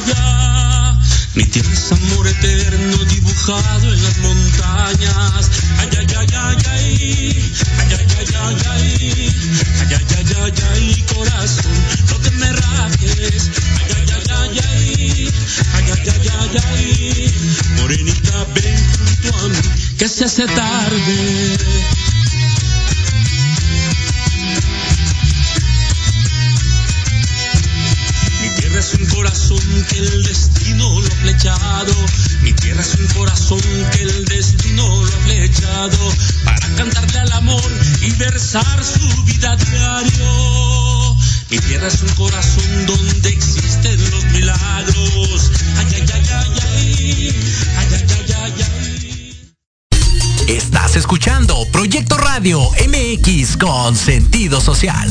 vaya. 0.00 0.98
Mi 1.34 1.44
tierra 1.44 1.72
es 1.72 1.92
amor 1.92 2.26
eterno 2.26 3.04
dibujado 3.04 3.92
en 3.92 4.02
las 4.02 4.18
montañas. 4.18 5.50
Ay, 5.78 5.88
ay, 5.98 6.06
ay, 6.16 6.26
ay, 6.32 6.56
ay, 6.66 7.52
ay, 7.58 7.90
ay, 7.90 8.06
ay, 8.08 8.26
ay, 8.34 8.56
ay, 8.66 8.96
ay, 8.98 9.94
ay, 9.94 10.06
ay, 10.16 10.26
ay, 10.36 10.52
ay, 10.72 11.04
corazón, 11.14 11.78
no 12.10 12.16
te 12.16 12.30
me 12.32 12.52
rajes. 12.52 13.50
Ay, 13.78 13.92
ay, 13.96 14.06
ay, 14.10 14.60
ay, 14.60 14.60
ay, 14.60 15.32
ay, 15.74 15.90
ay, 15.90 16.08
ay, 16.08 16.28
ay, 16.38 16.56
ay, 16.68 17.34
morenita, 17.76 18.46
ven 18.54 18.78
junto 19.22 19.38
a 19.38 19.48
mí, 19.48 19.68
que 19.98 20.08
se 20.08 20.24
hace 20.24 20.46
tarde. 20.46 22.17
Tierra 28.78 28.94
es 28.94 28.94
un 28.94 29.06
corazón 29.06 29.86
que 29.88 29.98
el 29.98 30.22
destino 30.22 31.00
lo 31.00 31.06
ha 31.06 31.16
flechado. 31.22 31.92
Mi 32.42 32.52
tierra 32.52 32.80
es 32.80 32.94
un 32.94 33.06
corazón 33.08 33.60
que 33.92 34.02
el 34.02 34.24
destino 34.26 34.86
lo 34.86 35.08
ha 35.08 35.20
flechado. 35.24 35.98
Para 36.44 36.68
cantarle 36.76 37.18
al 37.18 37.32
amor 37.32 37.72
y 38.00 38.10
versar 38.12 38.84
su 38.84 39.24
vida 39.24 39.56
diario. 39.56 41.16
Mi 41.50 41.58
tierra 41.58 41.88
es 41.88 42.02
un 42.02 42.14
corazón 42.14 42.86
donde 42.86 43.28
existen 43.30 44.10
los 44.10 44.24
milagros. 44.26 45.50
Ay, 45.78 45.86
ay, 45.94 46.04
ay, 46.14 46.22
ay, 46.32 46.52
ay. 46.62 47.34
Ay, 47.78 47.86
ay, 47.90 48.06
ay, 48.10 48.34
ay, 48.36 48.54
ay. 48.62 50.56
Estás 50.56 50.96
escuchando 50.96 51.66
Proyecto 51.72 52.16
Radio 52.16 52.70
MX 52.86 53.56
con 53.56 53.96
sentido 53.96 54.60
social. 54.60 55.10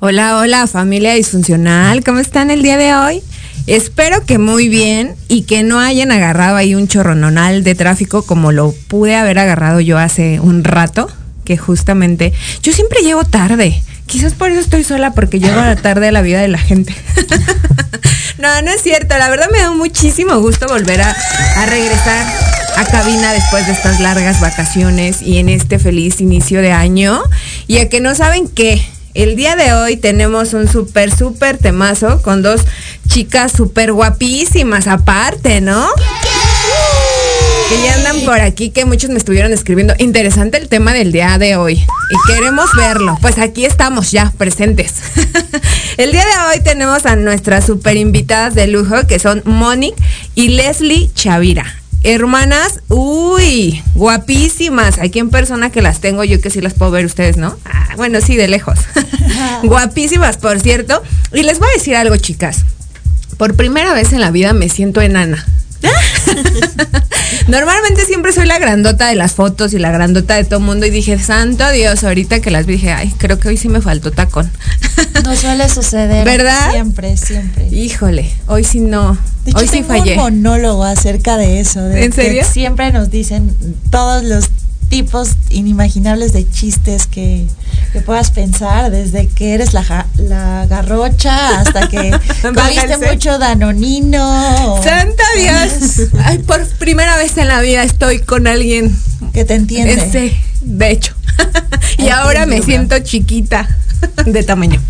Hola, 0.00 0.38
hola 0.38 0.68
familia 0.68 1.14
disfuncional, 1.14 2.04
¿cómo 2.04 2.20
están 2.20 2.52
el 2.52 2.62
día 2.62 2.76
de 2.76 2.94
hoy? 2.94 3.20
Espero 3.66 4.24
que 4.24 4.38
muy 4.38 4.68
bien 4.68 5.16
y 5.26 5.42
que 5.42 5.64
no 5.64 5.80
hayan 5.80 6.12
agarrado 6.12 6.54
ahí 6.54 6.76
un 6.76 6.86
chorrononal 6.86 7.64
de 7.64 7.74
tráfico 7.74 8.22
como 8.22 8.52
lo 8.52 8.70
pude 8.86 9.16
haber 9.16 9.40
agarrado 9.40 9.80
yo 9.80 9.98
hace 9.98 10.38
un 10.38 10.62
rato, 10.62 11.10
que 11.44 11.56
justamente 11.56 12.32
yo 12.62 12.72
siempre 12.72 13.00
llego 13.00 13.24
tarde. 13.24 13.82
Quizás 14.06 14.34
por 14.34 14.52
eso 14.52 14.60
estoy 14.60 14.84
sola 14.84 15.14
porque 15.14 15.40
llego 15.40 15.60
tarde 15.82 16.06
a 16.06 16.12
la 16.12 16.22
vida 16.22 16.40
de 16.40 16.48
la 16.48 16.58
gente. 16.58 16.94
no, 18.38 18.62
no 18.62 18.70
es 18.70 18.80
cierto. 18.80 19.18
La 19.18 19.28
verdad 19.28 19.48
me 19.50 19.58
da 19.58 19.72
muchísimo 19.72 20.38
gusto 20.38 20.68
volver 20.68 21.02
a, 21.02 21.10
a 21.56 21.66
regresar 21.66 22.24
a 22.76 22.84
cabina 22.84 23.32
después 23.32 23.66
de 23.66 23.72
estas 23.72 23.98
largas 23.98 24.40
vacaciones 24.40 25.22
y 25.22 25.38
en 25.38 25.48
este 25.48 25.80
feliz 25.80 26.20
inicio 26.20 26.62
de 26.62 26.70
año. 26.70 27.20
Y 27.66 27.78
a 27.78 27.88
que 27.88 28.00
no 28.00 28.14
saben 28.14 28.46
qué, 28.46 28.80
el 29.18 29.34
día 29.34 29.56
de 29.56 29.72
hoy 29.72 29.96
tenemos 29.96 30.54
un 30.54 30.68
súper, 30.68 31.10
súper 31.12 31.58
temazo 31.58 32.22
con 32.22 32.40
dos 32.40 32.60
chicas 33.08 33.50
súper 33.50 33.92
guapísimas 33.92 34.86
aparte, 34.86 35.60
¿no? 35.60 35.88
Que 37.68 37.82
ya 37.82 37.94
andan 37.94 38.20
por 38.20 38.40
aquí, 38.40 38.70
que 38.70 38.84
muchos 38.84 39.10
me 39.10 39.18
estuvieron 39.18 39.52
escribiendo. 39.52 39.92
Interesante 39.98 40.56
el 40.56 40.68
tema 40.68 40.92
del 40.92 41.10
día 41.10 41.36
de 41.36 41.56
hoy. 41.56 41.74
Y 41.74 42.32
queremos 42.32 42.70
verlo. 42.76 43.18
Pues 43.20 43.38
aquí 43.38 43.64
estamos 43.64 44.12
ya 44.12 44.32
presentes. 44.38 44.94
el 45.96 46.12
día 46.12 46.24
de 46.24 46.56
hoy 46.56 46.62
tenemos 46.62 47.04
a 47.04 47.16
nuestras 47.16 47.66
super 47.66 47.96
invitadas 47.96 48.54
de 48.54 48.68
lujo, 48.68 49.04
que 49.08 49.18
son 49.18 49.42
Monique 49.44 50.00
y 50.36 50.50
Leslie 50.50 51.10
Chavira. 51.12 51.77
Hermanas, 52.04 52.80
uy, 52.88 53.82
guapísimas. 53.94 54.98
Aquí 54.98 55.18
en 55.18 55.30
persona 55.30 55.70
que 55.70 55.82
las 55.82 56.00
tengo, 56.00 56.24
yo 56.24 56.40
que 56.40 56.50
sí 56.50 56.60
las 56.60 56.74
puedo 56.74 56.92
ver 56.92 57.04
ustedes, 57.04 57.36
¿no? 57.36 57.56
Ah, 57.64 57.94
bueno, 57.96 58.20
sí, 58.20 58.36
de 58.36 58.48
lejos. 58.48 58.78
guapísimas, 59.64 60.36
por 60.36 60.60
cierto. 60.60 61.02
Y 61.32 61.42
les 61.42 61.58
voy 61.58 61.68
a 61.68 61.78
decir 61.78 61.96
algo, 61.96 62.16
chicas. 62.16 62.64
Por 63.36 63.54
primera 63.56 63.94
vez 63.94 64.12
en 64.12 64.20
la 64.20 64.30
vida 64.30 64.52
me 64.52 64.68
siento 64.68 65.00
enana. 65.00 65.44
Normalmente 67.48 68.04
siempre 68.04 68.32
soy 68.32 68.46
la 68.46 68.58
grandota 68.58 69.08
de 69.08 69.14
las 69.14 69.32
fotos 69.32 69.72
y 69.72 69.78
la 69.78 69.90
grandota 69.90 70.34
de 70.34 70.44
todo 70.44 70.60
mundo 70.60 70.86
y 70.86 70.90
dije, 70.90 71.18
santo 71.18 71.70
Dios, 71.70 72.04
ahorita 72.04 72.40
que 72.40 72.50
las 72.50 72.66
vi 72.66 72.74
dije, 72.74 72.92
ay, 72.92 73.12
creo 73.18 73.38
que 73.38 73.48
hoy 73.48 73.56
sí 73.56 73.68
me 73.68 73.80
faltó 73.80 74.10
tacón. 74.10 74.50
No 75.24 75.34
suele 75.36 75.68
suceder. 75.68 76.24
¿Verdad? 76.24 76.70
Siempre, 76.70 77.16
siempre. 77.16 77.66
Híjole, 77.68 78.30
hoy 78.46 78.64
sí 78.64 78.80
no. 78.80 79.18
De 79.44 79.50
hecho, 79.50 79.58
hoy 79.60 79.66
sí 79.66 79.72
tengo 79.82 79.88
fallé. 79.88 80.12
un 80.12 80.16
monólogo 80.18 80.84
acerca 80.84 81.36
de 81.36 81.60
eso. 81.60 81.82
de 81.82 82.04
¿En 82.04 82.12
que 82.12 82.22
serio? 82.22 82.44
siempre 82.50 82.92
nos 82.92 83.10
dicen 83.10 83.54
todos 83.90 84.22
los 84.24 84.46
tipos 84.88 85.30
inimaginables 85.50 86.32
de 86.32 86.48
chistes 86.50 87.06
que, 87.06 87.46
que 87.92 88.00
puedas 88.00 88.30
pensar, 88.30 88.90
desde 88.90 89.26
que 89.28 89.54
eres 89.54 89.72
la, 89.74 89.84
ja- 89.84 90.06
la 90.16 90.66
garrocha 90.66 91.60
hasta 91.60 91.88
que 91.88 92.10
comiste 92.42 92.96
mucho 93.10 93.38
danonino. 93.38 94.80
Santa 94.82 95.22
Dios. 95.36 96.08
Ay, 96.24 96.38
por 96.38 96.66
primera 96.78 97.16
vez 97.16 97.36
en 97.36 97.48
la 97.48 97.60
vida 97.60 97.82
estoy 97.82 98.20
con 98.20 98.46
alguien. 98.46 98.96
Que 99.32 99.44
te 99.44 99.54
entiende. 99.54 99.92
Ese, 99.94 100.36
de 100.62 100.90
hecho. 100.90 101.14
y 101.98 102.02
Entiendo, 102.02 102.14
ahora 102.16 102.46
me 102.46 102.62
siento 102.62 102.98
chiquita 103.00 103.68
de 104.24 104.42
tamaño. 104.42 104.80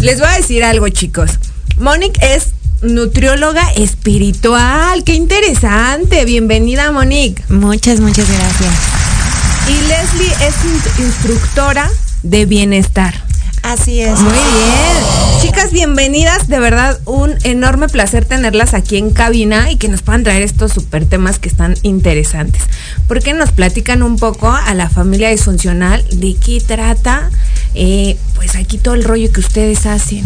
Les 0.00 0.18
voy 0.18 0.28
a 0.28 0.36
decir 0.36 0.62
algo, 0.64 0.88
chicos. 0.90 1.30
Monique 1.78 2.20
es 2.34 2.48
nutrióloga 2.82 3.72
espiritual. 3.72 5.02
Qué 5.04 5.14
interesante. 5.14 6.24
Bienvenida, 6.24 6.92
Monique. 6.92 7.42
Muchas, 7.48 8.00
muchas 8.00 8.28
gracias. 8.28 8.97
Y 9.68 9.80
Leslie 9.88 10.32
es 10.46 10.54
in- 10.64 11.04
instructora 11.04 11.90
de 12.22 12.46
bienestar. 12.46 13.14
Así 13.62 14.00
es. 14.00 14.18
Muy 14.20 14.32
bien. 14.32 15.42
Chicas, 15.42 15.72
bienvenidas. 15.72 16.48
De 16.48 16.58
verdad, 16.58 16.98
un 17.04 17.34
enorme 17.44 17.88
placer 17.88 18.24
tenerlas 18.24 18.72
aquí 18.72 18.96
en 18.96 19.10
cabina 19.10 19.70
y 19.70 19.76
que 19.76 19.88
nos 19.88 20.02
puedan 20.02 20.22
traer 20.24 20.42
estos 20.42 20.72
super 20.72 21.04
temas 21.06 21.38
que 21.38 21.48
están 21.48 21.74
interesantes. 21.82 22.62
¿Por 23.06 23.22
qué 23.22 23.34
nos 23.34 23.52
platican 23.52 24.02
un 24.02 24.16
poco 24.16 24.48
a 24.50 24.72
la 24.74 24.88
familia 24.88 25.28
disfuncional 25.30 26.04
de 26.12 26.36
qué 26.36 26.60
trata? 26.60 27.30
eh, 27.74 28.16
pues 28.34 28.56
aquí 28.56 28.78
todo 28.78 28.94
el 28.94 29.04
rollo 29.04 29.30
que 29.32 29.40
ustedes 29.40 29.84
hacen. 29.86 30.24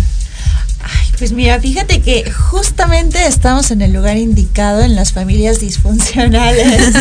Pues 1.18 1.32
mira, 1.32 1.60
fíjate 1.60 2.00
que 2.00 2.28
justamente 2.30 3.26
estamos 3.26 3.70
en 3.70 3.82
el 3.82 3.92
lugar 3.92 4.16
indicado 4.16 4.80
en 4.80 4.96
las 4.96 5.12
familias 5.12 5.60
disfuncionales. 5.60 6.66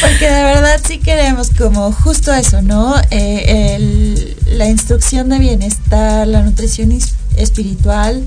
Porque 0.00 0.28
de 0.30 0.44
verdad 0.44 0.80
sí 0.86 0.98
queremos 0.98 1.50
como 1.56 1.90
justo 1.92 2.32
eso, 2.34 2.60
¿no? 2.60 2.94
Eh, 3.10 4.36
la 4.46 4.68
instrucción 4.68 5.28
de 5.28 5.38
bienestar, 5.38 6.26
la 6.26 6.42
nutrición 6.42 6.92
espiritual, 7.36 8.24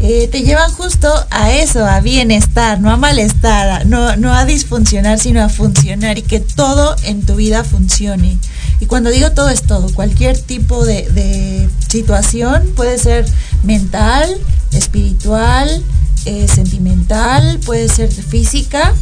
eh, 0.00 0.28
te 0.30 0.42
llevan 0.42 0.70
justo 0.72 1.12
a 1.30 1.52
eso, 1.52 1.84
a 1.84 2.00
bienestar, 2.00 2.80
no 2.80 2.90
a 2.90 2.96
malestar, 2.96 3.84
no, 3.86 4.14
no 4.16 4.32
a 4.32 4.44
disfuncionar, 4.44 5.18
sino 5.18 5.42
a 5.42 5.48
funcionar 5.48 6.18
y 6.18 6.22
que 6.22 6.38
todo 6.38 6.94
en 7.02 7.26
tu 7.26 7.34
vida 7.34 7.64
funcione. 7.64 8.38
Y 8.80 8.86
cuando 8.86 9.10
digo 9.10 9.32
todo 9.32 9.48
es 9.48 9.62
todo, 9.62 9.92
cualquier 9.92 10.38
tipo 10.38 10.84
de, 10.84 11.08
de 11.10 11.68
situación 11.88 12.62
puede 12.76 12.98
ser 12.98 13.26
mental, 13.64 14.38
espiritual, 14.72 15.82
eh, 16.24 16.46
sentimental, 16.46 17.58
puede 17.64 17.88
ser 17.88 18.10
física. 18.12 18.94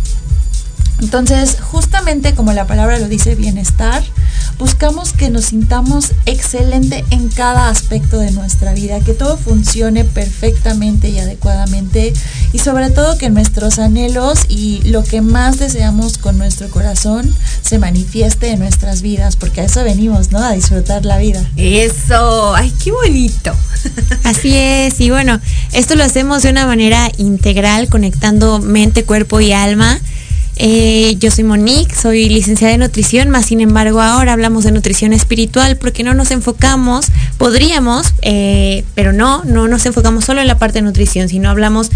Entonces, 1.00 1.58
justamente 1.60 2.34
como 2.34 2.52
la 2.52 2.66
palabra 2.66 2.98
lo 2.98 3.08
dice, 3.08 3.34
bienestar, 3.34 4.02
buscamos 4.58 5.12
que 5.12 5.28
nos 5.28 5.46
sintamos 5.46 6.12
excelente 6.24 7.04
en 7.10 7.28
cada 7.28 7.68
aspecto 7.68 8.18
de 8.18 8.30
nuestra 8.30 8.72
vida, 8.72 9.00
que 9.00 9.12
todo 9.12 9.36
funcione 9.36 10.04
perfectamente 10.04 11.10
y 11.10 11.18
adecuadamente 11.18 12.14
y 12.52 12.58
sobre 12.58 12.90
todo 12.90 13.18
que 13.18 13.28
nuestros 13.28 13.78
anhelos 13.78 14.40
y 14.48 14.80
lo 14.84 15.04
que 15.04 15.20
más 15.20 15.58
deseamos 15.58 16.16
con 16.16 16.38
nuestro 16.38 16.70
corazón 16.70 17.32
se 17.60 17.78
manifieste 17.78 18.50
en 18.50 18.60
nuestras 18.60 19.02
vidas, 19.02 19.36
porque 19.36 19.60
a 19.60 19.64
eso 19.64 19.84
venimos, 19.84 20.32
¿no? 20.32 20.42
A 20.42 20.52
disfrutar 20.52 21.04
la 21.04 21.18
vida. 21.18 21.46
Eso, 21.56 22.54
ay, 22.54 22.72
qué 22.82 22.92
bonito. 22.92 23.54
Así 24.24 24.54
es, 24.54 25.00
y 25.00 25.10
bueno, 25.10 25.40
esto 25.72 25.94
lo 25.94 26.04
hacemos 26.04 26.42
de 26.42 26.50
una 26.50 26.66
manera 26.66 27.10
integral, 27.18 27.88
conectando 27.88 28.60
mente, 28.60 29.04
cuerpo 29.04 29.40
y 29.40 29.52
alma. 29.52 30.00
Eh, 30.58 31.16
yo 31.18 31.30
soy 31.30 31.44
Monique, 31.44 31.94
soy 31.94 32.30
licenciada 32.30 32.72
en 32.72 32.80
nutrición, 32.80 33.28
más 33.28 33.46
sin 33.46 33.60
embargo 33.60 34.00
ahora 34.00 34.32
hablamos 34.32 34.64
de 34.64 34.72
nutrición 34.72 35.12
espiritual 35.12 35.76
porque 35.76 36.02
no 36.02 36.14
nos 36.14 36.30
enfocamos, 36.30 37.06
podríamos, 37.36 38.14
eh, 38.22 38.84
pero 38.94 39.12
no, 39.12 39.44
no 39.44 39.68
nos 39.68 39.84
enfocamos 39.84 40.24
solo 40.24 40.40
en 40.40 40.46
la 40.46 40.58
parte 40.58 40.78
de 40.78 40.82
nutrición, 40.82 41.28
sino 41.28 41.50
hablamos 41.50 41.90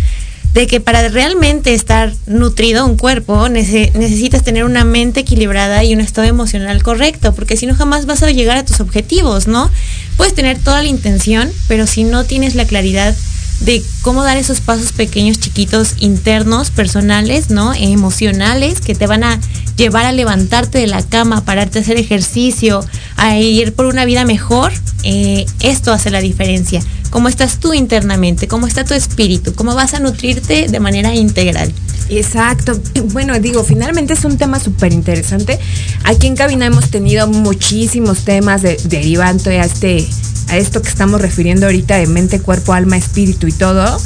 de 0.53 0.67
que 0.67 0.81
para 0.81 1.09
realmente 1.09 1.73
estar 1.73 2.13
nutrido 2.27 2.85
un 2.85 2.97
cuerpo 2.97 3.49
necesitas 3.49 4.43
tener 4.43 4.65
una 4.65 4.85
mente 4.85 5.21
equilibrada 5.21 5.83
y 5.85 5.95
un 5.95 6.01
estado 6.01 6.27
emocional 6.27 6.83
correcto, 6.83 7.33
porque 7.35 7.57
si 7.57 7.67
no 7.67 7.75
jamás 7.75 8.05
vas 8.05 8.23
a 8.23 8.31
llegar 8.31 8.59
a 8.59 8.65
tus 8.65 8.81
objetivos, 8.81 9.47
¿no? 9.47 9.71
Puedes 10.17 10.35
tener 10.35 10.59
toda 10.59 10.83
la 10.83 10.89
intención, 10.89 11.51
pero 11.69 11.87
si 11.87 12.05
no 12.05 12.25
tienes 12.25 12.57
la 12.57 12.67
claridad 12.67 13.17
de 13.61 13.83
cómo 14.03 14.23
dar 14.23 14.37
esos 14.37 14.61
pasos 14.61 14.93
pequeños, 14.93 15.39
chiquitos, 15.39 15.95
internos, 15.99 16.71
personales, 16.71 17.51
¿no? 17.51 17.75
Emocionales, 17.75 18.81
que 18.81 18.95
te 18.95 19.07
van 19.07 19.23
a 19.23 19.39
llevar 19.77 20.07
a 20.07 20.13
levantarte 20.13 20.79
de 20.79 20.87
la 20.87 21.03
cama, 21.03 21.39
a 21.39 21.45
pararte 21.45 21.79
a 21.79 21.83
hacer 21.83 21.97
ejercicio, 21.99 22.85
a 23.17 23.39
ir 23.39 23.75
por 23.75 23.87
una 23.87 24.05
vida 24.05 24.25
mejor, 24.25 24.73
eh, 25.03 25.47
esto 25.61 25.93
hace 25.93 26.11
la 26.11 26.21
diferencia. 26.21 26.83
Cómo 27.11 27.29
estás 27.29 27.59
tú 27.59 27.75
internamente, 27.75 28.49
cómo 28.49 28.67
está 28.67 28.85
tu 28.85 28.95
espíritu, 28.95 29.55
cómo 29.55 29.75
vas 29.75 29.95
a 29.95 30.01
nutrirte 30.01 30.69
de 30.69 30.81
manera 30.81 31.15
integral. 31.15 31.73
Exacto. 32.11 32.79
Bueno, 33.13 33.39
digo, 33.39 33.63
finalmente 33.63 34.15
es 34.15 34.25
un 34.25 34.37
tema 34.37 34.59
súper 34.59 34.93
interesante. 34.93 35.59
Aquí 36.05 36.27
en 36.27 36.37
cabina 36.37 36.67
hemos 36.67 36.91
tenido 36.91 37.29
muchísimos 37.29 38.25
temas 38.25 38.63
de, 38.63 38.77
derivante 38.85 39.61
a 39.61 39.65
este 39.65 40.07
a 40.49 40.57
esto 40.57 40.83
que 40.83 40.89
estamos 40.89 41.21
refiriendo 41.23 41.67
ahorita 41.67 41.97
de 41.97 42.09
mente, 42.09 42.41
cuerpo, 42.41 42.73
alma, 42.73 42.97
espíritu 42.97 43.47
y 43.47 43.53
todo. 43.53 44.01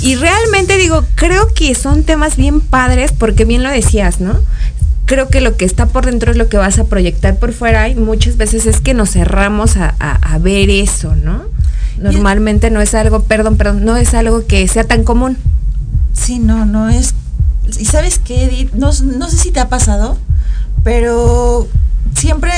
Y 0.00 0.16
realmente 0.16 0.78
digo, 0.78 1.04
creo 1.14 1.48
que 1.54 1.74
son 1.74 2.04
temas 2.04 2.36
bien 2.36 2.62
padres 2.62 3.12
porque 3.12 3.44
bien 3.44 3.62
lo 3.62 3.68
decías, 3.68 4.18
¿no? 4.18 4.40
Creo 5.04 5.28
que 5.28 5.42
lo 5.42 5.58
que 5.58 5.66
está 5.66 5.86
por 5.86 6.06
dentro 6.06 6.30
es 6.30 6.38
lo 6.38 6.48
que 6.48 6.56
vas 6.56 6.78
a 6.78 6.84
proyectar 6.84 7.38
por 7.38 7.52
fuera 7.52 7.88
y 7.90 7.96
muchas 7.96 8.38
veces 8.38 8.64
es 8.64 8.80
que 8.80 8.94
nos 8.94 9.10
cerramos 9.10 9.76
a, 9.76 10.38
ver 10.40 10.70
eso, 10.70 11.14
¿no? 11.16 11.44
Normalmente 11.98 12.70
no 12.70 12.80
es 12.80 12.94
algo, 12.94 13.24
perdón, 13.24 13.58
perdón, 13.58 13.84
no 13.84 13.98
es 13.98 14.14
algo 14.14 14.46
que 14.46 14.66
sea 14.68 14.84
tan 14.84 15.04
común. 15.04 15.36
Sí, 16.14 16.38
no, 16.38 16.64
no 16.64 16.88
es. 16.88 17.14
¿Y 17.78 17.84
sabes 17.84 18.18
qué, 18.18 18.44
Edith? 18.44 18.72
No, 18.72 18.90
no 19.02 19.28
sé 19.28 19.36
si 19.36 19.50
te 19.50 19.60
ha 19.60 19.68
pasado, 19.68 20.16
pero 20.82 21.68
siempre 22.14 22.52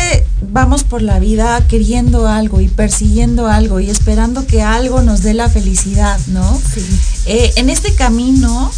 vamos 0.50 0.84
por 0.84 1.02
la 1.02 1.18
vida 1.18 1.60
queriendo 1.68 2.26
algo 2.26 2.60
y 2.60 2.68
persiguiendo 2.68 3.46
algo 3.46 3.80
y 3.80 3.90
esperando 3.90 4.46
que 4.46 4.62
algo 4.62 5.02
nos 5.02 5.22
dé 5.22 5.34
la 5.34 5.48
felicidad, 5.48 6.18
¿no? 6.28 6.60
Sí. 6.74 6.84
Eh, 7.26 7.52
en 7.56 7.70
este 7.70 7.94
camino 7.94 8.70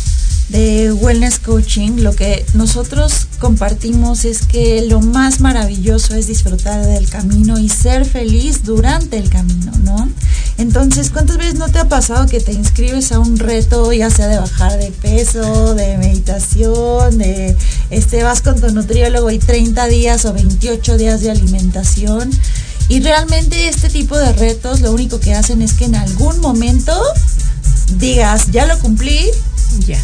de 0.48 0.92
Wellness 0.92 1.38
Coaching, 1.38 2.02
lo 2.02 2.14
que 2.14 2.44
nosotros 2.54 3.26
compartimos 3.40 4.24
es 4.24 4.46
que 4.46 4.82
lo 4.82 5.00
más 5.00 5.40
maravilloso 5.40 6.14
es 6.14 6.26
disfrutar 6.26 6.84
del 6.84 7.08
camino 7.08 7.58
y 7.58 7.68
ser 7.68 8.04
feliz 8.04 8.62
durante 8.64 9.16
el 9.16 9.30
camino, 9.30 9.72
¿no? 9.82 10.08
Entonces, 10.58 11.10
¿cuántas 11.10 11.38
veces 11.38 11.54
no 11.54 11.68
te 11.68 11.78
ha 11.78 11.88
pasado 11.88 12.26
que 12.26 12.40
te 12.40 12.52
inscribes 12.52 13.10
a 13.10 13.18
un 13.18 13.38
reto, 13.38 13.92
ya 13.92 14.10
sea 14.10 14.28
de 14.28 14.38
bajar 14.38 14.78
de 14.78 14.92
peso, 14.92 15.74
de 15.74 15.98
meditación, 15.98 17.18
de 17.18 17.56
este 17.90 18.22
vas 18.22 18.40
con 18.40 18.60
tu 18.60 18.70
nutriólogo 18.70 19.30
y 19.30 19.38
30 19.38 19.86
días 19.86 20.24
o 20.26 20.32
28 20.32 20.96
días 20.96 21.22
de 21.22 21.30
alimentación? 21.30 22.30
Y 22.88 23.00
realmente 23.00 23.68
este 23.68 23.88
tipo 23.88 24.16
de 24.16 24.32
retos 24.34 24.82
lo 24.82 24.92
único 24.92 25.18
que 25.18 25.34
hacen 25.34 25.62
es 25.62 25.72
que 25.72 25.86
en 25.86 25.94
algún 25.94 26.38
momento 26.40 26.92
digas, 27.98 28.50
ya 28.52 28.66
lo 28.66 28.78
cumplí, 28.78 29.30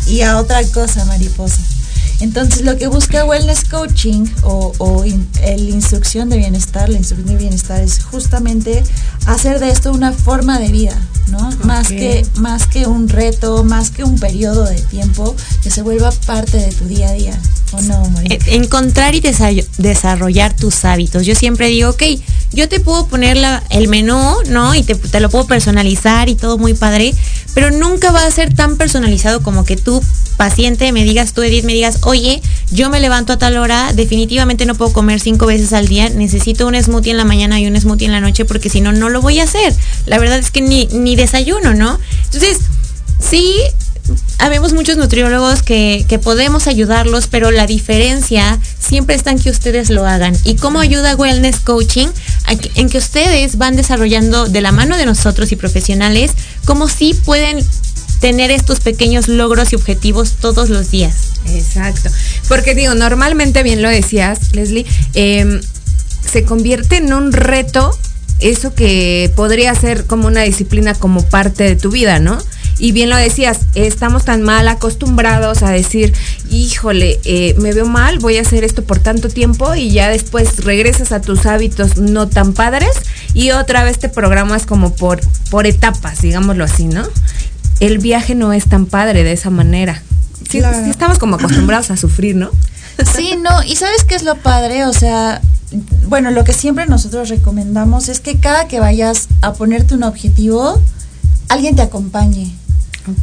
y 0.06 0.22
a 0.22 0.38
otra 0.38 0.62
cosa, 0.68 1.04
mariposa. 1.04 1.60
Entonces, 2.20 2.62
lo 2.62 2.76
que 2.76 2.86
busca 2.86 3.24
Wellness 3.24 3.64
Coaching 3.64 4.26
o, 4.42 4.72
o 4.78 5.04
el 5.04 5.68
instrucción 5.68 6.28
de 6.28 6.36
bienestar, 6.36 6.90
la 6.90 6.98
instrucción 6.98 7.28
de 7.28 7.36
bienestar 7.36 7.80
es 7.80 8.04
justamente 8.04 8.82
hacer 9.26 9.58
de 9.58 9.70
esto 9.70 9.90
una 9.90 10.12
forma 10.12 10.58
de 10.58 10.68
vida, 10.68 10.96
¿no? 11.28 11.50
Más, 11.64 11.88
que, 11.88 12.26
más 12.36 12.66
que 12.66 12.86
un 12.86 13.08
reto, 13.08 13.64
más 13.64 13.90
que 13.90 14.04
un 14.04 14.18
periodo 14.18 14.64
de 14.64 14.80
tiempo 14.82 15.34
que 15.62 15.70
se 15.70 15.80
vuelva 15.80 16.10
parte 16.26 16.58
de 16.58 16.72
tu 16.72 16.84
día 16.84 17.08
a 17.08 17.12
día. 17.12 17.40
¿O 17.72 17.80
no, 17.82 18.02
e, 18.24 18.38
Encontrar 18.56 19.14
y 19.14 19.20
desarrollar 19.20 20.56
tus 20.56 20.84
hábitos. 20.84 21.24
Yo 21.24 21.34
siempre 21.34 21.68
digo, 21.68 21.90
ok, 21.90 22.02
yo 22.52 22.68
te 22.68 22.80
puedo 22.80 23.06
poner 23.06 23.36
la, 23.36 23.62
el 23.70 23.88
menú, 23.88 24.34
¿no? 24.48 24.74
Y 24.74 24.82
te, 24.82 24.94
te, 24.96 25.20
lo 25.20 25.30
puedo 25.30 25.46
personalizar 25.46 26.28
y 26.28 26.34
todo 26.34 26.58
muy 26.58 26.74
padre, 26.74 27.14
pero 27.54 27.70
nunca 27.70 28.10
va 28.10 28.26
a 28.26 28.30
ser 28.30 28.54
tan 28.54 28.76
personalizado 28.76 29.42
como 29.42 29.64
que 29.64 29.76
tú, 29.76 30.02
paciente, 30.36 30.90
me 30.92 31.04
digas, 31.04 31.32
tú, 31.32 31.42
Edith, 31.42 31.64
me 31.64 31.74
digas, 31.74 31.98
oye, 32.02 32.42
yo 32.72 32.90
me 32.90 32.98
levanto 32.98 33.34
a 33.34 33.38
tal 33.38 33.56
hora, 33.56 33.92
definitivamente 33.92 34.66
no 34.66 34.74
puedo 34.74 34.92
comer 34.92 35.20
cinco 35.20 35.46
veces 35.46 35.72
al 35.72 35.86
día, 35.86 36.08
necesito 36.08 36.66
un 36.66 36.74
smoothie 36.74 37.12
en 37.12 37.18
la 37.18 37.24
mañana 37.24 37.60
y 37.60 37.66
un 37.66 37.80
smoothie 37.80 38.06
en 38.06 38.12
la 38.12 38.20
noche 38.20 38.44
porque 38.44 38.68
si 38.68 38.80
no, 38.80 38.92
no 38.92 39.08
lo 39.10 39.20
voy 39.20 39.38
a 39.38 39.44
hacer. 39.44 39.74
La 40.06 40.18
verdad 40.18 40.38
es 40.38 40.50
que 40.50 40.60
ni, 40.60 40.86
ni 40.86 41.14
desayuno, 41.14 41.74
¿no? 41.74 41.98
Entonces, 42.24 42.58
sí, 43.20 43.54
habemos 44.40 44.72
muchos 44.72 44.96
nutriólogos 44.96 45.62
que, 45.62 46.04
podemos 46.22 46.66
ayudarlos, 46.66 47.28
pero 47.28 47.50
la 47.50 47.66
diferencia 47.66 48.58
siempre 48.78 49.14
está 49.14 49.30
en 49.30 49.38
que 49.38 49.50
ustedes 49.50 49.90
lo 49.90 50.06
hagan. 50.06 50.36
¿Y 50.44 50.56
cómo 50.56 50.80
ayuda 50.80 51.14
Wellness 51.14 51.60
Coaching? 51.60 52.08
En 52.74 52.88
que 52.88 52.98
ustedes 52.98 53.58
van 53.58 53.76
desarrollando 53.76 54.46
de 54.46 54.60
la 54.60 54.72
mano 54.72 54.96
de 54.96 55.06
nosotros 55.06 55.52
y 55.52 55.56
profesionales 55.56 56.32
cómo 56.64 56.88
sí 56.88 57.14
pueden 57.24 57.64
tener 58.20 58.50
estos 58.50 58.80
pequeños 58.80 59.28
logros 59.28 59.72
y 59.72 59.76
objetivos 59.76 60.32
todos 60.40 60.68
los 60.68 60.90
días. 60.90 61.14
Exacto. 61.46 62.10
Porque 62.48 62.74
digo, 62.74 62.94
normalmente, 62.94 63.62
bien 63.62 63.82
lo 63.82 63.88
decías, 63.88 64.52
Leslie, 64.52 64.86
em, 65.14 65.60
se 66.30 66.44
convierte 66.44 66.96
en 66.96 67.12
un 67.12 67.32
reto 67.32 67.98
eso 68.40 68.74
que 68.74 69.32
podría 69.36 69.74
ser 69.74 70.06
como 70.06 70.26
una 70.26 70.42
disciplina 70.42 70.94
como 70.94 71.22
parte 71.22 71.64
de 71.64 71.76
tu 71.76 71.90
vida, 71.90 72.18
¿no? 72.18 72.38
Y 72.78 72.92
bien 72.92 73.10
lo 73.10 73.16
decías, 73.16 73.60
estamos 73.74 74.24
tan 74.24 74.42
mal 74.42 74.66
acostumbrados 74.66 75.62
a 75.62 75.70
decir, 75.70 76.14
híjole, 76.50 77.20
eh, 77.24 77.54
me 77.58 77.74
veo 77.74 77.86
mal, 77.86 78.18
voy 78.20 78.38
a 78.38 78.40
hacer 78.40 78.64
esto 78.64 78.84
por 78.84 78.98
tanto 78.98 79.28
tiempo 79.28 79.74
y 79.74 79.90
ya 79.90 80.08
después 80.08 80.64
regresas 80.64 81.12
a 81.12 81.20
tus 81.20 81.44
hábitos 81.44 81.98
no 81.98 82.28
tan 82.28 82.54
padres 82.54 82.90
y 83.34 83.50
otra 83.50 83.84
vez 83.84 83.98
te 83.98 84.08
programas 84.08 84.64
como 84.64 84.94
por, 84.94 85.20
por 85.50 85.66
etapas, 85.66 86.22
digámoslo 86.22 86.64
así, 86.64 86.86
¿no? 86.86 87.06
El 87.80 87.98
viaje 87.98 88.34
no 88.34 88.54
es 88.54 88.64
tan 88.64 88.86
padre 88.86 89.24
de 89.24 89.32
esa 89.32 89.50
manera. 89.50 90.02
Sí, 90.48 90.62
estamos 90.88 91.18
como 91.18 91.36
acostumbrados 91.36 91.90
a 91.90 91.98
sufrir, 91.98 92.34
¿no? 92.34 92.50
Sí, 93.04 93.36
no, 93.40 93.62
y 93.62 93.76
¿sabes 93.76 94.04
qué 94.04 94.14
es 94.14 94.22
lo 94.22 94.36
padre? 94.36 94.84
O 94.84 94.92
sea, 94.92 95.40
bueno, 96.06 96.30
lo 96.30 96.44
que 96.44 96.52
siempre 96.52 96.86
nosotros 96.86 97.28
recomendamos 97.28 98.08
es 98.08 98.20
que 98.20 98.38
cada 98.38 98.68
que 98.68 98.80
vayas 98.80 99.28
a 99.42 99.52
ponerte 99.52 99.94
un 99.94 100.02
objetivo, 100.02 100.80
alguien 101.48 101.76
te 101.76 101.82
acompañe. 101.82 102.54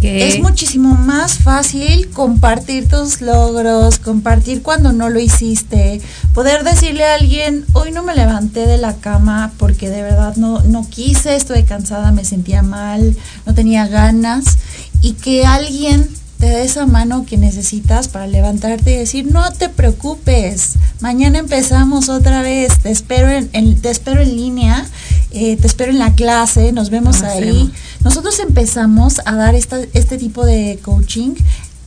Es 0.02 0.40
muchísimo 0.40 0.96
más 0.96 1.36
fácil 1.38 2.10
compartir 2.10 2.90
tus 2.90 3.22
logros, 3.22 4.00
compartir 4.00 4.62
cuando 4.62 4.92
no 4.92 5.10
lo 5.10 5.20
hiciste, 5.20 6.02
poder 6.34 6.64
decirle 6.64 7.06
a 7.06 7.14
alguien, 7.14 7.64
hoy 7.74 7.92
no 7.92 8.04
me 8.04 8.16
levanté 8.16 8.66
de 8.66 8.78
la 8.78 8.96
cama 8.96 9.54
porque 9.58 9.90
de 9.90 10.02
verdad 10.02 10.36
no, 10.36 10.62
no 10.64 10.90
quise, 10.90 11.36
estoy 11.36 11.64
cansada, 11.64 12.12
me 12.12 12.26
sentía 12.26 12.64
mal, 12.64 13.16
no 13.46 13.54
tenía 13.54 13.88
ganas, 13.88 14.58
y 15.02 15.14
que 15.14 15.46
alguien 15.46 16.10
te 16.40 16.46
dé 16.46 16.64
esa 16.64 16.86
mano 16.86 17.26
que 17.26 17.38
necesitas 17.38 18.08
para 18.08 18.28
levantarte 18.28 18.92
y 18.92 18.98
decir, 18.98 19.32
no 19.32 19.52
te 19.54 19.70
preocupes, 19.70 20.74
mañana 21.00 21.40
empezamos 21.40 22.10
otra 22.10 22.42
vez, 22.42 22.78
te 22.80 22.92
espero 22.92 23.30
en, 23.30 23.82
te 23.82 23.90
espero 23.90 24.22
en 24.22 24.36
línea, 24.36 24.86
eh, 25.32 25.58
te 25.58 25.66
espero 25.66 25.92
en 25.92 26.00
la 26.00 26.14
clase, 26.14 26.72
nos 26.74 26.90
vemos 26.90 27.24
ahí. 27.24 27.72
Nosotros 28.04 28.40
empezamos 28.40 29.20
a 29.26 29.36
dar 29.36 29.56
este 29.56 30.18
tipo 30.18 30.46
de 30.46 30.80
coaching 30.84 31.34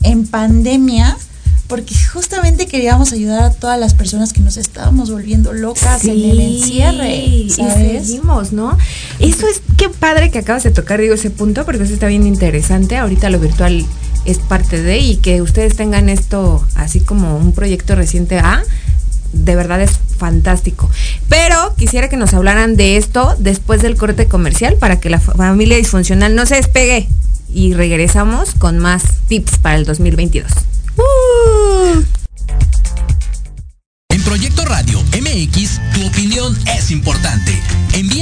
en 0.03 0.27
pandemia 0.27 1.17
porque 1.71 1.95
justamente 2.13 2.67
queríamos 2.67 3.13
ayudar 3.13 3.45
a 3.45 3.51
todas 3.53 3.79
las 3.79 3.95
personas 3.95 4.33
que 4.33 4.41
nos 4.41 4.57
estábamos 4.57 5.13
volviendo 5.13 5.53
locas 5.53 6.03
en 6.05 6.19
el 6.19 6.41
encierre. 6.41 7.47
¿sabes? 7.49 8.03
Y 8.03 8.07
seguimos, 8.07 8.53
¿no? 8.53 8.77
Eso 9.21 9.47
es, 9.47 9.63
qué 9.77 9.89
padre 9.89 10.33
que 10.33 10.41
acabas 10.41 10.65
de 10.65 10.73
tocar, 10.73 11.01
digo, 11.01 11.15
ese 11.15 11.31
punto, 11.31 11.65
porque 11.65 11.85
eso 11.85 11.95
está 11.95 12.09
bien 12.09 12.27
interesante. 12.27 12.97
Ahorita 12.97 13.31
lo 13.31 13.39
virtual 13.39 13.87
es 14.25 14.39
parte 14.39 14.83
de, 14.83 14.99
y 14.99 15.17
que 15.17 15.43
ustedes 15.43 15.77
tengan 15.77 16.09
esto 16.09 16.65
así 16.75 17.01
como 17.01 17.37
un 17.37 17.53
proyecto 17.53 17.95
reciente 17.95 18.39
A, 18.39 18.63
de 19.33 19.57
verdad 19.57 19.81
es 19.81 19.93
fantástico. 20.19 20.91
Pero 21.29 21.75
quisiera 21.77 22.09
que 22.09 22.17
nos 22.17 22.35
hablaran 22.35 22.77
de 22.77 22.97
esto 22.97 23.35
después 23.39 23.83
del 23.83 23.97
corte 23.97 24.27
comercial 24.27 24.77
para 24.77 25.01
que 25.01 25.11
la 25.11 25.21
familia 25.21 25.77
disfuncional 25.77 26.35
no 26.35 26.47
se 26.47 26.57
despegue. 26.57 27.09
Y 27.53 27.75
regresamos 27.75 28.55
con 28.55 28.79
más 28.79 29.03
tips 29.29 29.59
para 29.59 29.77
el 29.77 29.85
2022. 29.85 30.51
Uh. 30.97 32.03
En 34.11 34.23
Proyecto 34.23 34.65
Radio 34.65 35.01
MX, 35.03 35.81
tu 35.95 36.07
opinión 36.07 36.57
es 36.77 36.91
importante. 36.91 37.53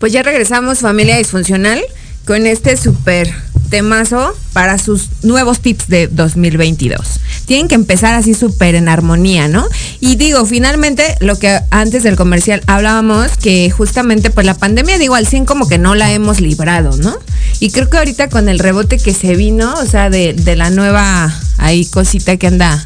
Pues 0.00 0.14
ya 0.14 0.22
regresamos, 0.22 0.78
familia 0.78 1.18
disfuncional, 1.18 1.78
con 2.24 2.46
este 2.46 2.78
súper 2.78 3.30
temazo 3.68 4.34
para 4.54 4.78
sus 4.78 5.08
nuevos 5.22 5.60
tips 5.60 5.88
de 5.88 6.08
2022. 6.08 7.20
Tienen 7.44 7.68
que 7.68 7.74
empezar 7.74 8.14
así 8.14 8.32
súper 8.32 8.76
en 8.76 8.88
armonía, 8.88 9.46
¿no? 9.46 9.68
Y 10.00 10.16
digo, 10.16 10.46
finalmente, 10.46 11.04
lo 11.20 11.38
que 11.38 11.60
antes 11.68 12.02
del 12.02 12.16
comercial 12.16 12.62
hablábamos, 12.66 13.36
que 13.36 13.70
justamente 13.70 14.30
pues 14.30 14.46
la 14.46 14.54
pandemia, 14.54 14.96
digo, 14.96 15.16
al 15.16 15.26
100 15.26 15.44
como 15.44 15.68
que 15.68 15.76
no 15.76 15.94
la 15.94 16.10
hemos 16.10 16.40
librado, 16.40 16.96
¿no? 16.96 17.18
Y 17.60 17.70
creo 17.70 17.90
que 17.90 17.98
ahorita 17.98 18.30
con 18.30 18.48
el 18.48 18.58
rebote 18.58 18.96
que 18.96 19.12
se 19.12 19.36
vino, 19.36 19.74
o 19.74 19.84
sea, 19.84 20.08
de, 20.08 20.32
de 20.32 20.56
la 20.56 20.70
nueva 20.70 21.30
ahí 21.58 21.84
cosita 21.84 22.38
que 22.38 22.46
anda 22.46 22.82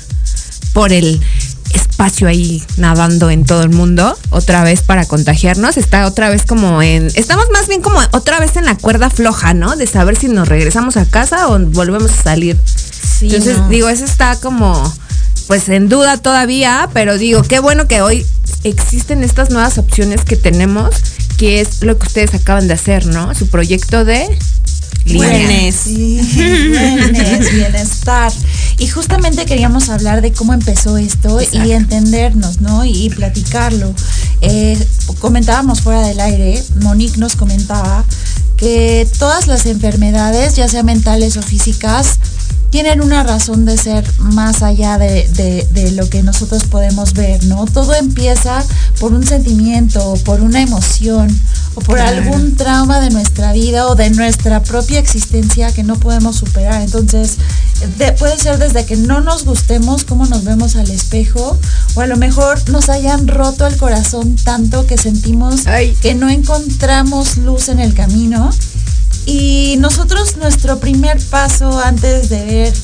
por 0.72 0.92
el 0.92 1.20
espacio 2.04 2.28
ahí 2.28 2.62
nadando 2.76 3.30
en 3.30 3.44
todo 3.44 3.62
el 3.62 3.70
mundo, 3.70 4.16
otra 4.28 4.62
vez 4.62 4.82
para 4.82 5.06
contagiarnos, 5.06 5.78
está 5.78 6.06
otra 6.06 6.28
vez 6.28 6.44
como 6.44 6.82
en, 6.82 7.06
estamos 7.14 7.46
más 7.50 7.66
bien 7.66 7.80
como 7.80 7.98
otra 8.12 8.40
vez 8.40 8.56
en 8.56 8.66
la 8.66 8.76
cuerda 8.76 9.08
floja, 9.08 9.54
¿no? 9.54 9.74
De 9.76 9.86
saber 9.86 10.16
si 10.16 10.28
nos 10.28 10.48
regresamos 10.48 10.98
a 10.98 11.06
casa 11.06 11.48
o 11.48 11.58
volvemos 11.58 12.10
a 12.12 12.22
salir. 12.22 12.58
Entonces, 13.22 13.56
digo, 13.70 13.88
eso 13.88 14.04
está 14.04 14.36
como, 14.38 14.92
pues 15.46 15.70
en 15.70 15.88
duda 15.88 16.18
todavía, 16.18 16.90
pero 16.92 17.16
digo, 17.16 17.42
qué 17.42 17.58
bueno 17.58 17.88
que 17.88 18.02
hoy 18.02 18.26
existen 18.64 19.24
estas 19.24 19.48
nuevas 19.48 19.78
opciones 19.78 20.24
que 20.24 20.36
tenemos, 20.36 20.94
que 21.38 21.62
es 21.62 21.82
lo 21.82 21.96
que 21.98 22.06
ustedes 22.06 22.34
acaban 22.34 22.68
de 22.68 22.74
hacer, 22.74 23.06
¿no? 23.06 23.34
Su 23.34 23.46
proyecto 23.48 24.04
de 24.04 24.28
Bienestar. 27.52 28.32
Y 28.78 28.88
justamente 28.88 29.44
queríamos 29.44 29.88
hablar 29.88 30.20
de 30.22 30.32
cómo 30.32 30.52
empezó 30.52 30.96
esto 30.98 31.40
y 31.52 31.72
entendernos, 31.72 32.60
¿no? 32.60 32.84
Y, 32.84 33.10
platicarlo. 33.10 33.94
Eh, 34.40 34.78
comentábamos 35.20 35.80
fuera 35.80 36.06
del 36.06 36.20
aire, 36.20 36.62
Monique 36.80 37.18
nos 37.18 37.36
comentaba 37.36 38.04
que 38.56 39.06
todas 39.18 39.46
las 39.46 39.66
enfermedades, 39.66 40.56
ya 40.56 40.68
sean 40.68 40.86
mentales 40.86 41.36
o 41.36 41.42
físicas, 41.42 42.18
tienen 42.70 43.02
una 43.02 43.22
razón 43.22 43.66
de 43.66 43.76
ser 43.76 44.04
más 44.18 44.64
allá 44.64 44.98
de, 44.98 45.28
de, 45.70 45.92
lo 45.92 46.10
que 46.10 46.24
nosotros 46.24 46.64
podemos 46.64 47.12
ver, 47.12 47.44
¿no? 47.44 47.66
Todo 47.66 47.94
empieza 47.94 48.64
por 48.98 49.12
un 49.12 49.24
sentimiento, 49.24 50.14
por 50.24 50.40
una 50.40 50.60
emoción, 50.60 51.28
o 51.74 51.80
por 51.80 51.98
algún 51.98 52.56
trauma 52.56 53.00
de 53.00 53.10
nuestra 53.10 53.52
vida 53.52 53.86
o 53.86 53.94
de 53.94 54.10
nuestra 54.10 54.62
propia 54.62 54.98
existencia 54.98 55.72
que 55.72 55.82
no 55.82 55.96
podemos 55.96 56.36
superar. 56.36 56.82
Entonces, 56.82 57.36
puede 58.18 58.38
ser 58.38 58.58
desde 58.58 58.84
que 58.86 58.96
no 58.96 59.20
nos 59.20 59.44
gustemos 59.44 60.04
cómo 60.04 60.26
nos 60.26 60.44
vemos 60.44 60.76
al 60.76 60.90
espejo, 60.90 61.58
o 61.94 62.00
a 62.00 62.06
lo 62.06 62.16
mejor 62.16 62.68
nos 62.70 62.88
hayan 62.88 63.26
roto 63.26 63.66
el 63.66 63.76
corazón 63.76 64.36
tanto 64.36 64.86
que 64.86 64.96
sentimos 64.96 65.62
que 66.00 66.14
no 66.14 66.28
encontramos 66.28 67.36
luz 67.38 67.68
en 67.68 67.80
el 67.80 67.94
camino. 67.94 68.50
Y 69.26 69.76
nosotros 69.78 70.36
nuestro 70.36 70.78
primer 70.80 71.18
paso 71.30 71.80
antes 71.80 72.28
de 72.28 72.44
ver 72.44 72.74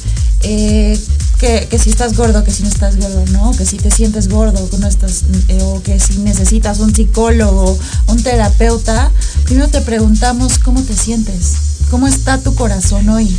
eh, 0.43 0.99
que, 1.41 1.79
si 1.83 1.89
estás 1.89 2.15
gordo, 2.15 2.45
que 2.45 2.51
si 2.51 2.63
no 2.63 2.69
estás 2.69 2.97
gordo, 2.97 3.25
¿no? 3.33 3.53
Que 3.53 3.65
si 3.65 3.79
te 3.79 3.91
sientes 3.91 4.29
gordo, 4.29 4.69
que 4.69 4.77
no 4.77 4.87
estás, 4.87 5.25
eh, 5.49 5.63
o 5.63 5.83
que 5.83 5.99
si 5.99 6.19
necesitas 6.19 6.81
un 6.81 6.95
psicólogo, 6.95 7.79
un 8.09 8.23
terapeuta, 8.23 9.11
primero 9.45 9.69
te 9.69 9.81
preguntamos 9.81 10.59
cómo 10.59 10.83
te 10.83 10.95
sientes, 10.95 11.55
cómo 11.91 12.07
está 12.09 12.39
tu 12.39 12.55
corazón 12.55 13.09
hoy. 13.09 13.35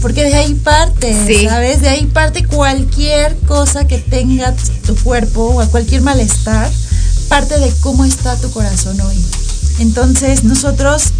Porque 0.00 0.24
de 0.24 0.34
ahí 0.34 0.54
parte, 0.54 1.14
¿sabes? 1.46 1.82
De 1.82 1.90
ahí 1.90 2.06
parte 2.06 2.46
cualquier 2.46 3.36
cosa 3.40 3.86
que 3.86 3.98
tenga 3.98 4.54
tu 4.86 4.96
cuerpo 4.96 5.60
o 5.60 5.68
cualquier 5.68 6.00
malestar, 6.00 6.70
parte 7.28 7.58
de 7.58 7.70
cómo 7.82 8.06
está 8.06 8.34
tu 8.36 8.50
corazón 8.50 8.98
hoy. 8.98 9.22
Entonces 9.78 10.42
nosotros 10.42 11.12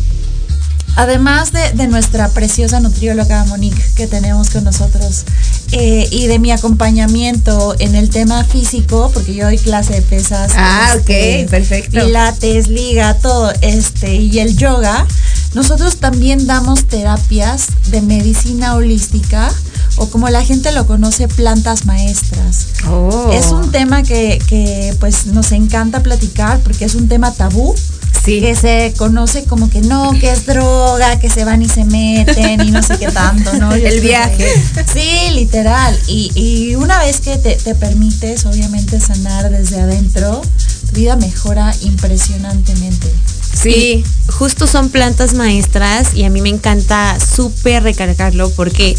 además 0.97 1.52
de, 1.52 1.87
nuestra 1.88 2.28
preciosa 2.28 2.80
nutrióloga 2.80 3.44
Monique 3.47 3.82
que 3.97 4.06
tenemos 4.06 4.50
con 4.50 4.64
nosotros 4.64 5.25
eh, 5.73 6.06
y 6.11 6.26
de 6.26 6.38
mi 6.38 6.52
acompañamiento 6.52 7.75
en 7.78 7.94
el 7.94 8.11
tema 8.11 8.44
físico, 8.44 9.11
porque 9.12 9.35
yo 9.35 9.47
doy 9.47 9.59
clase 9.59 9.94
de 9.94 10.02
pesas. 10.02 10.52
Ah, 10.56 10.94
este, 10.97 11.44
ok, 11.44 11.50
perfecto. 11.50 12.04
Pilates, 12.04 12.68
liga, 12.68 13.14
todo, 13.14 13.52
este, 13.61 14.14
y 14.16 14.38
el 14.38 14.56
yoga. 14.56 15.06
Nosotros 15.54 15.97
también 15.97 16.47
damos 16.47 16.85
terapias 16.87 17.68
de 17.90 18.02
medicina 18.02 18.75
holística 18.75 19.50
o 19.97 20.09
como 20.09 20.28
la 20.28 20.44
gente 20.44 20.70
lo 20.73 20.87
conoce, 20.87 21.26
plantas 21.28 21.87
maestras. 21.87 22.68
Oh. 22.88 23.30
Es 23.32 23.47
un 23.47 23.70
tema 23.73 24.02
que, 24.02 24.40
que 24.47 24.94
pues 25.00 25.26
nos 25.26 25.50
encanta 25.52 26.02
platicar 26.02 26.61
porque 26.61 26.85
es 26.85 26.94
un 26.94 27.09
tema 27.09 27.32
tabú 27.32 27.75
que 28.24 28.54
se 28.54 28.92
conoce 28.96 29.44
como 29.44 29.70
que 29.70 29.80
no, 29.80 30.12
que 30.12 30.30
es 30.30 30.46
droga, 30.46 31.18
que 31.18 31.30
se 31.30 31.44
van 31.44 31.62
y 31.62 31.68
se 31.68 31.84
meten 31.84 32.60
y 32.60 32.70
no 32.70 32.82
sé 32.82 32.98
qué 32.98 33.10
tanto, 33.10 33.52
¿no? 33.54 33.72
El 33.74 34.00
viaje. 34.00 34.47
Sí, 34.92 35.32
literal. 35.34 35.99
Y, 36.06 36.75
una 36.76 36.99
vez 37.00 37.21
que 37.21 37.36
te, 37.38 37.75
permites, 37.75 38.47
obviamente, 38.47 39.00
sanar 39.00 39.50
desde 39.50 39.80
adentro, 39.80 40.42
tu 40.88 40.97
vida 40.97 41.16
mejora 41.16 41.75
impresionantemente. 41.82 43.10
Sí, 43.52 44.04
justo 44.28 44.66
son 44.66 44.90
plantas 44.90 45.34
maestras 45.34 46.14
y 46.14 46.25
a 46.25 46.30
mí 46.30 46.40
me 46.40 46.49
encanta 46.49 47.18
súper 47.21 47.82
recargarlo 47.82 48.50
porque 48.50 48.97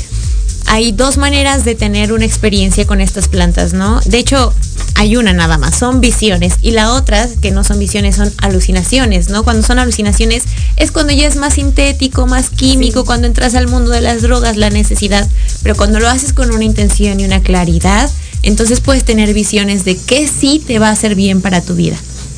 hay 0.71 0.93
dos 0.93 1.17
maneras 1.17 1.65
de 1.65 1.75
tener 1.75 2.13
una 2.13 2.23
experiencia 2.23 2.87
con 2.87 3.01
estas 3.01 3.27
plantas, 3.27 3.73
¿no? 3.73 3.99
De 4.05 4.19
hecho, 4.19 4.53
hay 4.95 5.17
una 5.17 5.33
nada 5.33 5.57
más, 5.57 5.77
son 5.77 5.99
visiones. 5.99 6.53
Y 6.61 6.71
la 6.71 6.93
otra, 6.93 7.27
que 7.41 7.51
no 7.51 7.65
son 7.65 7.77
visiones, 7.77 8.15
son 8.15 8.31
alucinaciones, 8.37 9.27
¿no? 9.27 9.43
Cuando 9.43 9.67
son 9.67 9.79
alucinaciones 9.79 10.43
es 10.77 10.91
cuando 10.91 11.11
ya 11.11 11.27
es 11.27 11.35
más 11.35 11.55
sintético, 11.55 12.25
más 12.25 12.49
químico, 12.49 13.03
cuando 13.03 13.27
entras 13.27 13.53
al 13.55 13.67
mundo 13.67 13.91
de 13.91 13.99
las 13.99 14.21
drogas, 14.21 14.55
la 14.55 14.69
necesidad. 14.69 15.27
Pero 15.61 15.75
cuando 15.75 15.99
lo 15.99 16.07
haces 16.07 16.31
con 16.31 16.53
una 16.53 16.63
intención 16.63 17.19
y 17.19 17.25
una 17.25 17.41
claridad, 17.41 18.09
entonces 18.41 18.79
puedes 18.79 19.03
tener 19.03 19.33
visiones 19.33 19.83
de 19.83 19.97
qué 19.97 20.25
sí 20.25 20.63
te 20.65 20.79
va 20.79 20.87
a 20.87 20.91
hacer 20.93 21.15
bien 21.15 21.41
para 21.41 21.59
tu 21.59 21.75
vida. 21.75 21.97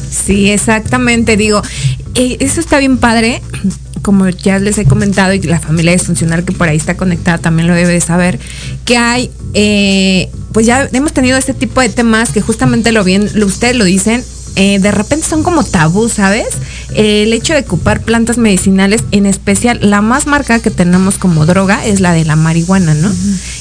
Sí, 0.10 0.50
exactamente. 0.50 1.38
Digo, 1.38 1.62
eh, 2.16 2.38
eso 2.40 2.60
está 2.62 2.80
bien 2.80 2.98
padre 2.98 3.44
como 4.04 4.30
ya 4.30 4.60
les 4.60 4.78
he 4.78 4.86
comentado 4.86 5.34
y 5.34 5.42
la 5.42 5.60
familia 5.60 5.94
disfuncional 5.94 6.44
que 6.44 6.52
por 6.52 6.68
ahí 6.68 6.78
está 6.78 6.96
conectada 6.96 7.40
también 7.40 7.68
lo 7.68 7.74
debe 7.74 7.94
de 7.94 8.02
saber, 8.02 8.38
que 8.86 8.98
hay, 8.98 9.32
eh, 9.56 10.30
pues 10.52 10.68
ya 10.68 10.88
hemos 10.92 11.14
tenido 11.14 11.38
este 11.38 11.56
tipo 11.56 11.82
de 11.82 11.90
temas 11.90 12.32
que 12.32 12.42
justamente 12.42 12.92
lo 12.92 13.04
bien, 13.04 13.30
ustedes 13.44 13.76
lo 13.76 13.86
dicen, 13.86 14.24
eh, 14.56 14.78
de 14.78 14.92
repente 14.92 15.26
son 15.26 15.42
como 15.42 15.64
tabú, 15.64 16.10
¿sabes? 16.10 16.50
el 16.96 17.34
hecho 17.34 17.54
de 17.54 17.62
ocupar 17.62 18.02
plantas 18.02 18.38
medicinales, 18.38 19.04
en 19.12 19.26
especial 19.26 19.80
la 19.82 20.02
más 20.02 20.28
marcada 20.28 20.60
que 20.60 20.70
tenemos 20.70 21.18
como 21.18 21.46
droga 21.46 21.86
es 21.86 22.02
la 22.02 22.14
de 22.14 22.26
la 22.26 22.36
marihuana, 22.36 22.94
¿no? 22.94 23.12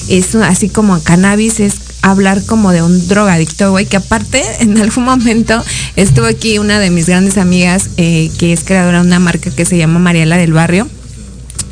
Es 0.07 0.35
así 0.35 0.69
como 0.69 1.01
cannabis 1.01 1.59
es 1.59 1.75
hablar 2.03 2.45
como 2.45 2.71
de 2.71 2.83
un 2.83 3.07
drogadicto, 3.07 3.71
güey, 3.71 3.87
que 3.87 3.97
aparte 3.97 4.43
en 4.59 4.77
algún 4.77 5.05
momento 5.05 5.63
estuvo 5.95 6.27
aquí 6.27 6.59
una 6.59 6.77
de 6.79 6.91
mis 6.91 7.07
grandes 7.07 7.37
amigas 7.37 7.89
eh, 7.97 8.29
que 8.37 8.53
es 8.53 8.63
creadora 8.63 9.01
de 9.01 9.07
una 9.07 9.19
marca 9.19 9.49
que 9.49 9.65
se 9.65 9.77
llama 9.77 9.99
Mariela 9.99 10.37
del 10.37 10.53
Barrio 10.53 10.87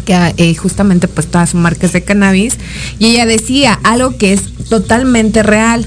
que 0.06 0.34
eh, 0.38 0.56
justamente 0.56 1.08
pues 1.08 1.28
todas 1.28 1.52
su 1.52 1.58
marcas 1.58 1.94
de 1.94 2.04
cannabis 2.04 2.56
y 2.98 3.08
ella 3.08 3.26
decía 3.26 3.80
algo 3.84 4.17
que 4.17 4.34
es 4.34 4.41
totalmente 4.70 5.44
real. 5.44 5.86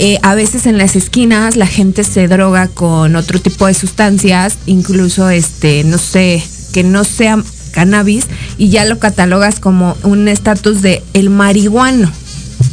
Eh, 0.00 0.18
a 0.22 0.36
veces 0.36 0.66
en 0.66 0.78
las 0.78 0.94
esquinas 0.94 1.56
la 1.56 1.66
gente 1.66 2.04
se 2.04 2.28
droga 2.28 2.68
con 2.68 3.16
otro 3.16 3.40
tipo 3.40 3.66
de 3.66 3.74
sustancias, 3.74 4.58
incluso 4.66 5.28
este, 5.28 5.82
no 5.82 5.98
sé, 5.98 6.40
que 6.72 6.84
no 6.84 7.02
sea 7.02 7.42
cannabis 7.72 8.26
y 8.58 8.68
ya 8.68 8.84
lo 8.84 9.00
catalogas 9.00 9.58
como 9.58 9.96
un 10.04 10.28
estatus 10.28 10.82
de 10.82 11.02
el 11.14 11.30
marihuano. 11.30 12.12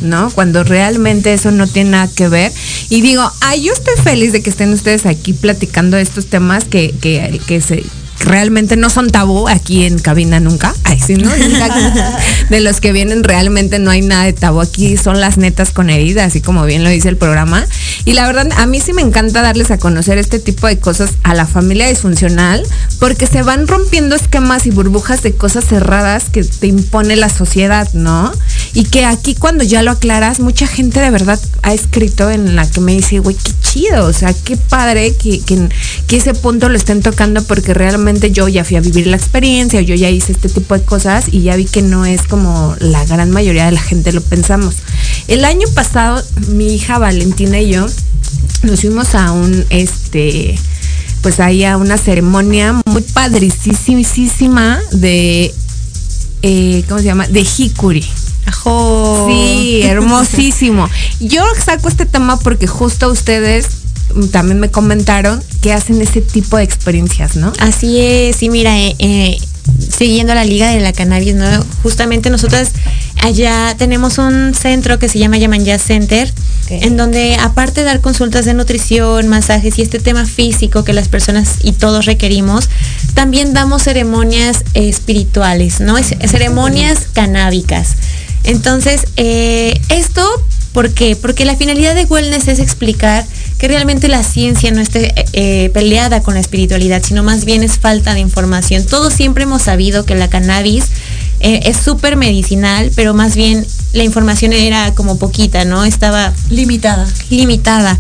¿No? 0.02 0.30
Cuando 0.32 0.64
realmente 0.64 1.34
eso 1.34 1.52
no 1.52 1.68
tiene 1.68 1.92
nada 1.92 2.10
que 2.14 2.28
ver. 2.28 2.52
Y 2.90 3.02
digo, 3.02 3.30
ay, 3.42 3.64
yo 3.64 3.74
estoy 3.74 3.96
feliz 4.04 4.32
de 4.32 4.42
que 4.42 4.50
estén 4.50 4.74
ustedes 4.74 5.06
aquí 5.06 5.34
platicando 5.34 5.98
estos 5.98 6.28
temas 6.28 6.66
que, 6.66 6.94
que, 7.02 7.40
que 7.48 7.62
se 7.62 7.84
realmente 8.20 8.76
no 8.76 8.90
son 8.90 9.10
tabú 9.10 9.48
aquí 9.48 9.86
en 9.86 10.00
cabina 10.00 10.40
nunca. 10.40 10.74
Ay, 10.84 11.00
sí, 11.00 11.16
¿no? 11.16 11.30
De 12.50 12.62
los 12.62 12.80
que 12.82 12.92
vienen 12.92 13.24
realmente 13.24 13.80
no 13.80 13.92
hay 13.92 14.02
nada 14.02 14.26
de 14.26 14.34
tabú. 14.34 14.62
Aquí 14.62 14.98
son 14.98 15.22
las 15.22 15.38
netas 15.38 15.72
con 15.72 15.90
heridas, 15.90 16.28
así 16.28 16.42
como 16.42 16.66
bien 16.66 16.84
lo 16.84 16.90
dice 16.90 17.10
el 17.10 17.18
programa. 17.18 17.66
Y 18.04 18.14
la 18.14 18.28
verdad, 18.28 18.50
a 18.58 18.66
mí 18.66 18.80
sí 18.82 18.94
me 18.94 19.02
encanta 19.02 19.42
darles 19.42 19.72
a 19.72 19.78
conocer 19.78 20.18
este 20.18 20.40
tipo 20.40 20.68
de 20.68 20.80
cosas 20.80 21.12
a 21.24 21.34
la 21.34 21.46
familia 21.46 21.88
disfuncional, 21.88 22.64
porque 23.00 23.28
se 23.28 23.44
van 23.44 23.68
rompiendo 23.68 24.16
esquemas 24.16 24.66
y 24.66 24.72
burbujas 24.72 25.22
de 25.22 25.34
cosas 25.34 25.66
cerradas 25.66 26.26
que 26.32 26.44
te 26.44 26.68
impone 26.68 27.16
la 27.16 27.30
sociedad, 27.30 27.88
¿no? 27.94 28.32
Y 28.74 28.86
que 28.86 29.06
aquí 29.06 29.36
cuando 29.36 29.64
ya 29.64 29.82
lo 29.82 29.92
aclaras, 29.92 30.40
mucha 30.40 30.68
gente 30.68 31.00
de 31.00 31.10
verdad 31.10 31.40
ha 31.62 31.74
escrito 31.74 32.30
en 32.30 32.56
la 32.56 32.70
que 32.70 32.82
me 32.82 32.94
dice, 32.94 33.20
güey, 33.20 33.36
qué 33.36 33.52
chido, 33.62 34.06
o 34.06 34.14
sea, 34.14 34.34
qué 34.34 34.58
padre 34.58 35.16
que, 35.16 35.40
que, 35.40 35.70
que 36.08 36.18
ese 36.18 36.34
punto 36.34 36.70
lo 36.70 36.78
estén 36.78 37.02
tocando 37.02 37.44
porque 37.44 37.74
realmente 37.74 38.32
yo 38.32 38.48
ya 38.48 38.64
fui 38.64 38.78
a 38.78 38.82
vivir 38.82 39.08
la 39.08 39.18
experiencia, 39.18 39.82
yo 39.82 39.96
ya 39.96 40.10
hice 40.10 40.34
este 40.34 40.50
tipo 40.50 40.78
de 40.78 40.84
cosas 40.84 41.26
y 41.32 41.42
ya 41.44 41.56
vi 41.56 41.66
que 41.66 41.82
no 41.82 42.06
es 42.06 42.24
como 42.24 42.76
la 42.80 43.06
gran 43.06 43.32
mayoría 43.32 43.66
de 43.66 43.72
la 43.72 43.82
gente 43.82 44.12
lo 44.12 44.22
pensamos. 44.22 44.76
El 45.28 45.46
año 45.46 45.68
pasado, 45.74 46.22
mi 46.50 46.74
hija 46.76 46.98
Valentina 46.98 47.60
y 47.60 47.72
yo 47.72 47.85
nos 48.64 48.82
fuimos 48.82 49.16
a 49.16 49.32
un, 49.32 49.66
este, 49.70 50.58
pues 51.22 51.40
ahí 51.40 51.64
a 51.64 51.78
una 51.78 51.98
ceremonia 51.98 52.82
muy 52.86 53.02
padricísima 53.02 54.80
de, 54.92 55.54
eh, 56.42 56.84
¿cómo 56.88 57.00
se 57.00 57.06
llama? 57.06 57.28
De 57.28 57.42
Hikuri. 57.42 58.06
Sí, 59.28 59.82
hermosísimo. 59.84 60.90
Yo 61.20 61.44
saco 61.64 61.88
este 61.88 62.06
tema 62.06 62.40
porque 62.40 62.68
justo 62.68 63.10
ustedes 63.10 63.68
también 64.32 64.60
me 64.60 64.70
comentaron 64.70 65.42
que 65.62 65.74
hacen 65.74 66.02
ese 66.02 66.22
tipo 66.22 66.58
de 66.58 66.64
experiencias, 66.64 67.36
¿no? 67.36 67.52
Así 67.60 68.00
es, 68.00 68.38
sí, 68.38 68.50
mira, 68.50 68.78
eh, 68.78 68.96
eh, 69.00 69.38
siguiendo 69.96 70.34
la 70.34 70.44
Liga 70.44 70.70
de 70.70 70.80
la 70.80 70.94
Cannabis, 70.94 71.36
¿no? 71.36 71.46
Justamente 71.84 72.30
nosotras 72.30 72.72
allá 73.22 73.76
tenemos 73.78 74.18
un 74.18 74.54
centro 74.54 75.00
que 75.00 75.10
se 75.10 75.20
llama 75.20 75.38
Yaman 75.38 75.66
Jazz 75.66 75.84
Center, 75.84 76.32
en 76.70 76.98
donde 76.98 77.36
aparte 77.36 77.82
de 77.82 77.86
dar 77.86 78.02
consultas 78.02 78.46
de 78.46 78.54
nutrición, 78.54 79.28
masajes 79.28 79.78
y 79.78 79.82
este 79.82 80.00
tema 80.00 80.26
físico 80.26 80.84
que 80.84 80.94
las 80.94 81.08
personas 81.08 81.58
y 81.64 81.74
todos 81.74 82.06
requerimos, 82.06 82.70
también 83.14 83.54
damos 83.54 83.84
ceremonias 83.84 84.64
espirituales, 84.74 85.80
¿no? 85.80 85.96
ceremonias 85.98 87.08
canábicas. 87.14 87.96
Entonces, 88.44 89.08
eh, 89.18 89.80
esto, 89.90 90.24
¿por 90.76 90.92
qué? 90.92 91.16
Porque 91.16 91.46
la 91.46 91.56
finalidad 91.56 91.96
de 91.96 92.04
wellness 92.04 92.50
es 92.50 92.60
explicar 92.60 93.26
que 93.58 93.70
realmente 93.70 94.10
la 94.10 94.24
ciencia 94.24 94.72
no 94.72 94.82
esté 94.82 95.14
eh, 95.32 95.70
peleada 95.70 96.22
con 96.22 96.34
la 96.34 96.42
espiritualidad, 96.42 97.02
sino 97.02 97.24
más 97.24 97.46
bien 97.46 97.64
es 97.64 97.80
falta 97.80 98.14
de 98.14 98.20
información. 98.20 98.86
Todos 98.86 99.14
siempre 99.14 99.46
hemos 99.46 99.62
sabido 99.62 100.06
que 100.06 100.16
la 100.16 100.30
cannabis 100.30 100.84
eh, 101.40 101.62
es 101.64 101.78
súper 101.78 102.18
medicinal, 102.18 102.92
pero 102.94 103.14
más 103.14 103.38
bien 103.38 103.66
la 103.94 104.04
información 104.04 104.52
era 104.52 104.94
como 104.96 105.18
poquita, 105.18 105.64
¿no? 105.64 105.86
Estaba 105.86 106.34
limitada. 106.50 107.08
Limitada. 107.30 107.98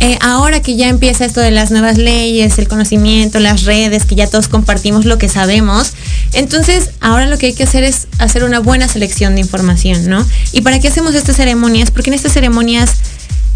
Eh, 0.00 0.16
ahora 0.20 0.60
que 0.60 0.76
ya 0.76 0.88
empieza 0.88 1.24
esto 1.24 1.40
de 1.40 1.50
las 1.50 1.72
nuevas 1.72 1.98
leyes, 1.98 2.58
el 2.58 2.68
conocimiento, 2.68 3.40
las 3.40 3.64
redes, 3.64 4.04
que 4.04 4.14
ya 4.14 4.28
todos 4.28 4.46
compartimos 4.46 5.04
lo 5.04 5.18
que 5.18 5.28
sabemos, 5.28 5.92
entonces 6.32 6.90
ahora 7.00 7.26
lo 7.26 7.36
que 7.36 7.46
hay 7.46 7.54
que 7.54 7.64
hacer 7.64 7.82
es 7.82 8.06
hacer 8.18 8.44
una 8.44 8.60
buena 8.60 8.86
selección 8.86 9.34
de 9.34 9.40
información, 9.40 10.08
¿no? 10.08 10.24
¿Y 10.52 10.60
para 10.60 10.78
qué 10.78 10.88
hacemos 10.88 11.14
estas 11.16 11.36
ceremonias? 11.36 11.90
Porque 11.90 12.10
en 12.10 12.14
estas 12.14 12.32
ceremonias 12.32 12.90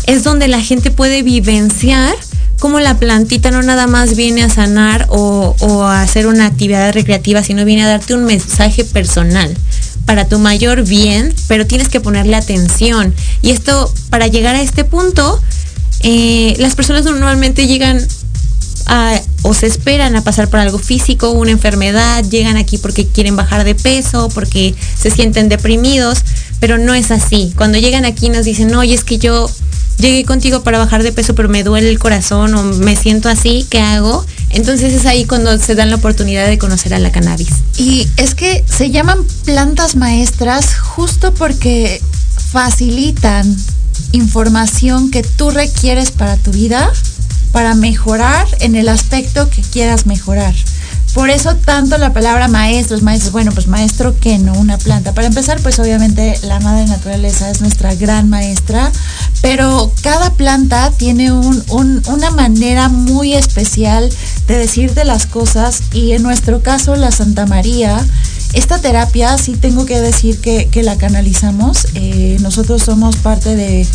es 0.07 0.25
donde 0.25 0.49
la 0.49 0.61
gente 0.61 0.91
puede 0.91 1.23
vivenciar 1.23 2.15
cómo 2.59 2.79
la 2.79 2.97
plantita 2.97 3.51
no 3.51 3.61
nada 3.63 3.89
más 3.89 4.15
viene 4.15 4.45
a 4.45 4.49
sanar 4.49 5.07
o, 5.11 5.83
a 5.83 6.03
hacer 6.03 6.29
una 6.29 6.47
actividad 6.47 6.93
recreativa, 6.93 7.43
sino 7.43 7.65
viene 7.65 7.83
a 7.83 7.89
darte 7.89 8.15
un 8.15 8.25
mensaje 8.25 8.85
personal 8.85 9.53
para 10.07 10.27
tu 10.29 10.39
mayor 10.39 10.85
bien, 10.85 11.35
pero 11.49 11.67
tienes 11.67 11.89
que 11.89 12.01
ponerle 12.01 12.37
atención. 12.37 13.13
Y 13.43 13.51
esto, 13.51 13.93
para 14.11 14.29
llegar 14.29 14.55
a 14.55 14.63
este 14.63 14.85
punto, 14.85 15.41
eh, 16.03 16.55
las 16.59 16.75
personas 16.75 17.05
normalmente 17.05 17.67
llegan 17.67 18.07
o 19.43 19.55
se 19.55 19.67
esperan 19.67 20.17
a 20.17 20.23
pasar 20.23 20.49
por 20.49 20.61
algo 20.61 20.79
físico, 20.79 21.31
una 21.31 21.51
enfermedad, 21.51 22.25
llegan 22.25 22.57
aquí 22.57 22.79
porque 22.79 23.07
quieren 23.07 23.37
bajar 23.37 23.65
de 23.65 23.75
peso, 23.75 24.29
porque 24.35 24.75
se 24.99 25.11
sienten 25.11 25.49
deprimidos, 25.49 26.19
pero 26.61 26.79
no 26.79 26.95
es 26.95 27.11
así. 27.11 27.53
Cuando 27.57 27.79
llegan 27.79 28.05
aquí 28.05 28.29
nos 28.29 28.45
dicen, 28.45 28.75
oye, 28.75 28.95
es 28.95 29.05
que 29.05 29.19
yo 29.19 29.51
llegué 29.99 30.25
contigo 30.25 30.63
para 30.63 30.79
bajar 30.79 31.03
de 31.03 31.13
peso, 31.13 31.35
pero 31.35 31.49
me 31.49 31.63
duele 31.63 31.89
el 31.89 31.99
corazón 31.99 32.55
o 32.55 32.63
me 32.63 32.97
siento 32.97 33.29
así, 33.29 33.67
¿qué 33.71 33.81
hago? 33.81 34.25
Entonces 34.51 34.93
es 34.93 35.07
ahí 35.07 35.25
cuando 35.25 35.59
se 35.59 35.75
dan 35.75 35.91
la 35.91 35.97
oportunidad 35.97 36.47
de 36.47 36.59
conocer 36.59 36.93
a 36.95 36.99
la 36.99 37.11
cannabis. 37.11 37.49
Y 37.79 38.07
es 38.17 38.35
que 38.35 38.65
se 38.69 38.91
llaman 38.91 39.19
plantas 39.45 39.97
maestras 39.97 40.77
justo 40.77 41.33
porque 41.33 42.01
facilitan 42.51 43.57
información 44.13 45.11
que 45.11 45.23
tú 45.23 45.51
requieres 45.51 46.11
para 46.11 46.37
tu 46.37 46.53
vida 46.53 46.93
para 47.53 47.75
mejorar 47.75 48.47
en 48.61 48.77
el 48.77 48.89
aspecto 48.89 49.49
que 49.51 49.63
quieras 49.63 50.07
mejorar. 50.07 50.55
Por 51.15 51.29
eso 51.29 51.55
tanto 51.57 51.99
la 51.99 52.15
palabra 52.15 52.49
maestros, 52.49 53.03
maestros, 53.03 53.33
bueno, 53.33 53.53
pues 53.53 53.67
maestro 53.67 54.19
que 54.19 54.39
no, 54.39 54.55
una 54.55 54.79
planta. 54.79 55.13
Para 55.13 55.27
empezar, 55.27 55.61
pues 55.61 55.79
obviamente 55.79 56.39
la 56.43 56.59
madre 56.61 56.87
naturaleza 56.87 57.51
es 57.51 57.61
nuestra 57.61 57.95
gran 57.95 58.31
maestra, 58.31 58.91
pero 59.43 59.93
cada 60.01 60.31
planta 60.31 60.91
tiene 60.91 61.31
una 61.31 62.31
manera 62.31 62.89
muy 62.89 63.35
especial 63.35 64.09
de 64.49 64.57
decirte 64.57 65.05
las 65.05 65.27
cosas 65.27 65.83
y 65.93 66.13
en 66.13 66.23
nuestro 66.23 66.63
caso 66.63 66.97
la 66.97 67.11
Santa 67.11 67.45
María 67.45 68.03
esta 68.53 68.79
terapia 68.79 69.39
sí 69.39 69.57
tengo 69.57 69.87
que 69.87 70.01
decir 70.01 70.39
que, 70.41 70.83
la 70.83 70.97
canalizamos. 70.97 71.87
Eh, 71.95 72.37
nosotros 72.41 72.83
somos 72.83 73.17
parte 73.17 73.55
de, 73.57 73.87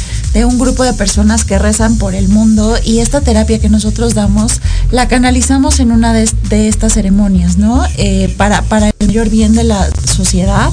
un 0.45 0.59
grupo 0.59 0.83
de 0.83 0.93
personas 0.93 1.45
que 1.45 1.57
rezan 1.57 1.97
por 1.97 2.13
el 2.13 2.29
mundo 2.29 2.75
y 2.83 2.99
esta 2.99 3.21
terapia 3.21 3.57
que 3.59 3.69
nosotros 3.69 4.13
damos 4.13 4.61
la 4.91 5.07
canalizamos 5.07 5.79
en 5.79 5.91
una 5.91 6.13
de, 6.13 6.67
estas 6.67 6.93
ceremonias, 6.93 7.57
¿no? 7.57 7.83
Eh, 7.97 8.33
para, 8.37 8.61
para 8.61 8.89
el 8.89 8.93
mayor 9.07 9.29
bien 9.29 9.53
de 9.53 9.63
la 9.63 9.89
sociedad. 10.05 10.69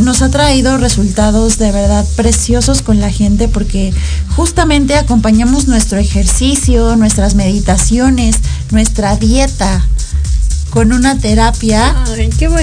nos 0.00 0.22
ha 0.22 0.30
traído 0.30 0.78
resultados 0.78 1.58
de 1.58 1.72
verdad 1.72 2.04
preciosos 2.16 2.82
con 2.82 3.00
la 3.00 3.10
gente 3.10 3.48
porque 3.48 3.92
justamente 4.34 4.96
acompañamos 4.96 5.68
nuestro 5.68 5.98
ejercicio, 5.98 6.96
nuestras 6.96 7.34
meditaciones, 7.34 8.36
nuestra 8.70 9.16
dieta, 9.16 9.86
con 10.76 10.92
una 10.92 11.16
terapia 11.16 12.04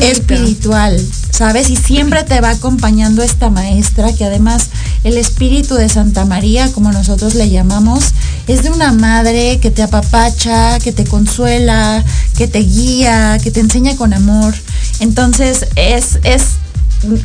espiritual, 0.04 1.04
¿sabes? 1.32 1.72
Y 1.72 1.76
siempre 1.76 2.24
te 2.24 2.42
va 2.42 2.52
acompañando 2.52 3.24
esta 3.24 3.50
maestra 3.50 4.14
que 4.14 4.24
además 4.24 4.70
el 5.04 5.18
espíritu 5.18 5.74
de 5.74 5.90
Santa 5.90 6.24
María, 6.24 6.72
como 6.74 6.92
nosotros 6.92 7.34
le 7.34 7.50
llamamos, 7.50 8.04
es 8.48 8.62
de 8.62 8.70
una 8.70 8.92
madre 8.92 9.58
que 9.60 9.72
te 9.72 9.82
apapacha, 9.82 10.78
que 10.78 10.92
te 10.92 11.06
consuela, 11.06 12.06
que 12.38 12.48
te 12.48 12.60
guía, 12.60 13.40
que 13.42 13.50
te 13.50 13.62
enseña 13.62 13.96
con 13.96 14.14
amor. 14.14 14.54
Entonces 15.00 15.66
es, 15.76 16.20
es 16.24 16.44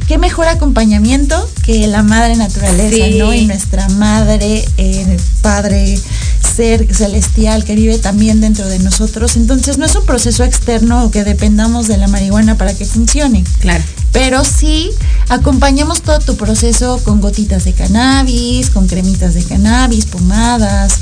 qué 0.07 0.17
mejor 0.17 0.49
acompañamiento 0.49 1.51
que 1.65 1.87
la 1.87 2.03
madre 2.03 2.35
naturaleza, 2.37 3.07
¿no? 3.19 3.35
Y 3.35 3.45
nuestra 3.45 3.91
madre, 3.91 4.65
eh, 4.79 5.19
padre, 5.43 6.01
ser 6.59 6.93
celestial 6.93 7.63
que 7.63 7.77
vive 7.77 7.99
también 7.99 8.41
dentro 8.41 8.67
de 8.67 8.81
nosotros. 8.81 9.37
Entonces 9.37 9.79
no 9.79 9.87
es 9.87 9.95
un 9.95 10.05
proceso 10.05 10.43
externo 10.43 11.09
que 11.13 11.23
dependamos 11.23 11.87
de 11.87 11.99
la 11.99 12.09
marihuana 12.09 12.59
para 12.59 12.75
que 12.75 12.85
funcione. 12.85 13.45
Claro 13.61 13.85
pero 14.13 14.45
sí 14.45 14.91
acompañamos 15.29 16.03
todo 16.03 16.19
tu 16.21 16.37
proceso 16.37 17.01
con 17.05 17.21
gotitas 17.21 17.65
de 17.65 17.73
cannabis, 17.73 18.71
con 18.71 18.87
cremitas 18.87 19.35
de 19.35 19.45
cannabis, 19.45 20.07
pomadas, 20.07 20.95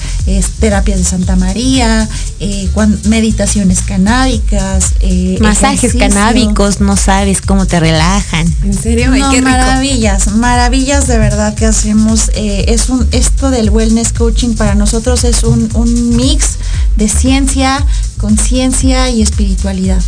terapias 0.59 0.99
de 0.99 1.05
Santa 1.05 1.37
María, 1.37 2.09
eh, 2.41 2.69
meditaciones 3.05 3.83
canábicas, 3.83 4.95
eh, 5.01 5.39
masajes 5.41 5.95
canábicos, 5.95 6.81
no 6.81 6.97
sabes 6.97 7.41
cómo 7.41 7.67
te 7.67 7.79
relajan. 7.79 8.53
¿En 8.65 8.75
serio? 8.75 9.11
No, 9.11 9.41
maravillas, 9.43 10.35
maravillas 10.35 11.07
de 11.07 11.19
verdad 11.19 11.55
que 11.55 11.67
hacemos. 11.67 12.31
Eh, 12.35 12.67
es 12.69 12.89
un, 12.89 13.07
esto 13.13 13.51
del 13.51 13.71
wellness 13.71 14.13
coaching 14.13 14.55
para 14.55 14.75
nosotros 14.75 15.25
es 15.25 15.45
un, 15.45 15.69
un 15.75 16.17
mix 16.17 16.57
de 16.97 17.09
ciencia, 17.09 17.85
conciencia 18.19 19.09
y 19.11 19.23
espiritualidad. 19.23 20.03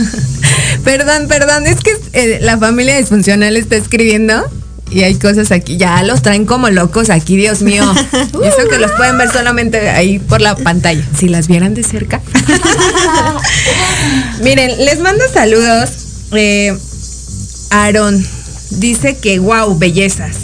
perdón, 0.84 1.28
perdón, 1.28 1.66
es 1.66 1.80
que 1.80 1.96
eh, 2.12 2.38
la 2.40 2.58
familia 2.58 2.96
disfuncional 2.98 3.56
está 3.56 3.76
escribiendo 3.76 4.44
y 4.92 5.04
hay 5.04 5.14
cosas 5.14 5.50
aquí, 5.52 5.78
ya 5.78 6.02
los 6.02 6.22
traen 6.22 6.44
como 6.44 6.68
locos 6.68 7.08
aquí, 7.08 7.36
Dios 7.36 7.62
mío. 7.62 7.84
Y 8.12 8.46
eso 8.46 8.68
que 8.68 8.78
los 8.78 8.92
pueden 8.92 9.16
ver 9.16 9.32
solamente 9.32 9.90
ahí 9.90 10.18
por 10.18 10.40
la 10.40 10.54
pantalla. 10.54 11.02
Si 11.18 11.28
las 11.28 11.48
vieran 11.48 11.74
de 11.74 11.82
cerca. 11.82 12.20
Miren, 14.42 14.84
les 14.84 15.00
mando 15.00 15.24
saludos. 15.32 15.90
Eh, 16.32 16.76
Aaron 17.70 18.22
dice 18.70 19.16
que 19.16 19.38
wow, 19.38 19.78
bellezas. 19.78 20.36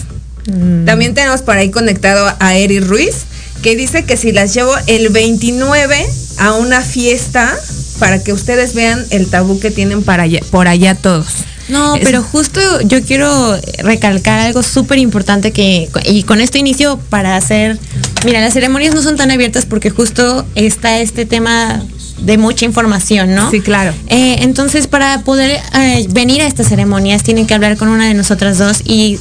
Mm. 0.46 0.86
También 0.86 1.14
tenemos 1.14 1.42
por 1.42 1.56
ahí 1.56 1.70
conectado 1.70 2.34
a 2.40 2.56
Eri 2.56 2.80
Ruiz, 2.80 3.26
que 3.62 3.76
dice 3.76 4.04
que 4.04 4.16
si 4.16 4.32
las 4.32 4.54
llevo 4.54 4.72
el 4.86 5.10
29 5.10 6.06
a 6.38 6.52
una 6.54 6.80
fiesta, 6.80 7.54
para 7.98 8.22
que 8.22 8.32
ustedes 8.32 8.74
vean 8.74 9.04
el 9.10 9.28
tabú 9.28 9.60
que 9.60 9.70
tienen 9.70 10.02
para 10.02 10.24
por 10.50 10.68
allá 10.68 10.94
todos. 10.94 11.26
No, 11.68 11.96
pero 12.02 12.22
justo 12.22 12.60
yo 12.82 13.02
quiero 13.02 13.58
recalcar 13.78 14.38
algo 14.38 14.62
súper 14.62 14.98
importante 14.98 15.52
que, 15.52 15.90
y 16.06 16.22
con 16.22 16.40
esto 16.40 16.56
inicio 16.56 16.98
para 17.10 17.36
hacer, 17.36 17.78
mira, 18.24 18.40
las 18.40 18.54
ceremonias 18.54 18.94
no 18.94 19.02
son 19.02 19.16
tan 19.16 19.30
abiertas 19.30 19.66
porque 19.66 19.90
justo 19.90 20.46
está 20.54 21.00
este 21.00 21.26
tema 21.26 21.84
de 22.20 22.38
mucha 22.38 22.64
información, 22.64 23.34
¿no? 23.34 23.50
Sí, 23.50 23.60
claro. 23.60 23.92
Eh, 24.08 24.36
entonces, 24.40 24.86
para 24.86 25.20
poder 25.22 25.60
eh, 25.78 26.06
venir 26.10 26.40
a 26.42 26.46
estas 26.46 26.68
ceremonias, 26.68 27.22
tienen 27.22 27.46
que 27.46 27.54
hablar 27.54 27.76
con 27.76 27.88
una 27.88 28.06
de 28.06 28.14
nosotras 28.14 28.58
dos 28.58 28.82
y 28.84 29.18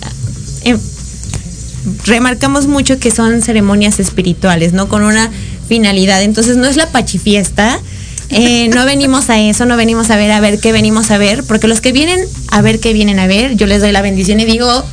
eh, 0.63 0.77
remarcamos 2.05 2.67
mucho 2.67 2.99
que 2.99 3.11
son 3.11 3.41
ceremonias 3.41 3.99
espirituales, 3.99 4.73
¿no? 4.73 4.87
Con 4.87 5.03
una 5.03 5.29
finalidad. 5.67 6.23
Entonces, 6.23 6.57
no 6.57 6.65
es 6.67 6.77
la 6.77 6.89
pachifiesta, 6.89 7.79
eh, 8.29 8.69
no 8.69 8.85
venimos 8.85 9.29
a 9.29 9.39
eso, 9.39 9.65
no 9.65 9.77
venimos 9.77 10.09
a 10.09 10.15
ver 10.15 10.31
a 10.31 10.39
ver 10.39 10.59
qué 10.59 10.71
venimos 10.71 11.11
a 11.11 11.17
ver, 11.17 11.43
porque 11.43 11.67
los 11.67 11.81
que 11.81 11.91
vienen 11.91 12.19
a 12.49 12.61
ver 12.61 12.79
qué 12.79 12.93
vienen 12.93 13.19
a 13.19 13.27
ver, 13.27 13.55
yo 13.55 13.67
les 13.67 13.81
doy 13.81 13.91
la 13.91 14.01
bendición 14.01 14.39
y 14.39 14.45
digo, 14.45 14.83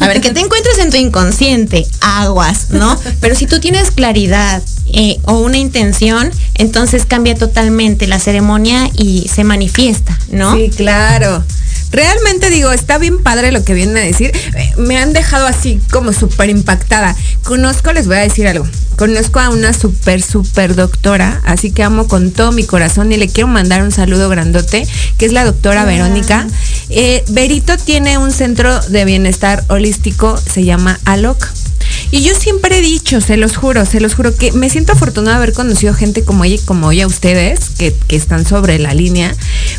a 0.00 0.08
ver, 0.08 0.20
que 0.20 0.30
te 0.30 0.40
encuentres 0.40 0.78
en 0.78 0.90
tu 0.90 0.96
inconsciente, 0.96 1.86
aguas, 2.00 2.70
¿no? 2.70 2.98
Pero 3.20 3.34
si 3.34 3.46
tú 3.46 3.60
tienes 3.60 3.90
claridad 3.90 4.62
eh, 4.92 5.18
o 5.24 5.38
una 5.38 5.58
intención, 5.58 6.30
entonces 6.54 7.06
cambia 7.06 7.34
totalmente 7.34 8.06
la 8.06 8.18
ceremonia 8.18 8.90
y 8.96 9.28
se 9.32 9.44
manifiesta, 9.44 10.18
¿no? 10.30 10.56
Sí, 10.56 10.70
claro. 10.76 11.42
Realmente 11.94 12.50
digo, 12.50 12.72
está 12.72 12.98
bien 12.98 13.22
padre 13.22 13.52
lo 13.52 13.62
que 13.62 13.72
vienen 13.72 13.96
a 13.96 14.00
decir. 14.00 14.32
Eh, 14.56 14.72
me 14.78 14.98
han 14.98 15.12
dejado 15.12 15.46
así 15.46 15.80
como 15.92 16.12
súper 16.12 16.50
impactada. 16.50 17.14
Conozco, 17.44 17.92
les 17.92 18.08
voy 18.08 18.16
a 18.16 18.20
decir 18.20 18.48
algo. 18.48 18.66
Conozco 18.96 19.38
a 19.38 19.50
una 19.50 19.72
súper, 19.72 20.20
súper 20.20 20.74
doctora, 20.74 21.40
así 21.44 21.70
que 21.70 21.84
amo 21.84 22.08
con 22.08 22.32
todo 22.32 22.50
mi 22.50 22.64
corazón 22.64 23.12
y 23.12 23.16
le 23.16 23.28
quiero 23.28 23.46
mandar 23.46 23.82
un 23.84 23.92
saludo 23.92 24.28
grandote, 24.28 24.88
que 25.18 25.26
es 25.26 25.32
la 25.32 25.44
doctora 25.44 25.84
Verónica. 25.84 26.48
Eh, 26.88 27.22
Berito 27.28 27.76
tiene 27.76 28.18
un 28.18 28.32
centro 28.32 28.80
de 28.80 29.04
bienestar 29.04 29.62
holístico, 29.68 30.36
se 30.36 30.64
llama 30.64 30.98
ALOC. 31.04 31.48
Y 32.10 32.22
yo 32.22 32.34
siempre 32.34 32.78
he 32.78 32.80
dicho, 32.80 33.20
se 33.20 33.36
los 33.36 33.56
juro, 33.56 33.86
se 33.86 34.00
los 34.00 34.14
juro, 34.14 34.34
que 34.34 34.52
me 34.52 34.70
siento 34.70 34.92
afortunada 34.92 35.38
de 35.38 35.42
haber 35.44 35.54
conocido 35.54 35.94
gente 35.94 36.24
como 36.24 36.44
ella 36.44 36.56
y 36.56 36.64
como 36.64 36.92
ella 36.92 37.06
ustedes, 37.06 37.70
que, 37.78 37.94
que 38.06 38.16
están 38.16 38.46
sobre 38.46 38.78
la 38.78 38.94
línea, 38.94 39.34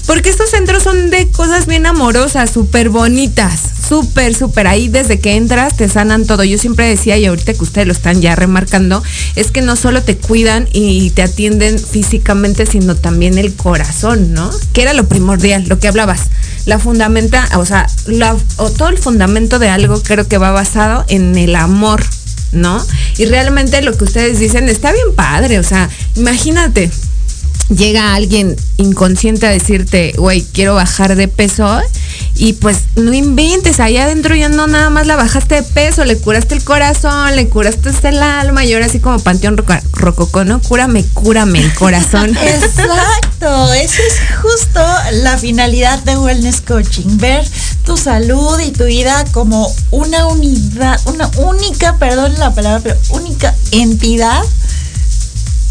porque 0.05 0.29
estos 0.29 0.49
centros 0.49 0.83
son 0.83 1.09
de 1.09 1.27
cosas 1.29 1.65
bien 1.67 1.85
amorosas, 1.85 2.51
súper 2.51 2.89
bonitas, 2.89 3.59
súper, 3.87 4.35
súper. 4.35 4.67
Ahí 4.67 4.87
desde 4.87 5.19
que 5.19 5.35
entras 5.35 5.77
te 5.77 5.89
sanan 5.89 6.25
todo. 6.25 6.43
Yo 6.43 6.57
siempre 6.57 6.87
decía, 6.87 7.17
y 7.17 7.25
ahorita 7.25 7.53
que 7.53 7.63
ustedes 7.63 7.87
lo 7.87 7.93
están 7.93 8.21
ya 8.21 8.35
remarcando, 8.35 9.03
es 9.35 9.51
que 9.51 9.61
no 9.61 9.75
solo 9.75 10.03
te 10.03 10.17
cuidan 10.17 10.67
y 10.71 11.09
te 11.11 11.23
atienden 11.23 11.79
físicamente, 11.79 12.65
sino 12.65 12.95
también 12.95 13.37
el 13.37 13.53
corazón, 13.55 14.33
¿no? 14.33 14.49
Que 14.73 14.81
era 14.81 14.93
lo 14.93 15.07
primordial, 15.07 15.65
lo 15.67 15.79
que 15.79 15.87
hablabas. 15.87 16.29
La 16.65 16.79
fundamenta, 16.79 17.47
o 17.57 17.65
sea, 17.65 17.87
o 18.57 18.69
todo 18.71 18.89
el 18.89 18.97
fundamento 18.97 19.59
de 19.59 19.69
algo 19.69 20.01
creo 20.01 20.27
que 20.27 20.37
va 20.37 20.51
basado 20.51 21.05
en 21.07 21.37
el 21.37 21.55
amor, 21.55 22.03
¿no? 22.51 22.83
Y 23.17 23.25
realmente 23.25 23.81
lo 23.81 23.95
que 23.95 24.03
ustedes 24.03 24.39
dicen 24.39 24.67
está 24.69 24.91
bien 24.91 25.15
padre, 25.15 25.59
o 25.59 25.63
sea, 25.63 25.89
imagínate, 26.15 26.89
llega 27.69 28.13
alguien 28.13 28.55
inconsciente 28.77 29.47
a 29.47 29.49
decirte, 29.49 30.13
güey, 30.17 30.43
quiero 30.53 30.75
bajar 30.75 31.15
de 31.15 31.27
peso 31.27 31.81
y 32.35 32.53
pues 32.53 32.79
no 32.95 33.13
inventes, 33.13 33.79
allá 33.79 34.03
adentro 34.03 34.35
ya 34.35 34.49
no 34.49 34.67
nada 34.67 34.89
más 34.89 35.07
la 35.07 35.15
bajaste 35.15 35.55
de 35.55 35.63
peso, 35.63 36.03
le 36.05 36.17
curaste 36.17 36.53
el 36.55 36.63
corazón, 36.63 37.35
le 37.35 37.47
curaste 37.47 37.91
el 38.03 38.21
alma 38.21 38.65
y 38.65 38.73
ahora 38.73 38.87
así 38.87 38.99
como 38.99 39.19
Panteón 39.19 39.57
Rococó, 39.93 40.43
¿no? 40.43 40.61
Cúrame, 40.61 41.03
cúrame 41.13 41.59
el 41.59 41.73
corazón. 41.73 42.35
Exacto, 42.37 43.73
esa 43.73 44.01
es 44.01 44.19
justo 44.41 44.81
la 45.23 45.37
finalidad 45.37 46.03
de 46.03 46.17
Wellness 46.17 46.61
Coaching, 46.61 47.17
ver 47.17 47.45
tu 47.85 47.97
salud 47.97 48.59
y 48.59 48.71
tu 48.71 48.83
vida 48.83 49.23
como 49.31 49.73
una 49.91 50.27
unidad, 50.27 50.99
una 51.05 51.29
única, 51.37 51.97
perdón 51.97 52.37
la 52.37 52.53
palabra, 52.53 52.81
pero 52.83 52.97
única 53.11 53.55
entidad 53.71 54.43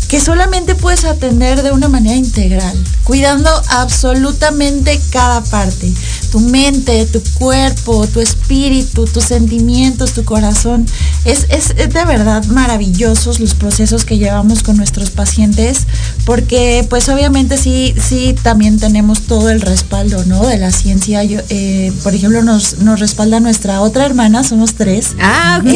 que 0.09 0.21
solamente 0.21 0.75
puedes 0.75 1.05
atender 1.05 1.63
de 1.63 1.73
una 1.73 1.89
manera 1.89 2.17
integral, 2.17 2.77
cuidando 3.05 3.51
absolutamente 3.71 5.01
cada 5.11 5.43
parte. 5.43 5.93
tu 6.31 6.41
mente, 6.41 7.07
tu 7.07 7.23
cuerpo, 7.39 8.09
tu 8.09 8.21
espíritu, 8.21 9.05
tus 9.05 9.25
sentimientos, 9.25 10.15
tu 10.15 10.25
corazón. 10.25 10.85
Es, 11.25 11.47
es, 11.49 11.69
de 11.77 12.05
verdad 12.05 12.45
maravillosos 12.47 13.39
los 13.39 13.55
procesos 13.55 14.05
que 14.05 14.19
llevamos 14.19 14.65
con 14.65 14.77
nuestros 14.77 15.11
pacientes, 15.11 15.87
porque 16.25 16.85
pues 16.91 17.09
obviamente 17.09 17.57
sí, 17.57 17.95
sí 17.97 18.35
también 18.43 18.81
tenemos 18.81 19.23
todo 19.23 19.49
el 19.51 19.61
respaldo, 19.61 20.25
¿no? 20.27 20.45
De 20.45 20.59
la 20.59 20.73
ciencia. 20.73 21.23
Yo, 21.23 21.41
eh, 21.51 21.93
por 22.03 22.15
ejemplo, 22.15 22.43
nos, 22.43 22.79
nos 22.79 22.99
respalda 22.99 23.39
nuestra 23.39 23.81
otra 23.81 24.05
hermana, 24.05 24.43
somos 24.43 24.75
tres. 24.75 25.15
Ah, 25.21 25.61
ok. 25.63 25.71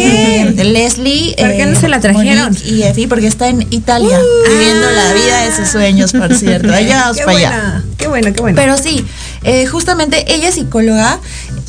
Leslie. 0.57 1.37
¿Por 1.39 1.57
qué 1.57 1.67
no 1.67 1.79
se 1.79 1.89
la 1.89 2.01
trajeron? 2.01 2.57
y 2.65 2.83
Efi, 2.83 3.07
porque 3.07 3.27
está 3.27 3.49
en 3.49 3.67
Italia, 3.71 4.18
viviendo 4.49 4.91
la 4.91 5.13
vida 5.13 5.43
de 5.43 5.57
sus 5.57 5.69
sueños, 5.69 6.13
por 6.13 6.35
cierto. 6.39 6.73
Allá 6.73 7.11
para 7.25 7.39
allá. 7.39 7.85
Qué 7.97 8.09
bueno, 8.09 8.33
qué 8.33 8.41
bueno. 8.41 8.57
Pero 8.57 8.77
sí, 8.77 9.05
eh, 9.43 9.67
justamente 9.67 10.33
ella 10.33 10.49
es 10.49 10.55
psicóloga. 10.55 11.19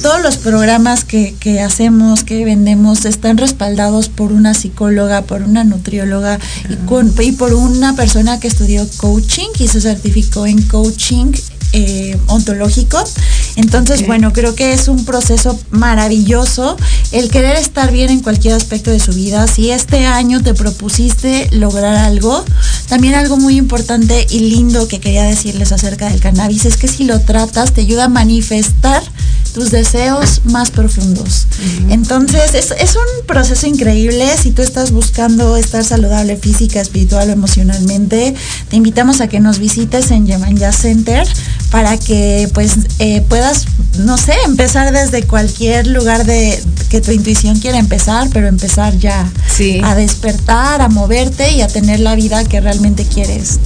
Todos 0.02 0.22
los 0.22 0.38
programas 0.38 1.04
que, 1.04 1.62
hacemos, 1.62 2.24
que 2.24 2.46
vendemos, 2.46 3.04
están 3.04 3.38
respaldados 3.38 4.08
por 4.08 4.32
una 4.32 4.54
psicóloga, 4.54 5.24
por 5.24 5.42
una 5.42 5.66
nutrióloga 5.66 6.40
y, 6.70 7.24
y 7.24 7.32
por 7.34 7.54
una 7.54 7.96
persona 7.96 8.40
que 8.40 8.48
estudió 8.48 8.88
coaching 8.98 9.50
y 9.58 9.68
se 9.68 9.82
certificó 9.82 10.46
en 10.46 10.62
coaching 10.62 11.34
eh, 11.74 12.18
ontológico. 12.28 13.04
Entonces, 13.56 14.08
bueno, 14.08 14.32
creo 14.32 14.56
que 14.56 14.74
es 14.74 14.88
un 14.88 15.06
proceso 15.06 15.60
maravilloso 15.70 16.78
el 17.12 17.30
querer 17.30 17.58
estar 17.58 17.92
bien 17.92 18.10
en 18.10 18.22
cualquier 18.22 18.54
aspecto 18.54 18.90
de 18.90 19.00
su 19.00 19.12
vida. 19.12 19.48
Si 19.48 19.70
este 19.72 20.06
año 20.06 20.42
te 20.42 20.54
propusiste 20.54 21.50
lograr 21.52 21.96
algo, 21.96 22.44
también 22.88 23.16
algo 23.16 23.38
muy 23.38 23.58
importante 23.58 24.26
y 24.30 24.40
lindo 24.40 24.88
que 24.88 25.00
quería 25.00 25.24
decirles 25.24 25.72
acerca 25.72 26.10
del 26.10 26.20
cannabis 26.20 26.66
es 26.66 26.78
que 26.78 26.88
si 26.88 27.04
lo 27.04 27.20
tratas 27.20 27.74
te 27.74 27.82
ayuda 27.82 28.06
a 28.06 28.10
manifestar 28.10 29.04
tus 29.54 29.72
deseos 29.72 30.42
más 30.46 30.72
profundos. 30.72 31.48
Entonces, 31.90 32.54
es, 32.54 32.72
es, 32.72 32.96
un 32.96 33.26
proceso 33.26 33.68
increíble. 33.68 34.26
Si 34.42 34.52
tú 34.52 34.62
estás 34.62 34.92
buscando 34.92 35.58
estar 35.58 35.84
saludable 35.84 36.38
física, 36.38 36.80
espiritual 36.80 37.30
o 37.30 37.34
emocionalmente, 37.34 38.36
te 38.70 38.76
invitamos 38.76 39.22
a 39.22 39.28
que 39.28 39.40
nos 39.40 39.60
visites 39.60 40.12
en 40.12 40.28
Yemanya 40.28 40.72
Center 40.72 41.28
para 41.72 41.98
que 41.98 42.50
pues 42.54 42.78
eh, 43.00 43.22
puedas, 43.30 43.66
no 44.00 44.18
sé, 44.18 44.34
empezar 44.46 44.92
desde 44.92 45.24
cualquier 45.24 45.88
lugar 45.88 46.26
de 46.26 46.62
que 46.90 47.02
tu 47.02 47.12
intuición 47.12 47.60
quiera 47.60 47.78
empezar, 47.78 48.30
pero 48.34 48.48
empezar 48.48 48.98
ya 48.98 49.30
a 49.84 49.96
despertar, 49.96 50.82
a 50.82 50.90
moverte 50.90 51.52
y 51.52 51.62
a 51.62 51.68
tener 51.68 52.00
la 52.00 52.16
vida 52.16 52.44
que 52.46 52.60
realmente 52.60 53.06
quieres. 53.06 53.60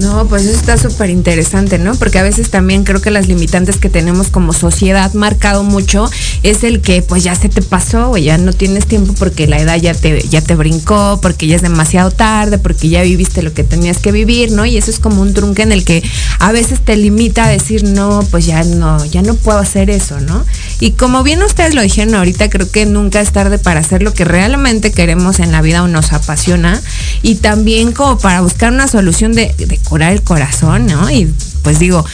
No, 0.00 0.26
pues 0.26 0.44
eso 0.44 0.58
está 0.58 0.78
súper 0.78 1.10
interesante, 1.10 1.78
¿no? 1.78 1.94
Porque 1.94 2.18
a 2.18 2.22
veces 2.22 2.50
también 2.50 2.84
creo 2.84 3.00
que 3.00 3.10
las 3.10 3.28
limitantes 3.28 3.76
que 3.76 3.88
tenemos 3.88 4.28
como 4.28 4.52
sociedad 4.52 5.12
marcado 5.14 5.64
mucho 5.64 6.08
es 6.42 6.64
el 6.64 6.80
que 6.80 7.02
pues 7.02 7.24
ya 7.24 7.34
se 7.34 7.48
te 7.48 7.62
pasó, 7.62 8.10
o 8.10 8.16
ya 8.16 8.38
no 8.38 8.52
tienes 8.52 8.86
tiempo 8.86 9.14
porque 9.18 9.46
la 9.46 9.58
edad 9.58 9.76
ya 9.80 9.94
te, 9.94 10.20
ya 10.28 10.40
te 10.40 10.54
brincó, 10.54 11.18
porque 11.20 11.46
ya 11.46 11.56
es 11.56 11.62
demasiado 11.62 12.10
tarde, 12.10 12.58
porque 12.58 12.88
ya 12.88 13.02
viviste 13.02 13.42
lo 13.42 13.52
que 13.52 13.64
tenías 13.64 13.98
que 13.98 14.12
vivir, 14.12 14.52
¿no? 14.52 14.64
Y 14.66 14.76
eso 14.76 14.90
es 14.90 15.00
como 15.00 15.22
un 15.22 15.34
trunque 15.34 15.62
en 15.62 15.72
el 15.72 15.84
que 15.84 16.02
a 16.38 16.52
veces 16.52 16.80
te 16.80 16.96
limita 16.96 17.44
a 17.44 17.48
decir, 17.48 17.84
no, 17.84 18.20
pues 18.30 18.46
ya 18.46 18.62
no, 18.64 19.04
ya 19.06 19.22
no 19.22 19.34
puedo 19.34 19.58
hacer 19.58 19.90
eso, 19.90 20.20
¿no? 20.20 20.44
Y 20.80 20.92
como 20.92 21.22
bien 21.22 21.42
ustedes 21.42 21.74
lo 21.74 21.82
dijeron 21.82 22.14
ahorita, 22.14 22.48
creo 22.50 22.70
que 22.70 22.86
nunca 22.86 23.20
es 23.20 23.32
tarde 23.32 23.58
para 23.58 23.80
hacer 23.80 24.02
lo 24.02 24.12
que 24.14 24.24
realmente 24.24 24.92
queremos 24.92 25.40
en 25.40 25.52
la 25.52 25.62
vida 25.62 25.82
o 25.82 25.88
nos 25.88 26.12
apasiona 26.12 26.80
y 27.22 27.36
también 27.36 27.92
como 27.92 28.18
para 28.18 28.40
buscar 28.40 28.72
una 28.72 28.88
solución 28.88 29.32
de 29.32 29.54
curar 29.88 30.12
el 30.12 30.22
corazón, 30.22 30.86
¿no? 30.86 31.10
Y 31.10 31.32
pues 31.62 31.78
digo, 31.78 32.04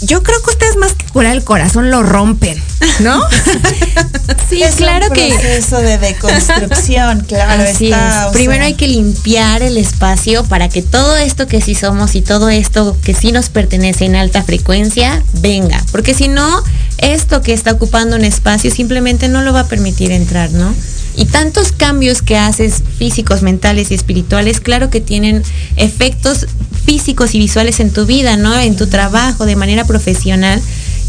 yo 0.00 0.22
creo 0.22 0.40
que 0.42 0.50
ustedes 0.50 0.76
más 0.76 0.92
que 0.92 1.06
curar 1.06 1.34
el 1.34 1.42
corazón 1.42 1.90
lo 1.90 2.02
rompen, 2.02 2.60
¿no? 3.00 3.20
sí, 4.48 4.62
claro 4.76 5.10
que 5.10 5.56
eso 5.56 5.78
de 5.78 5.98
deconstrucción, 5.98 7.20
claro. 7.28 7.64
Así 7.64 7.90
es. 7.90 8.32
Primero 8.32 8.64
hay 8.64 8.74
que 8.74 8.86
limpiar 8.86 9.62
el 9.62 9.76
espacio 9.76 10.44
para 10.44 10.68
que 10.68 10.82
todo 10.82 11.16
esto 11.16 11.48
que 11.48 11.60
sí 11.60 11.74
somos 11.74 12.14
y 12.14 12.22
todo 12.22 12.48
esto 12.48 12.96
que 13.02 13.14
sí 13.14 13.32
nos 13.32 13.48
pertenece 13.48 14.04
en 14.04 14.14
alta 14.14 14.42
frecuencia 14.42 15.22
venga, 15.40 15.82
porque 15.90 16.14
si 16.14 16.28
no, 16.28 16.62
esto 16.98 17.42
que 17.42 17.52
está 17.52 17.72
ocupando 17.72 18.16
un 18.16 18.24
espacio 18.24 18.70
simplemente 18.70 19.28
no 19.28 19.42
lo 19.42 19.52
va 19.52 19.60
a 19.60 19.66
permitir 19.66 20.12
entrar, 20.12 20.50
¿no? 20.52 20.72
Y 21.18 21.24
tantos 21.24 21.72
cambios 21.72 22.22
que 22.22 22.36
haces 22.36 22.82
físicos, 22.96 23.42
mentales 23.42 23.90
y 23.90 23.94
espirituales, 23.94 24.60
claro 24.60 24.88
que 24.88 25.00
tienen 25.00 25.42
efectos 25.74 26.46
físicos 26.84 27.34
y 27.34 27.38
visuales 27.38 27.80
en 27.80 27.92
tu 27.92 28.06
vida, 28.06 28.36
¿no? 28.36 28.56
En 28.56 28.76
tu 28.76 28.86
trabajo, 28.86 29.44
de 29.44 29.56
manera 29.56 29.84
profesional. 29.84 30.62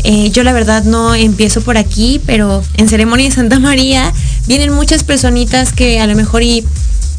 Eh, 0.04 0.32
yo 0.32 0.44
la 0.44 0.52
verdad 0.52 0.84
no 0.84 1.14
empiezo 1.14 1.62
por 1.62 1.78
aquí, 1.78 2.20
pero 2.26 2.64
en 2.78 2.90
Ceremonia 2.90 3.30
de 3.30 3.36
Santa 3.36 3.60
María 3.60 4.12
vienen 4.48 4.74
muchas 4.74 5.04
personitas 5.04 5.74
que 5.74 6.00
a 6.00 6.08
lo 6.08 6.16
mejor 6.16 6.42
y 6.42 6.66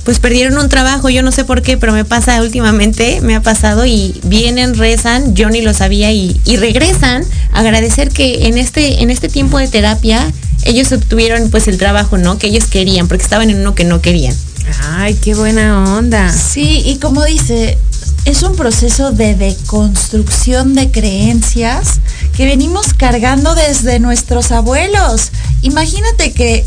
pues 0.04 0.18
perdieron 0.18 0.58
un 0.58 0.68
trabajo, 0.68 1.10
yo 1.10 1.22
no 1.22 1.30
sé 1.30 1.44
por 1.44 1.62
qué, 1.62 1.76
pero 1.76 1.92
me 1.92 2.04
pasa 2.04 2.42
últimamente, 2.42 3.20
me 3.20 3.36
ha 3.36 3.42
pasado 3.42 3.86
y 3.86 4.18
vienen, 4.24 4.74
rezan, 4.74 5.36
yo 5.36 5.48
ni 5.50 5.60
lo 5.60 5.74
sabía 5.74 6.10
y, 6.10 6.40
regresan 6.56 7.22
agradecer 7.52 8.08
que 8.08 8.48
en 8.48 8.58
este, 8.58 9.02
en 9.02 9.10
este 9.10 9.28
tiempo 9.28 9.58
de 9.58 9.68
terapia 9.68 10.26
ellos 10.64 10.92
obtuvieron 10.92 11.50
pues 11.50 11.68
el 11.68 11.78
trabajo, 11.78 12.18
¿no? 12.18 12.38
Que 12.38 12.48
ellos 12.48 12.66
querían, 12.66 13.08
porque 13.08 13.24
estaban 13.24 13.50
en 13.50 13.60
uno 13.60 13.74
que 13.74 13.84
no 13.84 14.00
querían. 14.00 14.34
Ay, 14.82 15.14
qué 15.14 15.34
buena 15.34 15.96
onda. 15.96 16.32
Sí, 16.32 16.82
y 16.84 16.96
como 16.96 17.24
dice, 17.24 17.78
es 18.24 18.42
un 18.42 18.54
proceso 18.54 19.12
de 19.12 19.34
deconstrucción 19.34 20.74
de 20.74 20.90
creencias 20.90 22.00
que 22.40 22.46
venimos 22.46 22.94
cargando 22.94 23.54
desde 23.54 24.00
nuestros 24.00 24.50
abuelos. 24.50 25.30
Imagínate 25.60 26.32
que, 26.32 26.64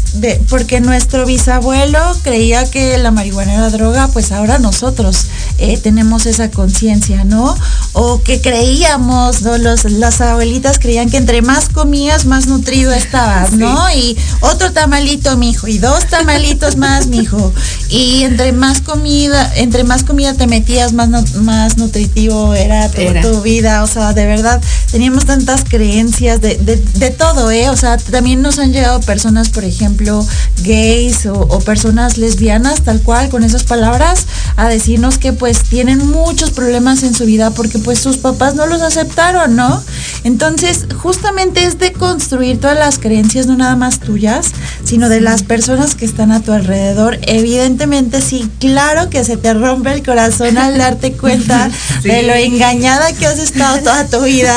porque 0.48 0.80
nuestro 0.82 1.26
bisabuelo 1.26 2.00
creía 2.22 2.70
que 2.70 2.96
la 3.00 3.10
marihuana 3.10 3.56
era 3.56 3.72
droga, 3.72 4.08
pues 4.10 4.32
ahora 4.32 4.60
nosotros 4.60 5.26
eh, 5.58 5.80
tenemos 5.80 6.28
esa 6.28 6.52
conciencia, 6.52 7.24
¿no? 7.24 7.58
O 7.94 8.22
que 8.22 8.40
creíamos, 8.40 9.42
¿no? 9.42 9.58
Los, 9.58 9.86
las 9.86 10.22
abuelitas 10.22 10.78
creían 10.78 11.10
que 11.10 11.18
entre 11.18 11.42
más 11.42 11.70
comías, 11.70 12.26
más 12.26 12.46
nutrido 12.46 12.94
estabas, 12.94 13.54
¿no? 13.54 13.92
Y 13.96 14.16
otro 14.42 14.74
tamalito, 14.74 15.38
mijo, 15.38 15.68
y 15.68 15.80
dos 15.80 16.06
tamalitos 16.06 16.78
más, 16.78 17.08
mijo. 17.08 17.52
Y 17.90 18.26
entre 18.26 18.52
más 18.52 18.82
comida, 18.82 19.52
entre 19.56 19.84
más 19.84 20.04
comida 20.04 20.36
te 20.36 20.46
metías, 20.46 20.94
más, 20.94 21.34
más 21.34 21.78
nutritivo 21.78 22.54
era, 22.54 22.92
tu 22.92 23.42
vida. 23.42 23.82
O 23.82 23.88
sea, 23.88 24.14
de 24.14 24.28
verdad, 24.28 24.62
teníamos 24.92 25.26
tantas 25.26 25.63
creencias 25.64 26.42
de, 26.42 26.56
de, 26.58 27.12
todo, 27.12 27.52
¿eh? 27.52 27.70
O 27.70 27.78
sea, 27.78 27.98
también 27.98 28.42
nos 28.42 28.60
han 28.60 28.74
llegado 28.74 29.00
personas, 29.02 29.50
por 29.50 29.64
ejemplo, 29.64 30.26
gays 30.64 31.26
o, 31.26 31.34
o 31.34 31.60
personas 31.60 32.18
lesbianas, 32.18 32.82
tal 32.82 33.02
cual, 33.02 33.30
con 33.30 33.44
esas 33.44 33.64
palabras, 33.64 34.26
a 34.56 34.68
decirnos 34.68 35.18
que 35.18 35.34
pues 35.34 35.64
tienen 35.64 36.10
muchos 36.10 36.52
problemas 36.52 37.04
en 37.04 37.14
su 37.14 37.26
vida 37.26 37.52
porque 37.52 37.80
pues 37.80 38.00
sus 38.00 38.18
papás 38.18 38.56
no 38.56 38.66
los 38.66 38.82
aceptaron, 38.82 39.56
¿no? 39.56 39.84
Entonces, 40.24 40.86
justamente 41.02 41.66
es 41.66 41.80
de 41.80 41.94
construir 41.94 42.60
todas 42.60 42.78
las 42.78 43.00
creencias, 43.00 43.48
no 43.48 43.56
nada 43.56 43.76
más 43.76 44.00
tuyas, 44.00 44.52
sino 44.84 45.10
de 45.10 45.22
las 45.22 45.44
personas 45.44 45.96
que 45.96 46.06
están 46.06 46.32
a 46.32 46.42
tu 46.42 46.52
alrededor. 46.52 47.20
Evidentemente, 47.24 48.22
sí, 48.22 48.50
claro 48.60 49.10
que 49.10 49.24
se 49.24 49.38
te 49.38 49.54
rompe 49.54 49.94
el 49.94 50.04
corazón 50.04 50.58
al 50.58 50.78
darte 50.78 51.14
cuenta 51.14 51.70
de 52.04 52.24
lo 52.24 52.34
engañada 52.34 53.14
que 53.14 53.28
has 53.28 53.40
estado 53.40 53.80
toda 53.80 54.08
tu 54.08 54.22
vida, 54.22 54.56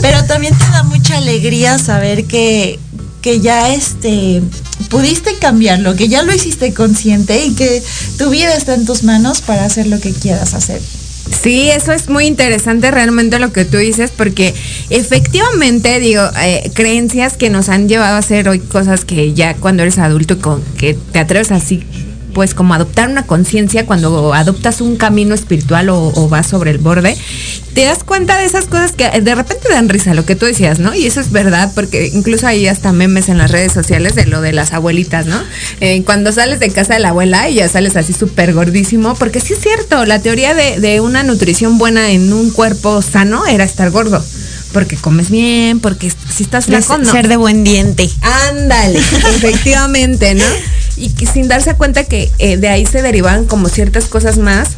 pero 0.00 0.24
también 0.24 0.37
te 0.46 0.70
da 0.70 0.82
mucha 0.84 1.18
alegría 1.18 1.78
saber 1.78 2.24
que, 2.24 2.78
que 3.22 3.40
ya 3.40 3.74
este 3.74 4.42
pudiste 4.88 5.34
cambiarlo, 5.34 5.96
que 5.96 6.08
ya 6.08 6.22
lo 6.22 6.32
hiciste 6.32 6.72
consciente 6.72 7.44
y 7.44 7.54
que 7.54 7.82
tu 8.16 8.30
vida 8.30 8.54
está 8.54 8.74
en 8.74 8.86
tus 8.86 9.02
manos 9.02 9.42
para 9.42 9.64
hacer 9.64 9.88
lo 9.88 10.00
que 10.00 10.12
quieras 10.12 10.54
hacer. 10.54 10.80
Sí, 11.42 11.68
eso 11.68 11.92
es 11.92 12.08
muy 12.08 12.26
interesante 12.26 12.90
realmente 12.90 13.38
lo 13.38 13.52
que 13.52 13.64
tú 13.64 13.76
dices, 13.76 14.10
porque 14.16 14.54
efectivamente, 14.88 16.00
digo, 16.00 16.22
eh, 16.42 16.70
creencias 16.72 17.36
que 17.36 17.50
nos 17.50 17.68
han 17.68 17.88
llevado 17.88 18.16
a 18.16 18.18
hacer 18.18 18.48
hoy 18.48 18.60
cosas 18.60 19.04
que 19.04 19.34
ya 19.34 19.54
cuando 19.54 19.82
eres 19.82 19.98
adulto, 19.98 20.40
con, 20.40 20.62
que 20.78 20.94
te 20.94 21.18
atreves 21.18 21.50
así 21.50 21.84
pues 22.38 22.54
como 22.54 22.72
adoptar 22.72 23.08
una 23.08 23.26
conciencia 23.26 23.84
cuando 23.84 24.32
adoptas 24.32 24.80
un 24.80 24.94
camino 24.94 25.34
espiritual 25.34 25.88
o, 25.88 26.28
vas 26.28 26.46
sobre 26.46 26.70
el 26.70 26.78
borde, 26.78 27.16
te 27.74 27.84
das 27.84 28.04
cuenta 28.04 28.38
de 28.38 28.44
esas 28.44 28.66
cosas 28.66 28.92
que 28.92 29.10
de 29.20 29.34
repente 29.34 29.68
dan 29.68 29.88
risa, 29.88 30.14
lo 30.14 30.24
que 30.24 30.36
tú 30.36 30.46
decías, 30.46 30.78
¿no? 30.78 30.94
Y 30.94 31.04
eso 31.04 31.18
es 31.18 31.32
verdad, 31.32 31.72
porque 31.74 32.12
incluso 32.14 32.46
hay 32.46 32.68
hasta 32.68 32.92
memes 32.92 33.28
en 33.28 33.38
las 33.38 33.50
redes 33.50 33.72
sociales 33.72 34.14
de 34.14 34.26
lo 34.26 34.40
de 34.40 34.52
las 34.52 34.72
abuelitas, 34.72 35.26
¿no? 35.26 35.42
Eh, 35.80 36.04
cuando 36.04 36.30
sales 36.30 36.60
de 36.60 36.70
casa 36.70 36.94
de 36.94 37.00
la 37.00 37.08
abuela 37.08 37.50
y 37.50 37.54
ya 37.54 37.68
sales 37.68 37.96
así 37.96 38.12
súper 38.12 38.52
gordísimo, 38.52 39.16
porque 39.16 39.40
sí 39.40 39.54
es 39.54 39.60
cierto, 39.60 40.04
la 40.04 40.20
teoría 40.20 40.54
de, 40.54 41.00
una 41.00 41.24
nutrición 41.24 41.76
buena 41.76 42.12
en 42.12 42.32
un 42.32 42.52
cuerpo 42.52 43.02
sano 43.02 43.48
era 43.48 43.64
estar 43.64 43.90
gordo 43.90 44.24
porque 44.72 44.96
comes 44.96 45.30
bien, 45.30 45.80
porque 45.80 46.10
si 46.10 46.42
estás 46.42 46.66
flaco, 46.66 46.98
no. 46.98 47.10
Ser 47.10 47.28
de 47.28 47.36
buen 47.36 47.64
diente. 47.64 48.10
Ándale, 48.50 48.98
efectivamente, 49.36 50.34
¿no? 50.34 50.44
y 50.98 51.10
sin 51.26 51.46
darse 51.46 51.74
cuenta 51.74 52.04
que 52.04 52.30
eh, 52.38 52.56
de 52.56 52.68
ahí 52.68 52.84
se 52.84 53.02
derivan 53.02 53.44
como 53.46 53.68
ciertas 53.68 54.06
cosas 54.06 54.36
más 54.36 54.70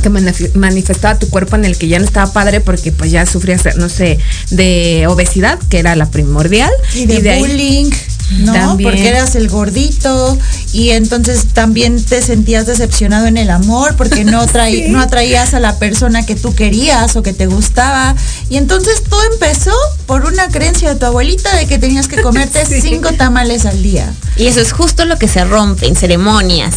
que 0.00 0.08
manifestaba 0.54 1.18
tu 1.18 1.28
cuerpo 1.28 1.56
en 1.56 1.66
el 1.66 1.76
que 1.76 1.86
ya 1.88 1.98
no 1.98 2.06
estaba 2.06 2.32
padre 2.32 2.60
porque 2.60 2.90
pues 2.90 3.10
ya 3.10 3.26
sufrías, 3.26 3.76
no 3.76 3.88
sé, 3.88 4.18
de 4.50 5.06
obesidad, 5.08 5.58
que 5.68 5.78
era 5.78 5.94
la 5.94 6.10
primordial. 6.10 6.70
Y 6.94 7.04
de, 7.04 7.38
bullying. 7.38 7.90
¿No? 8.38 8.78
Porque 8.78 9.08
eras 9.08 9.34
el 9.34 9.48
gordito 9.48 10.38
y 10.72 10.90
entonces 10.90 11.46
también 11.52 12.02
te 12.02 12.22
sentías 12.22 12.66
decepcionado 12.66 13.26
en 13.26 13.36
el 13.36 13.50
amor 13.50 13.96
porque 13.96 14.24
no, 14.24 14.44
no 14.88 15.00
atraías 15.00 15.54
a 15.54 15.60
la 15.60 15.78
persona 15.78 16.24
que 16.24 16.34
tú 16.34 16.54
querías 16.54 17.16
o 17.16 17.22
que 17.22 17.32
te 17.32 17.46
gustaba. 17.46 18.14
Y 18.48 18.56
entonces 18.56 19.02
todo 19.08 19.22
empezó 19.32 19.74
por 20.06 20.24
una 20.24 20.48
creencia 20.48 20.90
de 20.90 20.98
tu 20.98 21.06
abuelita 21.06 21.54
de 21.56 21.66
que 21.66 21.78
tenías 21.78 22.08
que 22.08 22.22
comerte 22.22 22.64
cinco 22.66 23.12
tamales 23.12 23.66
al 23.66 23.82
día. 23.82 24.12
Y 24.36 24.46
eso 24.46 24.60
es 24.60 24.72
justo 24.72 25.04
lo 25.04 25.18
que 25.18 25.28
se 25.28 25.44
rompe 25.44 25.86
en 25.86 25.96
ceremonias. 25.96 26.74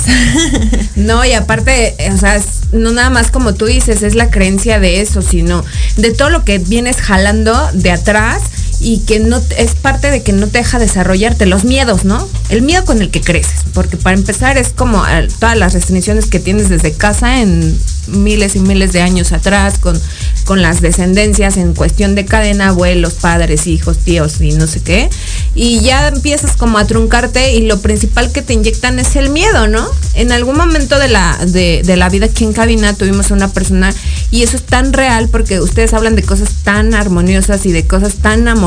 no, 0.96 1.24
y 1.24 1.34
aparte, 1.34 1.96
o 2.14 2.18
sea, 2.18 2.42
no 2.72 2.92
nada 2.92 3.10
más 3.10 3.32
como 3.32 3.54
tú 3.54 3.66
dices, 3.66 4.02
es 4.04 4.16
la 4.16 4.30
creencia 4.30 4.80
de 4.80 5.02
eso, 5.02 5.22
sino 5.22 5.64
de 5.98 6.12
todo 6.12 6.30
lo 6.30 6.44
que 6.44 6.58
vienes 6.58 6.98
jalando 6.98 7.70
de 7.74 7.92
atrás 7.92 8.42
y 8.80 9.00
que 9.00 9.20
no 9.20 9.42
es 9.58 9.76
parte 9.76 10.12
de 10.12 10.24
que 10.24 10.34
no 10.34 10.48
te 10.48 10.60
deja 10.60 10.80
desarrollarte 10.80 11.46
los 11.46 11.64
miedos, 11.64 12.06
¿no? 12.06 12.28
El 12.50 12.62
miedo 12.62 12.86
con 12.86 13.02
el 13.02 13.10
que 13.10 13.22
creces, 13.22 13.62
porque 13.74 13.98
para 13.98 14.18
empezar 14.18 14.58
es 14.58 14.70
como 14.70 15.06
eh, 15.08 15.28
todas 15.40 15.58
las 15.58 15.74
restricciones 15.74 16.26
que 16.26 16.40
tienes 16.40 16.70
desde 16.70 16.92
casa 16.94 17.42
en 17.42 17.78
miles 18.08 18.56
y 18.56 18.60
miles 18.60 18.92
de 18.92 19.02
años 19.02 19.32
atrás 19.32 19.78
con, 19.78 20.00
con 20.46 20.62
las 20.62 20.82
descendencias 20.82 21.56
en 21.56 21.74
cuestión 21.74 22.16
de 22.16 22.26
cadena, 22.26 22.70
abuelos, 22.70 23.14
padres, 23.14 23.68
hijos, 23.68 24.00
tíos 24.00 24.42
y 24.42 24.52
no 24.52 24.68
sé 24.68 24.82
qué. 24.82 25.10
Y 25.56 25.80
ya 25.80 26.10
empiezas 26.10 26.58
como 26.58 26.78
a 26.78 26.86
truncarte 26.86 27.54
y 27.54 27.66
lo 27.66 27.80
principal 27.80 28.32
que 28.32 28.42
te 28.42 28.54
inyectan 28.54 29.00
es 29.00 29.16
el 29.16 29.30
miedo, 29.30 29.68
¿no? 29.68 29.88
En 30.16 30.32
algún 30.32 30.58
momento 30.58 31.00
de 31.00 31.08
la, 31.08 31.38
de, 31.46 31.84
la 31.96 32.10
vida 32.10 32.26
aquí 32.26 32.44
en 32.44 32.54
cabina 32.54 32.94
tuvimos 32.94 33.32
a 33.32 33.36
una 33.36 33.48
persona 33.48 33.94
y 34.32 34.44
eso 34.44 34.58
es 34.58 34.64
tan 34.64 34.92
real 34.92 35.30
porque 35.30 35.62
ustedes 35.62 35.94
hablan 35.94 36.16
de 36.16 36.24
cosas 36.24 36.50
tan 36.64 36.94
armoniosas 36.94 37.66
y 37.66 37.72
de 37.72 37.88
cosas 37.88 38.16
tan 38.16 38.48
amorosas 38.48 38.63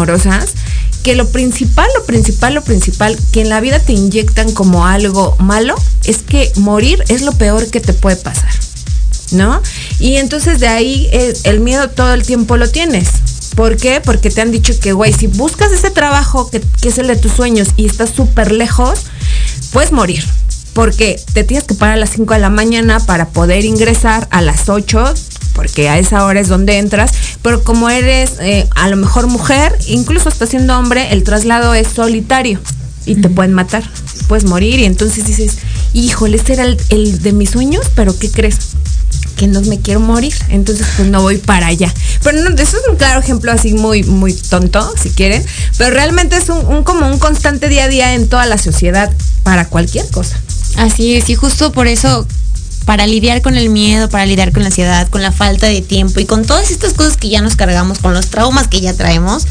que 1.02 1.14
lo 1.14 1.28
principal, 1.28 1.88
lo 1.96 2.04
principal, 2.04 2.54
lo 2.54 2.62
principal 2.62 3.16
que 3.32 3.40
en 3.40 3.48
la 3.48 3.60
vida 3.60 3.78
te 3.78 3.92
inyectan 3.92 4.52
como 4.52 4.86
algo 4.86 5.36
malo 5.38 5.74
es 6.04 6.18
que 6.18 6.52
morir 6.56 7.02
es 7.08 7.22
lo 7.22 7.32
peor 7.32 7.70
que 7.70 7.80
te 7.80 7.92
puede 7.92 8.16
pasar. 8.16 8.50
¿no? 9.32 9.60
Y 9.98 10.16
entonces 10.16 10.60
de 10.60 10.68
ahí 10.68 11.08
el, 11.44 11.60
miedo 11.60 11.88
todo 11.90 12.12
el 12.14 12.22
tiempo 12.22 12.56
lo 12.56 12.68
tienes. 12.70 13.08
¿Por 13.54 13.76
qué? 13.76 14.00
Porque 14.04 14.30
te 14.30 14.42
han 14.42 14.52
dicho 14.52 14.78
que, 14.78 14.92
güey, 14.92 15.12
si 15.12 15.28
buscas 15.28 15.72
ese 15.72 15.90
trabajo 15.90 16.50
que, 16.50 16.62
es 16.82 16.98
el 16.98 17.06
de 17.06 17.16
tus 17.16 17.32
sueños 17.32 17.68
y 17.76 17.86
estás 17.86 18.10
súper 18.10 18.52
lejos, 18.52 19.06
puedes 19.72 19.92
morir. 19.92 20.24
Porque 20.74 21.18
te 21.32 21.42
tienes 21.42 21.64
que 21.64 21.74
parar 21.74 21.94
a 21.94 22.00
las 22.00 22.10
5 22.10 22.34
de 22.34 22.40
la 22.40 22.50
mañana 22.50 23.00
para 23.00 23.28
poder 23.28 23.64
ingresar 23.64 24.28
a 24.30 24.42
las 24.42 24.68
8, 24.68 25.14
porque 25.56 25.88
a 25.88 25.98
esa 25.98 26.24
hora 26.24 26.38
es 26.38 26.48
donde 26.48 26.78
entras. 26.78 27.10
Pero 27.42 27.64
como 27.64 27.90
eres 27.90 28.34
eh, 28.40 28.68
a 28.76 28.88
lo 28.88 28.96
mejor 28.96 29.26
mujer, 29.26 29.76
incluso 29.88 30.28
estás 30.28 30.50
siendo 30.50 30.78
hombre, 30.78 31.12
el 31.12 31.24
traslado 31.24 31.74
es 31.74 31.88
solitario 31.88 32.60
y 33.06 33.16
te 33.16 33.28
pueden 33.28 33.54
matar. 33.54 33.82
Puedes 34.28 34.44
morir 34.44 34.78
y 34.78 34.84
entonces 34.84 35.26
dices, 35.26 35.56
híjole, 35.94 36.36
este 36.36 36.52
era 36.52 36.64
el, 36.64 36.78
el 36.90 37.22
de 37.22 37.32
mis 37.32 37.50
sueños, 37.50 37.86
pero 37.94 38.16
¿qué 38.16 38.30
crees? 38.30 38.58
que 39.36 39.46
no 39.46 39.60
me 39.60 39.78
quiero 39.78 40.00
morir, 40.00 40.34
entonces 40.48 40.86
pues 40.96 41.08
no 41.08 41.20
voy 41.20 41.36
para 41.36 41.66
allá. 41.66 41.92
Pero 42.22 42.40
no, 42.40 42.56
eso 42.56 42.78
es 42.78 42.88
un 42.88 42.96
claro 42.96 43.20
ejemplo 43.20 43.52
así 43.52 43.74
muy, 43.74 44.02
muy 44.02 44.32
tonto, 44.32 44.92
si 45.00 45.10
quieren, 45.10 45.44
pero 45.76 45.90
realmente 45.90 46.36
es 46.36 46.48
un, 46.48 46.82
como 46.84 47.06
un 47.06 47.18
constante 47.18 47.68
día 47.68 47.84
a 47.84 47.88
día 47.88 48.14
en 48.14 48.28
toda 48.28 48.46
la 48.46 48.56
sociedad 48.56 49.12
para 49.42 49.68
cualquier 49.68 50.08
cosa. 50.10 50.40
Así 50.76 51.16
es, 51.16 51.28
y 51.28 51.34
justo 51.34 51.70
por 51.70 51.86
eso 51.86 52.26
para 52.86 53.06
lidiar 53.06 53.42
con 53.42 53.56
el 53.56 53.68
miedo, 53.68 54.08
para 54.08 54.24
lidiar 54.24 54.52
con 54.52 54.62
la 54.62 54.68
ansiedad, 54.68 55.08
con 55.08 55.20
la 55.20 55.32
falta 55.32 55.66
de 55.66 55.82
tiempo 55.82 56.20
y 56.20 56.24
con 56.24 56.46
todas 56.46 56.70
estas 56.70 56.94
cosas 56.94 57.16
que 57.16 57.28
ya 57.28 57.42
nos 57.42 57.56
cargamos, 57.56 57.98
con 57.98 58.14
los 58.14 58.28
traumas 58.28 58.68
que 58.68 58.80
ya 58.80 58.94
traemos. 58.94 59.46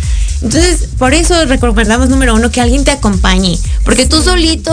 Entonces, 0.45 0.89
por 0.99 1.15
eso 1.15 1.43
recomendamos 1.45 2.09
número 2.09 2.35
uno 2.35 2.51
que 2.51 2.61
alguien 2.61 2.83
te 2.83 2.91
acompañe, 2.91 3.57
porque 3.83 4.05
tú 4.05 4.21
solito, 4.21 4.71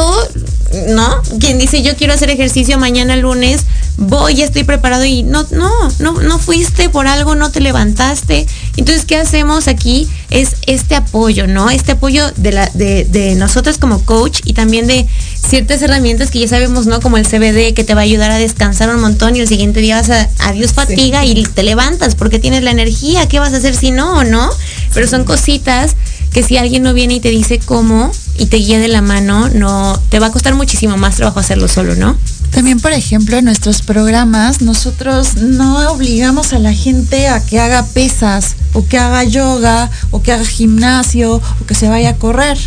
¿no? 0.89 1.23
Quien 1.41 1.59
dice 1.59 1.83
yo 1.83 1.97
quiero 1.97 2.13
hacer 2.13 2.29
ejercicio 2.29 2.77
mañana 2.77 3.17
lunes, 3.17 3.63
voy, 3.97 4.35
ya 4.35 4.45
estoy 4.45 4.65
preparado 4.65 5.07
y 5.07 5.23
no, 5.23 5.47
no, 5.51 5.71
no, 5.99 6.21
no 6.21 6.39
fuiste 6.39 6.91
por 6.91 7.07
algo, 7.07 7.37
no 7.37 7.51
te 7.51 7.61
levantaste. 7.61 8.47
Entonces, 8.77 9.07
¿qué 9.07 9.17
hacemos 9.17 9.67
aquí? 9.67 10.11
Es 10.29 10.57
este 10.67 10.95
apoyo, 10.95 11.47
¿no? 11.47 11.71
Este 11.71 11.93
apoyo 11.93 12.31
de, 12.37 12.53
la, 12.53 12.71
de, 12.75 13.07
de 13.07 13.35
nosotros 13.35 13.79
como 13.79 14.05
coach 14.05 14.41
y 14.45 14.53
también 14.53 14.87
de 14.87 15.07
ciertas 15.35 15.81
herramientas 15.81 16.31
que 16.31 16.39
ya 16.39 16.49
sabemos, 16.49 16.85
¿no? 16.85 17.01
Como 17.01 17.17
el 17.17 17.27
CBD 17.27 17.73
que 17.73 17.83
te 17.83 17.95
va 17.95 18.03
a 18.03 18.05
ayudar 18.05 18.31
a 18.31 18.37
descansar 18.37 18.95
un 18.95 19.01
montón 19.01 19.37
y 19.37 19.41
el 19.41 19.49
siguiente 19.49 19.81
día 19.81 19.97
vas 19.97 20.11
a, 20.11 20.29
adiós 20.41 20.75
fatiga 20.75 21.25
y 21.25 21.43
te 21.45 21.63
levantas 21.63 22.15
porque 22.15 22.39
tienes 22.39 22.63
la 22.63 22.73
energía. 22.73 23.27
¿Qué 23.27 23.39
vas 23.39 23.55
a 23.55 23.57
hacer 23.57 23.75
si 23.75 23.91
no 23.91 24.19
o 24.19 24.25
no? 24.25 24.51
Pero 24.95 25.07
son 25.07 25.25
cositas 25.25 25.97
que 26.33 26.43
si 26.43 26.57
alguien 26.57 26.83
no 26.83 26.95
viene 26.95 27.15
y 27.15 27.21
te 27.21 27.31
dice 27.31 27.59
cómo 27.59 28.11
y 28.39 28.47
te 28.47 28.57
guía 28.57 28.79
de 28.79 28.89
la 28.89 29.03
mano, 29.03 29.49
no 29.51 30.01
te 30.09 30.19
va 30.19 30.27
a 30.27 30.33
costar 30.33 30.55
muchísimo 30.55 30.97
más 30.97 31.17
trabajo 31.17 31.41
hacerlo 31.41 31.69
solo, 31.69 31.95
¿no? 31.95 32.17
También, 32.51 32.81
por 32.81 32.93
ejemplo, 32.93 33.37
en 33.39 33.47
nuestros 33.47 33.81
programas, 33.81 34.61
nosotros 34.61 35.37
no 35.37 35.91
obligamos 35.91 36.53
a 36.53 36.59
la 36.59 36.75
gente 36.75 37.29
a 37.29 37.45
que 37.45 37.59
haga 37.59 37.87
pesas, 37.87 38.57
o 38.75 38.87
que 38.87 38.99
haga 38.99 39.25
yoga, 39.25 39.91
o 40.11 40.23
que 40.23 40.33
haga 40.33 40.45
gimnasio, 40.45 41.37
o 41.37 41.67
que 41.67 41.75
se 41.75 41.89
vaya 41.89 42.11
a 42.11 42.17
correr. 42.17 42.59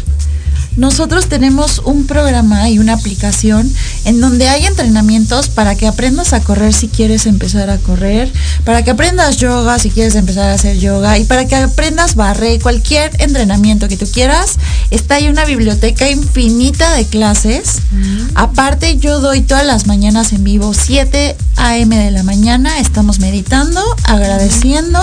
Nosotros 0.76 1.28
tenemos 1.28 1.80
un 1.86 2.06
programa 2.06 2.68
y 2.70 2.80
una 2.80 2.94
aplicación 2.94 3.72
en 4.06 4.22
donde 4.22 4.48
hay 4.48 4.66
entrenamientos 4.66 5.50
para 5.50 5.76
que 5.76 5.88
aprendas 5.88 6.34
a 6.34 6.40
correr 6.42 6.74
si 6.74 6.88
quieres 6.88 7.26
empezar 7.26 7.70
a 7.70 7.78
correr, 7.78 8.32
para 8.64 8.84
que 8.84 8.92
aprendas 8.92 9.38
yoga 9.38 9.80
si 9.80 9.90
quieres 9.90 10.16
empezar 10.16 10.50
a 10.50 10.54
hacer 10.54 10.78
yoga 10.78 11.18
y 11.18 11.26
para 11.26 11.46
que 11.46 11.56
aprendas 11.56 12.16
barre, 12.16 12.60
cualquier 12.60 13.12
entrenamiento 13.20 13.88
que 13.88 13.98
tú 13.98 14.06
quieras. 14.06 14.58
Está 14.92 15.16
ahí 15.16 15.28
una 15.28 15.46
biblioteca 15.46 16.10
infinita 16.10 16.94
de 16.94 17.06
clases. 17.06 17.82
Aparte 18.36 18.98
yo 18.98 19.20
doy 19.20 19.42
todas 19.42 19.66
las 19.66 19.88
mañanas 19.88 20.32
en 20.34 20.44
vivo 20.44 20.74
7 20.74 21.36
a.m. 21.58 21.98
de 21.98 22.12
la 22.12 22.24
mañana. 22.24 22.80
Estamos 22.80 23.20
meditando, 23.20 23.82
agradeciendo, 24.04 25.00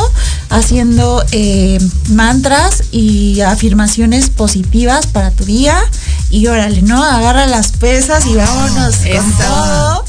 haciendo 0.49 1.25
eh, 1.33 1.79
mantras 2.11 2.85
y 2.93 3.41
afirmaciones 3.41 4.31
positivas 4.31 5.07
para 5.09 5.31
tu 5.31 5.45
día 5.45 5.77
y 6.31 6.47
órale, 6.47 6.83
¿no? 6.83 7.03
Agarra 7.03 7.47
las 7.47 7.73
pesas 7.73 8.27
y 8.27 8.35
vámonos 8.35 8.92
con 8.97 9.33
todo. 9.39 10.05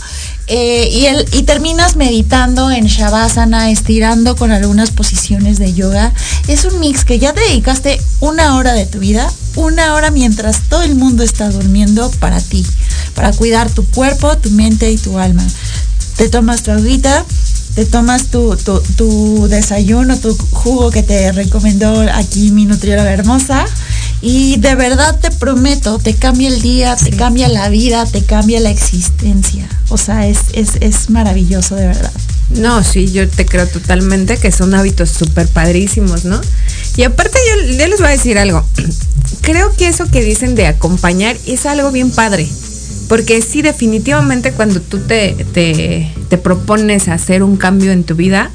Eh, 0.48 0.90
y, 0.92 1.06
el, 1.06 1.26
y 1.32 1.44
terminas 1.44 1.96
meditando 1.96 2.70
en 2.70 2.86
Shavasana, 2.86 3.72
estirando 3.72 4.36
con 4.36 4.52
algunas 4.52 4.92
posiciones 4.92 5.58
de 5.58 5.74
yoga. 5.74 6.14
Es 6.48 6.66
un 6.66 6.80
mix 6.80 7.06
que 7.06 7.18
ya 7.18 7.34
te 7.34 7.42
dedicaste 7.42 8.02
una 8.20 8.58
hora 8.58 8.74
de 8.74 8.86
tu 8.86 9.00
vida, 9.00 9.32
una 9.56 9.94
hora 9.94 10.12
mientras 10.12 10.64
todo 10.70 10.84
el 10.84 10.96
mundo 10.96 11.24
está 11.24 11.50
durmiendo 11.50 12.12
para 12.20 12.42
ti, 12.42 12.66
para 13.16 13.32
cuidar 13.32 13.70
tu 13.70 13.86
cuerpo, 13.86 14.38
tu 14.38 14.50
mente 14.52 14.92
y 14.92 14.98
tu 14.98 15.18
alma. 15.18 15.46
Te 16.18 16.28
tomas 16.28 16.62
tu 16.62 16.72
agüita, 16.72 17.26
te 17.76 17.86
tomas 17.86 18.26
tu, 18.26 18.56
tu, 18.58 19.48
desayuno, 19.48 20.18
tu 20.18 20.38
jugo 20.52 20.92
que 20.92 21.04
te 21.04 21.32
recomendó 21.32 22.02
aquí 22.14 22.52
mi 22.52 22.66
nutrióloga 22.66 23.12
hermosa. 23.12 23.66
Y 24.26 24.56
de 24.56 24.76
verdad 24.76 25.20
te 25.20 25.32
prometo, 25.32 26.00
te 26.00 26.16
cambia 26.16 26.48
el 26.48 26.62
día, 26.62 26.96
te 26.96 27.12
cambia 27.12 27.50
la 27.50 27.68
vida, 27.68 28.06
te 28.06 28.24
cambia 28.24 28.62
la 28.62 28.70
existencia. 28.70 29.68
O 29.90 29.98
sea, 29.98 30.26
es, 30.28 30.38
es, 30.54 31.10
maravilloso 31.10 31.76
de 31.76 31.88
verdad. 31.88 32.12
No, 32.52 32.82
sí, 32.86 33.12
yo 33.12 33.28
te 33.28 33.46
creo 33.46 33.68
totalmente 33.68 34.38
que 34.38 34.54
son 34.54 34.76
hábitos 34.76 35.10
súper 35.10 35.50
padrísimos, 35.50 36.24
¿no? 36.24 36.40
Y 36.96 37.04
aparte 37.04 37.38
yo, 37.50 37.74
yo 37.78 37.88
les 37.88 38.00
voy 38.00 38.08
a 38.08 38.12
decir 38.12 38.38
algo. 38.38 38.66
Creo 39.42 39.76
que 39.76 39.90
eso 39.90 40.10
que 40.10 40.24
dicen 40.24 40.56
de 40.56 40.68
acompañar 40.68 41.36
es 41.46 41.66
algo 41.66 41.92
bien 41.92 42.10
padre. 42.10 42.48
Porque 43.10 43.42
sí, 43.42 43.62
definitivamente 43.62 44.54
cuando 44.54 44.80
tú 44.80 45.00
te, 45.00 45.36
te, 45.54 46.38
propones 46.38 47.10
hacer 47.10 47.44
un 47.44 47.58
cambio 47.58 47.92
en 47.92 48.04
tu 48.04 48.16
vida, 48.16 48.50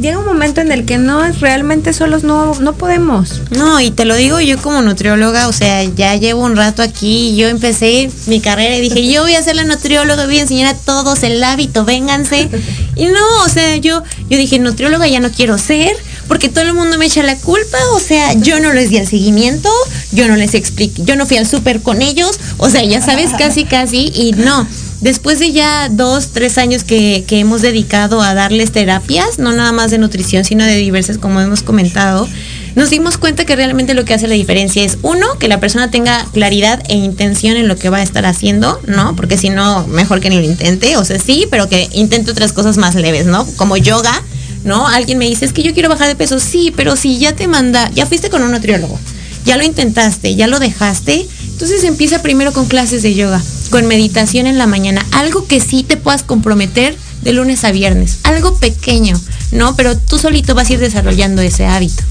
llega 0.00 0.18
un 0.18 0.24
momento 0.24 0.60
en 0.60 0.72
el 0.72 0.84
que 0.84 0.98
no 0.98 1.24
es 1.24 1.40
realmente 1.40 1.92
solos 1.92 2.24
no, 2.24 2.54
no 2.54 2.72
podemos. 2.74 3.42
No, 3.50 3.80
y 3.80 3.90
te 3.90 4.04
lo 4.04 4.14
digo 4.14 4.40
yo 4.40 4.58
como 4.58 4.82
nutrióloga, 4.82 5.48
o 5.48 5.52
sea, 5.52 5.82
ya 5.84 6.16
llevo 6.16 6.44
un 6.44 6.56
rato 6.56 6.82
aquí, 6.82 7.36
yo 7.36 7.48
empecé 7.48 8.10
mi 8.26 8.40
carrera 8.40 8.76
y 8.76 8.80
dije, 8.80 9.10
yo 9.10 9.22
voy 9.22 9.34
a 9.34 9.42
ser 9.42 9.56
la 9.56 9.64
nutrióloga, 9.64 10.26
voy 10.26 10.38
a 10.38 10.42
enseñar 10.42 10.74
a 10.74 10.78
todos 10.78 11.22
el 11.22 11.42
hábito, 11.42 11.84
vénganse. 11.84 12.48
Y 12.96 13.06
no, 13.06 13.44
o 13.44 13.48
sea, 13.48 13.76
yo, 13.76 14.02
yo 14.28 14.38
dije, 14.38 14.58
nutrióloga 14.58 15.06
ya 15.08 15.20
no 15.20 15.30
quiero 15.30 15.58
ser, 15.58 15.96
porque 16.28 16.48
todo 16.48 16.64
el 16.64 16.74
mundo 16.74 16.98
me 16.98 17.06
echa 17.06 17.22
la 17.22 17.36
culpa, 17.36 17.78
o 17.92 18.00
sea, 18.00 18.32
yo 18.34 18.60
no 18.60 18.72
les 18.72 18.90
di 18.90 18.96
el 18.96 19.06
seguimiento, 19.06 19.68
yo 20.12 20.28
no 20.28 20.36
les 20.36 20.54
expliqué, 20.54 21.02
yo 21.04 21.16
no 21.16 21.26
fui 21.26 21.36
al 21.36 21.46
súper 21.46 21.82
con 21.82 22.02
ellos, 22.02 22.38
o 22.58 22.70
sea, 22.70 22.84
ya 22.84 23.02
sabes, 23.02 23.30
casi, 23.36 23.64
casi, 23.64 24.10
y 24.14 24.32
no. 24.32 24.66
Después 25.02 25.40
de 25.40 25.50
ya 25.50 25.88
dos, 25.90 26.28
tres 26.28 26.58
años 26.58 26.84
que, 26.84 27.24
que 27.26 27.40
hemos 27.40 27.60
dedicado 27.60 28.22
a 28.22 28.34
darles 28.34 28.70
terapias, 28.70 29.40
no 29.40 29.52
nada 29.52 29.72
más 29.72 29.90
de 29.90 29.98
nutrición, 29.98 30.44
sino 30.44 30.64
de 30.64 30.76
diversas, 30.76 31.18
como 31.18 31.40
hemos 31.40 31.64
comentado, 31.64 32.28
nos 32.76 32.90
dimos 32.90 33.18
cuenta 33.18 33.44
que 33.44 33.56
realmente 33.56 33.94
lo 33.94 34.04
que 34.04 34.14
hace 34.14 34.28
la 34.28 34.36
diferencia 34.36 34.84
es, 34.84 34.98
uno, 35.02 35.26
que 35.40 35.48
la 35.48 35.58
persona 35.58 35.90
tenga 35.90 36.24
claridad 36.32 36.80
e 36.88 36.94
intención 36.94 37.56
en 37.56 37.66
lo 37.66 37.76
que 37.76 37.90
va 37.90 37.98
a 37.98 38.02
estar 38.02 38.24
haciendo, 38.24 38.80
¿no? 38.86 39.16
Porque 39.16 39.36
si 39.36 39.50
no, 39.50 39.84
mejor 39.88 40.20
que 40.20 40.30
ni 40.30 40.36
lo 40.36 40.42
intente, 40.42 40.96
o 40.96 41.04
sea, 41.04 41.18
sí, 41.18 41.48
pero 41.50 41.68
que 41.68 41.88
intente 41.92 42.30
otras 42.30 42.52
cosas 42.52 42.78
más 42.78 42.94
leves, 42.94 43.26
¿no? 43.26 43.44
Como 43.56 43.76
yoga, 43.76 44.22
¿no? 44.62 44.86
Alguien 44.86 45.18
me 45.18 45.28
dice, 45.28 45.44
es 45.44 45.52
que 45.52 45.64
yo 45.64 45.74
quiero 45.74 45.88
bajar 45.88 46.06
de 46.06 46.14
peso, 46.14 46.38
sí, 46.38 46.72
pero 46.76 46.94
si 46.94 47.18
ya 47.18 47.34
te 47.34 47.48
manda, 47.48 47.90
ya 47.90 48.06
fuiste 48.06 48.30
con 48.30 48.42
un 48.42 48.52
nutriólogo, 48.52 48.98
ya 49.44 49.56
lo 49.56 49.64
intentaste, 49.64 50.36
ya 50.36 50.46
lo 50.46 50.60
dejaste, 50.60 51.26
entonces 51.50 51.82
empieza 51.82 52.22
primero 52.22 52.52
con 52.52 52.66
clases 52.66 53.02
de 53.02 53.14
yoga, 53.14 53.42
con 53.72 53.86
meditación 53.86 54.46
en 54.46 54.58
la 54.58 54.66
mañana, 54.66 55.04
algo 55.12 55.46
que 55.46 55.58
sí 55.58 55.82
te 55.82 55.96
puedas 55.96 56.22
comprometer 56.22 56.94
de 57.22 57.32
lunes 57.32 57.64
a 57.64 57.72
viernes, 57.72 58.18
algo 58.22 58.54
pequeño, 58.58 59.18
¿no? 59.50 59.74
Pero 59.76 59.96
tú 59.96 60.18
solito 60.18 60.54
vas 60.54 60.68
a 60.68 60.74
ir 60.74 60.78
desarrollando 60.78 61.40
ese 61.40 61.64
hábito. 61.64 62.02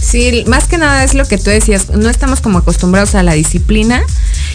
Sí, 0.00 0.44
más 0.46 0.64
que 0.64 0.78
nada 0.78 1.04
es 1.04 1.14
lo 1.14 1.24
que 1.26 1.38
tú 1.38 1.50
decías, 1.50 1.90
no 1.90 2.08
estamos 2.08 2.40
como 2.40 2.58
acostumbrados 2.58 3.14
a 3.14 3.22
la 3.22 3.32
disciplina 3.32 4.02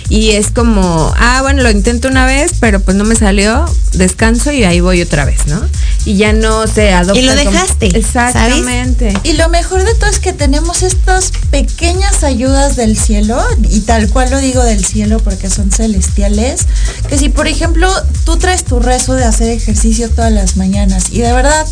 y 0.10 0.32
es 0.32 0.52
como, 0.52 1.14
ah, 1.18 1.40
bueno, 1.42 1.64
lo 1.64 1.72
intento 1.72 2.08
una 2.08 2.26
vez, 2.26 2.54
pero 2.60 2.80
pues 2.80 2.98
no 2.98 3.04
me 3.04 3.16
salió, 3.16 3.66
descanso 3.94 4.52
y 4.52 4.64
ahí 4.64 4.80
voy 4.82 5.02
otra 5.02 5.26
vez, 5.26 5.48
¿no? 5.48 5.62
Y 6.06 6.18
ya 6.18 6.34
no 6.34 6.66
te 6.68 6.94
adopta. 6.94 7.20
Y 7.20 7.26
lo 7.26 7.36
dejaste. 7.36 7.98
Exactamente. 7.98 9.14
Y 9.24 9.34
lo 9.34 9.50
mejor 9.50 9.84
de 9.84 9.94
todo 9.96 10.10
es 10.10 10.20
que 10.20 10.34
tenemos 10.34 10.84
estas 10.84 11.32
pequeñas 11.50 12.24
ayudas 12.24 12.76
del 12.76 12.98
cielo, 12.98 13.42
y 13.70 13.82
tal 13.82 14.10
cual 14.10 14.32
lo 14.32 14.40
digo 14.40 14.64
del 14.64 14.84
cielo 14.84 15.20
porque 15.20 15.50
son 15.50 15.72
celestiales, 15.72 16.66
que 17.08 17.18
si 17.18 17.30
por 17.30 17.48
ejemplo 17.48 17.90
tú 18.26 18.38
traes 18.38 18.64
tu 18.64 18.80
rezo 18.80 19.14
de 19.14 19.26
hacer 19.26 19.50
ejercicio 19.50 20.10
todas 20.10 20.32
las 20.32 20.58
mañanas 20.58 21.06
y 21.12 21.20
de 21.20 21.32
verdad 21.34 21.66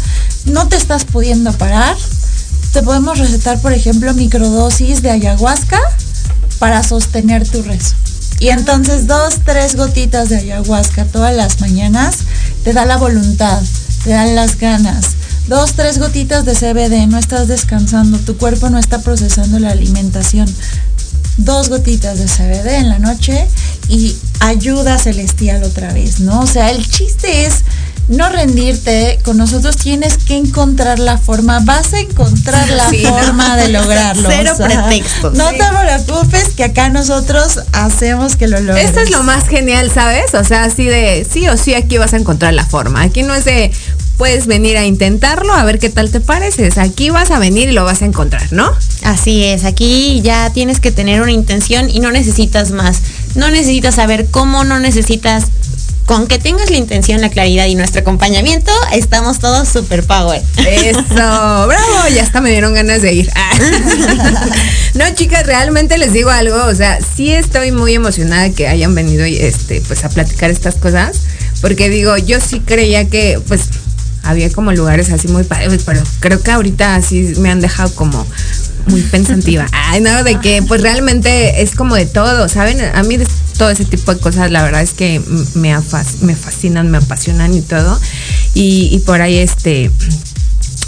no 0.45 0.67
te 0.67 0.75
estás 0.75 1.05
pudiendo 1.05 1.51
parar, 1.53 1.95
te 2.71 2.83
podemos 2.83 3.17
recetar, 3.17 3.59
por 3.61 3.73
ejemplo, 3.73 4.13
microdosis 4.13 5.01
de 5.01 5.11
ayahuasca 5.11 5.79
para 6.59 6.83
sostener 6.83 7.47
tu 7.47 7.63
rezo. 7.63 7.95
Y 8.39 8.49
entonces 8.49 9.07
dos, 9.07 9.39
tres 9.43 9.75
gotitas 9.75 10.29
de 10.29 10.37
ayahuasca 10.37 11.05
todas 11.05 11.35
las 11.35 11.59
mañanas 11.59 12.19
te 12.63 12.73
da 12.73 12.85
la 12.85 12.97
voluntad, 12.97 13.61
te 14.03 14.11
dan 14.11 14.35
las 14.35 14.57
ganas. 14.57 15.15
Dos, 15.47 15.73
tres 15.73 15.97
gotitas 15.97 16.45
de 16.45 16.53
CBD, 16.53 17.07
no 17.07 17.17
estás 17.17 17.47
descansando, 17.47 18.19
tu 18.19 18.37
cuerpo 18.37 18.69
no 18.69 18.77
está 18.77 19.01
procesando 19.01 19.59
la 19.59 19.71
alimentación. 19.71 20.47
Dos 21.39 21.69
gotitas 21.69 22.19
de 22.19 22.25
CBD 22.25 22.75
en 22.75 22.89
la 22.89 22.99
noche 22.99 23.47
y 23.87 24.15
ayuda 24.39 24.97
celestial 24.97 25.63
otra 25.63 25.93
vez, 25.93 26.19
¿no? 26.19 26.41
O 26.41 26.47
sea, 26.47 26.69
el 26.69 26.87
chiste 26.87 27.45
es 27.45 27.63
no 28.09 28.27
rendirte, 28.27 29.19
con 29.23 29.37
nosotros 29.37 29.77
tienes 29.77 30.17
que 30.17 30.35
encontrar 30.35 30.97
la 30.97 31.19
forma, 31.19 31.59
vas 31.59 31.93
a 31.93 31.99
encontrar 31.99 32.67
la 32.69 32.85
forma 32.85 33.55
de 33.55 33.67
lograrlo. 33.69 34.27
Cero 34.29 34.53
pretextos. 34.57 35.35
No 35.35 35.49
te 35.51 35.59
preocupes 35.59 36.49
que 36.55 36.63
acá 36.63 36.89
nosotros 36.89 37.59
hacemos 37.71 38.35
que 38.35 38.47
lo 38.47 38.59
logres. 38.59 38.85
Esto 38.85 39.01
es 39.01 39.11
lo 39.11 39.21
más 39.23 39.47
genial, 39.47 39.91
¿sabes? 39.93 40.33
O 40.33 40.43
sea, 40.43 40.63
así 40.63 40.85
de 40.85 41.25
sí 41.31 41.47
o 41.49 41.55
sí 41.55 41.75
aquí 41.75 41.99
vas 41.99 42.13
a 42.13 42.17
encontrar 42.17 42.53
la 42.53 42.65
forma. 42.65 43.03
Aquí 43.03 43.21
no 43.21 43.35
es 43.35 43.45
de 43.45 43.71
puedes 44.19 44.47
venir 44.47 44.77
a 44.77 44.85
intentarlo, 44.85 45.53
a 45.53 45.63
ver 45.63 45.79
qué 45.79 45.89
tal 45.89 46.11
te 46.11 46.19
pareces. 46.19 46.77
Aquí 46.77 47.09
vas 47.09 47.31
a 47.31 47.39
venir 47.39 47.69
y 47.69 47.71
lo 47.71 47.85
vas 47.85 48.01
a 48.01 48.05
encontrar, 48.05 48.51
¿no? 48.51 48.69
Así 49.03 49.45
es, 49.45 49.63
aquí 49.63 50.19
ya 50.21 50.51
tienes 50.51 50.81
que 50.81 50.91
tener 50.91 51.21
una 51.21 51.31
intención 51.31 51.89
y 51.89 52.01
no 52.01 52.11
necesitas 52.11 52.71
más. 52.71 53.01
No 53.35 53.49
necesitas 53.49 53.95
saber 53.95 54.27
cómo, 54.29 54.65
no 54.65 54.77
necesitas 54.77 55.45
con 56.05 56.27
que 56.27 56.37
tengas 56.37 56.69
la 56.69 56.75
intención, 56.75 57.21
la 57.21 57.29
claridad 57.29 57.67
y 57.67 57.75
nuestro 57.75 58.01
acompañamiento, 58.01 58.71
estamos 58.91 59.39
todos 59.39 59.69
super 59.69 60.03
power. 60.03 60.41
Eso, 60.57 60.99
bravo, 61.13 62.07
ya 62.13 62.23
hasta 62.23 62.41
me 62.41 62.49
dieron 62.49 62.73
ganas 62.73 63.01
de 63.01 63.13
ir. 63.13 63.31
no, 64.95 65.05
chicas, 65.15 65.45
realmente 65.45 65.97
les 65.97 66.11
digo 66.11 66.29
algo, 66.29 66.65
o 66.65 66.75
sea, 66.75 66.99
sí 67.15 67.31
estoy 67.31 67.71
muy 67.71 67.93
emocionada 67.93 68.49
que 68.49 68.67
hayan 68.67 68.93
venido 68.95 69.23
este, 69.23 69.81
pues 69.87 70.03
a 70.03 70.09
platicar 70.09 70.49
estas 70.49 70.75
cosas, 70.75 71.15
porque 71.61 71.89
digo, 71.89 72.17
yo 72.17 72.41
sí 72.41 72.59
creía 72.59 73.07
que, 73.07 73.39
pues, 73.47 73.69
había 74.29 74.49
como 74.51 74.71
lugares 74.71 75.11
así 75.11 75.27
muy 75.27 75.43
padres, 75.43 75.83
pero 75.85 76.01
creo 76.19 76.41
que 76.41 76.51
ahorita 76.51 76.95
así 76.95 77.33
me 77.39 77.49
han 77.49 77.61
dejado 77.61 77.93
como 77.95 78.25
muy 78.87 79.01
pensativa. 79.01 79.65
Ay, 79.71 80.01
no, 80.01 80.23
de 80.23 80.39
que 80.39 80.61
pues 80.63 80.81
realmente 80.81 81.61
es 81.61 81.75
como 81.75 81.95
de 81.95 82.05
todo, 82.05 82.47
¿saben? 82.49 82.79
A 82.81 83.03
mí 83.03 83.17
todo 83.57 83.69
ese 83.69 83.85
tipo 83.85 84.13
de 84.13 84.19
cosas, 84.19 84.51
la 84.51 84.63
verdad 84.63 84.81
es 84.81 84.91
que 84.91 85.21
me, 85.55 85.75
me 86.21 86.35
fascinan, 86.35 86.89
me 86.89 86.97
apasionan 86.97 87.53
y 87.53 87.61
todo. 87.61 87.99
Y, 88.53 89.01
por 89.05 89.21
ahí 89.21 89.37
este 89.37 89.91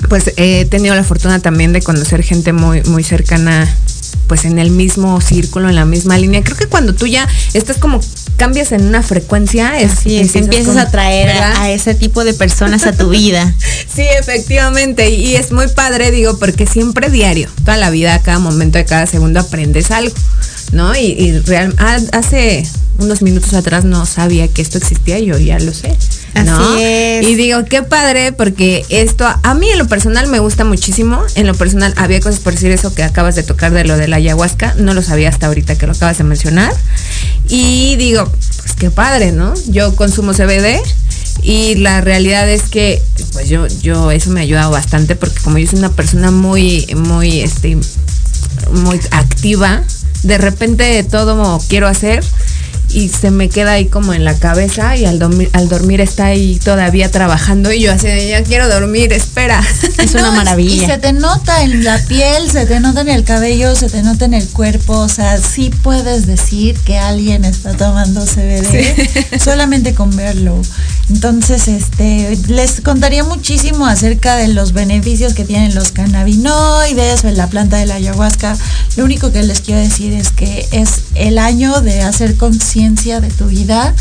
pues 0.09 0.33
he 0.35 0.65
tenido 0.65 0.95
la 0.95 1.03
fortuna 1.03 1.39
también 1.39 1.73
de 1.73 1.81
conocer 1.81 2.23
gente 2.23 2.53
muy, 2.53 2.81
muy 2.83 3.03
cercana 3.03 3.71
pues 4.28 4.45
en 4.45 4.59
el 4.59 4.72
mismo 4.72 5.20
círculo, 5.22 5.70
en 5.70 5.76
la 5.76 5.86
misma 5.86 6.18
línea. 6.18 6.43
Creo 6.43 6.57
que 6.57 6.68
cuando 6.68 6.93
tú 6.93 7.07
ya 7.07 7.28
estás 7.53 7.78
como 7.78 7.99
cambias 8.38 8.72
en 8.72 8.86
una 8.86 9.03
frecuencia, 9.03 9.80
es, 9.80 9.91
Así 9.91 10.18
empiezas, 10.34 10.78
a 10.78 10.89
traer 10.89 11.30
a, 11.30 11.70
ese 11.70 11.93
tipo 11.93 12.24
de 12.24 12.34
personas 12.34 12.86
a 12.86 12.93
tu 12.93 13.09
vida. 13.09 13.53
sí, 13.95 14.03
efectivamente, 14.20 15.09
y, 15.09 15.36
es 15.36 15.51
muy 15.51 15.68
padre, 15.68 16.12
digo, 16.12 16.39
porque 16.39 16.66
siempre 16.66 17.09
diario, 17.09 17.49
toda 17.64 17.78
la 17.78 17.89
vida, 17.89 18.22
cada 18.24 18.39
momento 18.39 18.78
de 18.78 18.86
cada 18.86 19.05
segundo 19.05 19.39
aprendes 19.39 19.91
algo, 19.91 20.16
¿no? 20.72 20.95
Y, 20.95 21.05
y 21.05 21.39
real, 21.39 21.74
ah, 21.78 21.97
hace 22.14 22.64
unos 22.99 23.22
minutos 23.22 23.53
atrás 23.53 23.84
no 23.84 24.05
sabía 24.05 24.47
que 24.47 24.62
esto 24.62 24.78
existía, 24.78 25.20
yo 25.20 25.38
ya 25.38 25.59
lo 25.59 25.74
sé. 25.74 25.97
¿no? 26.45 26.80
Y 26.80 27.36
digo, 27.36 27.66
qué 27.66 27.84
padre, 27.84 28.32
porque 28.32 28.86
esto 28.89 29.26
a 29.28 29.53
mí 29.53 29.70
en 29.70 29.78
lo 29.78 29.88
personal 29.88 30.28
me 30.28 30.39
gusta 30.39 30.64
muchísimo. 30.64 31.22
En 31.36 31.47
lo 31.47 31.55
personal 31.55 31.93
había 31.97 32.20
cosas 32.20 32.39
por 32.39 32.53
decir 32.53 32.72
eso 32.72 32.93
que 32.93 33.03
acabas 33.03 33.36
de 33.36 33.43
tocar 33.43 33.72
de 33.72 33.84
lo 33.84 33.97
de 33.97 34.07
la 34.07 34.18
ayahuasca, 34.18 34.76
no 34.78 34.93
lo 34.93 35.01
sabía 35.01 35.30
hasta 35.30 35.47
ahorita 35.47 35.78
que 35.78 35.88
lo 35.88 35.93
acabas 35.93 36.18
de 36.18 36.24
mencionar. 36.24 36.74
Y 37.47 37.95
digo, 37.97 38.32
pues 38.62 38.74
qué 38.78 38.91
padre, 38.91 39.32
¿no? 39.32 39.53
Yo 39.68 39.95
consumo 39.95 40.34
CBD 40.34 40.80
y 41.43 41.76
la 41.76 42.01
realidad 42.01 42.49
es 42.49 42.64
que 42.64 43.01
pues 43.34 43.49
yo 43.49 43.66
yo 43.82 44.12
eso 44.12 44.30
me 44.30 44.41
ha 44.41 44.43
ayudado 44.43 44.72
bastante 44.72 45.16
porque 45.16 45.39
como 45.41 45.57
yo 45.57 45.68
soy 45.68 45.80
una 45.80 45.91
persona 45.91 46.30
muy 46.30 46.88
muy 46.95 47.41
este 47.41 47.78
muy 48.72 48.99
activa, 49.12 49.82
de 50.24 50.38
repente 50.38 51.03
todo 51.03 51.59
quiero 51.67 51.88
hacer 51.88 52.24
y 52.93 53.09
se 53.09 53.32
me 53.32 53.49
queda 53.49 53.74
ahí 53.74 53.86
como 53.86 54.13
en 54.13 54.26
la 54.26 54.36
cabeza 54.36 54.95
y 54.97 55.05
al 55.05 55.19
dormir, 55.19 55.49
al 55.53 55.69
dormir 55.69 56.01
está 56.01 56.26
ahí 56.26 56.59
todavía 56.63 57.09
trabajando 57.09 57.72
y 57.72 57.82
yo 57.82 57.93
así 57.93 58.07
ya 58.28 58.43
quiero 58.43 58.67
dormir, 58.67 59.13
espera. 59.13 59.63
Es 59.97 60.13
una 60.13 60.32
maravilla. 60.36 60.84
Y 60.84 60.86
se 60.88 60.97
te 60.97 61.13
nota 61.13 61.63
en 61.63 61.84
la 61.84 61.97
piel, 61.99 62.49
se 62.51 62.65
te 62.65 62.80
nota 62.80 63.01
en 63.01 63.09
el 63.09 63.24
cabello, 63.24 63.76
se 63.76 63.89
te 63.89 64.03
nota 64.03 64.26
en 64.26 64.34
el 64.34 64.47
cuerpo, 64.49 64.97
o 64.99 65.09
sea, 65.09 65.38
sí 65.38 65.72
puedes 65.84 66.28
decir 66.28 66.78
que 66.80 66.97
alguien 66.97 67.45
está 67.45 67.74
tomando 67.74 68.26
CBD 68.26 69.39
solamente 69.39 69.93
con 69.93 70.15
verlo. 70.15 70.61
Entonces, 71.14 71.68
este, 71.68 72.38
les 72.47 72.80
contaría 72.80 73.26
muchísimo 73.26 73.86
acerca 73.86 74.38
de 74.38 74.47
los 74.47 74.72
beneficios 74.72 75.34
que 75.34 75.43
tienen 75.43 75.76
los 75.76 75.91
cannabinoides 75.91 77.26
la 77.36 77.47
planta 77.47 77.78
de 77.78 77.86
la 77.86 77.95
ayahuasca. 77.95 78.57
Lo 78.95 79.03
único 79.03 79.30
que 79.30 79.43
les 79.43 79.59
quiero 79.59 79.82
decir 79.82 80.14
es 80.14 80.30
que 80.30 80.66
es 80.72 81.01
el 81.16 81.38
año 81.38 81.82
de 81.82 82.01
hacer 82.01 82.38
conciencia 82.38 83.20
de 83.20 83.30
tu 83.30 83.47
vida, 83.47 83.93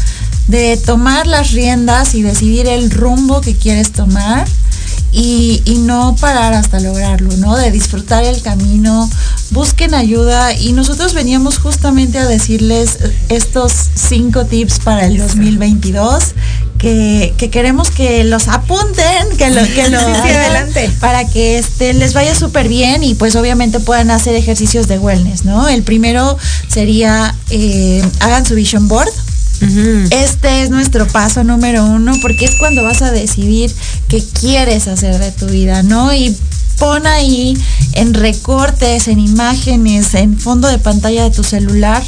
de 0.47 0.77
tomar 0.77 1.27
las 1.27 1.51
riendas 1.51 2.15
y 2.15 2.23
decidir 2.23 2.69
el 2.69 2.93
rumbo 2.93 3.41
que 3.41 3.57
quieres 3.57 3.91
tomar. 3.91 4.47
Y, 5.13 5.61
y, 5.65 5.79
no 5.79 6.15
parar 6.21 6.55
hasta 6.55 6.79
lograrlo, 6.79 7.37
¿no? 7.39 7.57
De 7.57 7.73
disfrutar 7.73 8.23
el 8.23 8.41
camino, 8.43 9.11
busquen 9.51 9.93
ayuda 9.93 10.53
y 10.55 10.73
nosotros 10.73 11.15
veníamos 11.15 11.59
justamente 11.59 12.19
a 12.19 12.27
decirles 12.27 12.97
estos 13.29 13.73
cinco 13.97 14.45
tips 14.45 14.79
para 14.79 15.07
el 15.07 15.19
2022 15.19 16.35
que, 16.81 17.51
queremos 17.51 17.91
que 17.91 18.25
los 18.25 18.49
apunten, 18.49 19.37
que 19.37 19.51
lo, 19.51 19.63
que 19.75 19.89
lo 19.91 19.99
adelante. 20.01 20.91
para 21.01 21.27
que 21.27 21.59
este, 21.59 21.93
les 21.93 22.15
vaya 22.15 22.35
súper 22.35 22.69
bien 22.69 23.05
y 23.05 23.15
pues 23.15 23.37
obviamente 23.37 23.81
puedan 23.81 24.11
hacer 24.11 24.35
ejercicios 24.35 24.89
de 24.89 24.99
wellness, 24.99 25.45
¿no? 25.45 25.69
El 25.69 25.83
primero 25.83 26.39
sería 26.69 27.35
eh, 27.51 28.03
hagan 28.21 28.47
su 28.47 28.55
vision 28.55 28.89
board. 28.89 29.11
Este 30.11 30.63
es 30.63 30.71
nuestro 30.71 31.07
paso 31.07 31.45
número 31.45 31.85
uno 31.85 32.15
porque 32.23 32.47
es 32.47 32.55
cuando 32.55 32.83
vas 32.83 33.03
a 33.03 33.11
decidir 33.11 33.71
qué 34.09 34.25
quieres 34.41 34.89
hacer 34.89 35.19
de 35.19 35.33
tu 35.33 35.45
vida, 35.49 35.83
¿no? 35.83 36.15
Y 36.15 36.35
pon 36.81 37.07
ahí 37.07 37.57
en 37.93 38.15
recortes, 38.15 39.07
en 39.07 39.21
imágenes, 39.21 40.15
en 40.15 40.39
fondo 40.39 40.67
de 40.67 40.79
pantalla 40.79 41.25
de 41.25 41.31
tu 41.31 41.45
celular, 41.45 42.03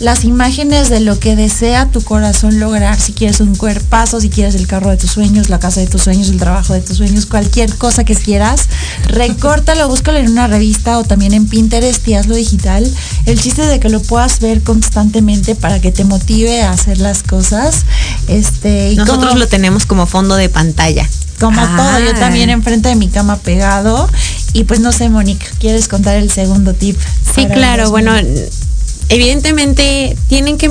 las 0.00 0.24
imágenes 0.24 0.90
de 0.90 0.98
lo 0.98 1.18
que 1.20 1.36
desea 1.36 1.86
tu 1.86 2.02
corazón 2.02 2.58
lograr, 2.58 3.00
si 3.00 3.12
quieres 3.12 3.38
un 3.40 3.54
cuerpazo, 3.54 4.20
si 4.20 4.28
quieres 4.28 4.56
el 4.56 4.66
carro 4.66 4.90
de 4.90 4.96
tus 4.96 5.12
sueños, 5.12 5.48
la 5.48 5.60
casa 5.60 5.80
de 5.80 5.86
tus 5.86 6.02
sueños, 6.02 6.28
el 6.28 6.38
trabajo 6.38 6.74
de 6.74 6.80
tus 6.80 6.96
sueños, 6.96 7.24
cualquier 7.24 7.72
cosa 7.76 8.02
que 8.02 8.16
quieras, 8.16 8.68
recórtalo, 9.06 9.88
búscalo 9.88 10.18
en 10.18 10.28
una 10.28 10.48
revista 10.48 10.98
o 10.98 11.04
también 11.04 11.32
en 11.32 11.46
Pinterest 11.46 12.06
y 12.08 12.14
hazlo 12.14 12.34
digital. 12.34 12.84
El 13.26 13.40
chiste 13.40 13.62
es 13.62 13.68
de 13.68 13.78
que 13.78 13.90
lo 13.90 14.02
puedas 14.02 14.40
ver 14.40 14.60
constantemente 14.62 15.54
para 15.54 15.80
que 15.80 15.92
te 15.92 16.04
motive 16.04 16.62
a 16.62 16.72
hacer 16.72 16.98
las 16.98 17.22
cosas. 17.22 17.84
Este, 18.26 18.90
y 18.92 18.96
Nosotros 18.96 19.36
lo 19.36 19.46
tenemos 19.46 19.86
como 19.86 20.06
fondo 20.06 20.34
de 20.34 20.48
pantalla 20.48 21.08
como 21.38 21.60
todo, 21.76 22.00
yo 22.00 22.14
también 22.14 22.50
enfrente 22.50 22.88
de 22.88 22.96
mi 22.96 23.08
cama 23.08 23.36
pegado 23.36 24.08
Y 24.52 24.64
pues 24.64 24.80
no 24.80 24.92
sé, 24.92 25.08
Mónica, 25.08 25.46
¿quieres 25.58 25.88
contar 25.88 26.16
el 26.16 26.30
segundo 26.30 26.74
tip? 26.74 26.96
Sí, 27.34 27.46
claro, 27.46 27.90
bueno, 27.90 28.12
evidentemente 29.08 30.16
tienen 30.28 30.58
que 30.58 30.68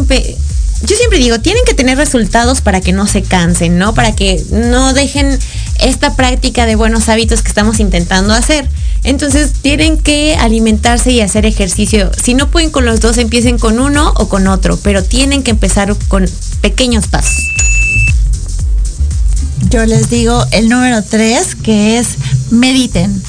yo 0.81 0.95
siempre 0.95 1.19
digo, 1.19 1.39
tienen 1.39 1.63
que 1.65 1.73
tener 1.73 1.97
resultados 1.97 2.61
para 2.61 2.81
que 2.81 2.91
no 2.91 3.07
se 3.07 3.23
cansen, 3.23 3.77
¿no? 3.77 3.93
Para 3.93 4.13
que 4.13 4.43
no 4.51 4.93
dejen 4.93 5.39
esta 5.79 6.15
práctica 6.15 6.65
de 6.65 6.75
buenos 6.75 7.09
hábitos 7.09 7.41
que 7.41 7.47
estamos 7.47 7.79
intentando 7.79 8.33
hacer. 8.33 8.67
Entonces 9.03 9.51
tienen 9.61 9.97
que 9.97 10.35
alimentarse 10.35 11.11
y 11.11 11.21
hacer 11.21 11.45
ejercicio. 11.45 12.11
Si 12.21 12.33
no 12.33 12.49
pueden 12.49 12.71
con 12.71 12.85
los 12.85 12.99
dos, 12.99 13.17
empiecen 13.17 13.57
con 13.57 13.79
uno 13.79 14.13
o 14.17 14.27
con 14.27 14.47
otro, 14.47 14.77
pero 14.77 15.03
tienen 15.03 15.43
que 15.43 15.51
empezar 15.51 15.95
con 16.07 16.25
pequeños 16.61 17.07
pasos. 17.07 17.45
Yo 19.69 19.85
les 19.85 20.09
digo 20.09 20.43
el 20.51 20.69
número 20.69 21.01
tres, 21.03 21.55
que 21.55 21.97
es 21.97 22.15
mediten 22.51 23.21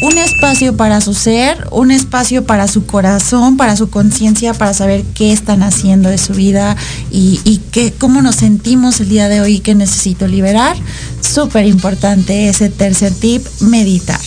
un 0.00 0.16
espacio 0.16 0.76
para 0.76 1.00
su 1.00 1.12
ser, 1.14 1.68
un 1.70 1.90
espacio 1.90 2.44
para 2.44 2.68
su 2.68 2.86
corazón, 2.86 3.56
para 3.56 3.76
su 3.76 3.90
conciencia, 3.90 4.54
para 4.54 4.72
saber 4.72 5.04
qué 5.14 5.32
están 5.32 5.62
haciendo 5.62 6.08
de 6.08 6.18
su 6.18 6.32
vida 6.32 6.76
y, 7.10 7.60
qué, 7.70 7.92
cómo 7.92 8.22
nos 8.22 8.36
sentimos 8.36 9.00
el 9.00 9.10
día 9.10 9.28
de 9.28 9.40
hoy 9.40 9.56
y 9.56 9.60
qué 9.60 9.74
necesito 9.74 10.26
liberar. 10.26 10.76
Súper 11.20 11.66
importante 11.66 12.48
ese 12.48 12.70
tercer 12.70 13.12
tip, 13.12 13.46
meditar. 13.60 14.20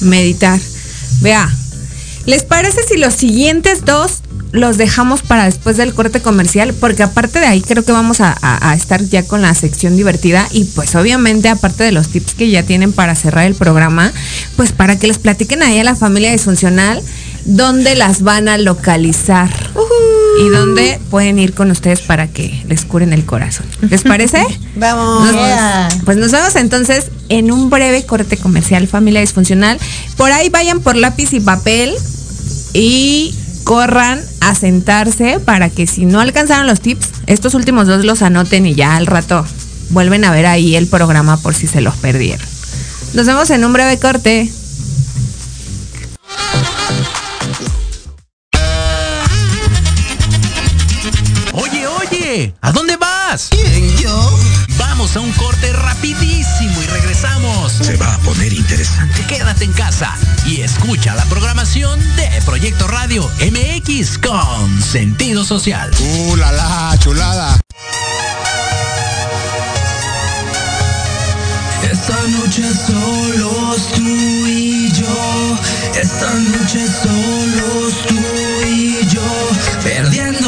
Meditar. 0.00 0.58
Vea, 1.20 1.48
¿les 2.26 2.42
parece 2.42 2.80
si 2.88 2.96
los 2.96 3.14
siguientes 3.14 3.84
dos 3.84 4.22
los 4.52 4.76
dejamos 4.76 5.22
para 5.22 5.44
después 5.44 5.76
del 5.76 5.94
corte 5.94 6.20
comercial, 6.20 6.74
porque 6.74 7.02
aparte 7.02 7.40
de 7.40 7.46
ahí 7.46 7.60
creo 7.60 7.84
que 7.84 7.92
vamos 7.92 8.20
a, 8.20 8.36
estar 8.74 9.02
ya 9.04 9.24
con 9.24 9.42
la 9.42 9.54
sección 9.54 9.96
divertida 9.96 10.46
y 10.50 10.64
pues 10.64 10.94
obviamente 10.94 11.48
aparte 11.48 11.84
de 11.84 11.92
los 11.92 12.08
tips 12.08 12.34
que 12.34 12.50
ya 12.50 12.62
tienen 12.62 12.92
para 12.92 13.14
cerrar 13.14 13.46
el 13.46 13.54
programa, 13.54 14.12
pues 14.56 14.72
para 14.72 14.98
que 14.98 15.06
les 15.06 15.18
platiquen 15.18 15.62
ahí 15.62 15.78
a 15.78 15.84
la 15.84 15.96
familia 15.96 16.32
disfuncional 16.32 17.02
dónde 17.44 17.94
las 17.94 18.22
van 18.22 18.48
a 18.48 18.58
localizar 18.58 19.50
y 20.40 20.48
dónde 20.48 21.00
pueden 21.10 21.38
ir 21.38 21.54
con 21.54 21.70
ustedes 21.70 22.00
para 22.00 22.28
que 22.28 22.62
les 22.68 22.84
curen 22.84 23.12
el 23.12 23.24
corazón. 23.24 23.66
¿Les 23.88 24.02
parece? 24.02 24.44
Vamos. 24.76 25.34
pues 26.04 26.16
nos 26.16 26.32
vemos 26.32 26.54
entonces 26.56 27.10
en 27.28 27.50
un 27.50 27.70
breve 27.70 28.04
corte 28.04 28.36
comercial, 28.36 28.86
familia 28.86 29.20
disfuncional. 29.20 29.78
Por 30.16 30.32
ahí 30.32 30.48
vayan 30.48 30.80
por 30.80 30.96
lápiz 30.96 31.32
y 31.32 31.40
papel 31.40 31.94
y 32.72 33.34
corran 33.70 34.20
a 34.40 34.56
sentarse 34.56 35.38
para 35.38 35.70
que 35.70 35.86
si 35.86 36.04
no 36.04 36.18
alcanzaron 36.18 36.66
los 36.66 36.80
tips, 36.80 37.08
estos 37.28 37.54
últimos 37.54 37.86
dos 37.86 38.04
los 38.04 38.20
anoten 38.20 38.66
y 38.66 38.74
ya 38.74 38.96
al 38.96 39.06
rato 39.06 39.46
vuelven 39.90 40.24
a 40.24 40.32
ver 40.32 40.46
ahí 40.46 40.74
el 40.74 40.88
programa 40.88 41.36
por 41.36 41.54
si 41.54 41.68
se 41.68 41.80
los 41.80 41.94
perdieron. 41.94 42.44
Nos 43.14 43.26
vemos 43.26 43.48
en 43.50 43.64
un 43.64 43.72
breve 43.72 43.96
corte. 44.00 44.50
¿A 52.60 52.72
dónde 52.72 52.96
vas? 52.96 53.48
¿Quién, 53.50 53.96
yo? 53.98 54.38
Vamos 54.78 55.14
a 55.16 55.20
un 55.20 55.30
corte 55.32 55.72
rapidísimo 55.72 56.82
y 56.82 56.86
regresamos. 56.86 57.72
Se 57.72 57.96
va 57.96 58.14
a 58.14 58.18
poner 58.18 58.52
interesante. 58.52 59.24
Quédate 59.26 59.64
en 59.64 59.72
casa 59.72 60.14
y 60.46 60.62
escucha 60.62 61.14
la 61.14 61.24
programación 61.26 61.98
de 62.16 62.28
Proyecto 62.46 62.86
Radio 62.86 63.30
MX 63.40 64.18
con 64.18 64.82
sentido 64.82 65.44
social. 65.44 65.90
¡Uh, 66.00 66.36
la, 66.36 66.52
la 66.52 66.96
chulada! 66.98 67.60
Esta 71.82 72.16
noche 72.28 72.62
solos 72.86 73.88
tú 73.94 74.46
y 74.46 74.90
yo. 74.92 75.58
Esta 76.00 76.32
noche 76.34 76.86
solos 76.86 77.94
tú 78.08 78.16
y 78.66 79.06
yo. 79.08 79.20
Perdiendo 79.82 80.39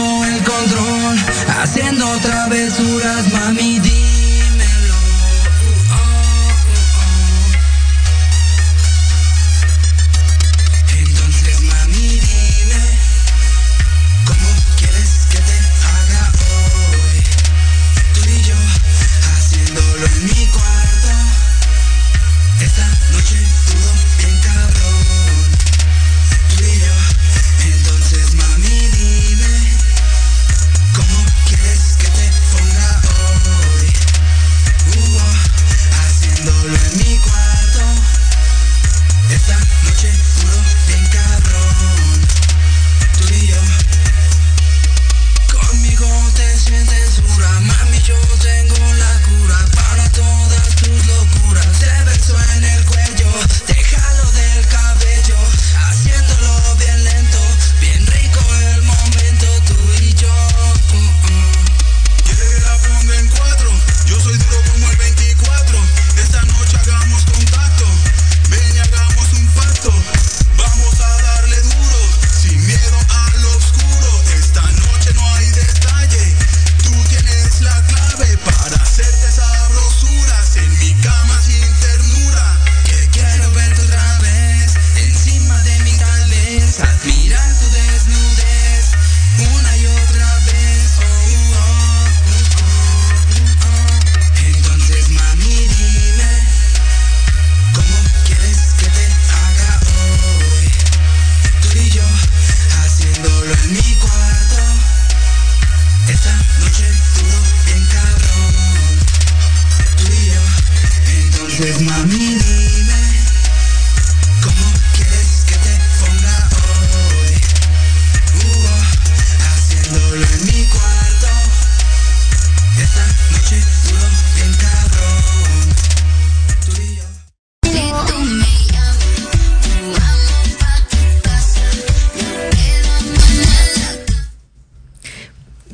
haciendo 1.63 2.05
travesuras, 2.21 3.33
mami. 3.33 4.12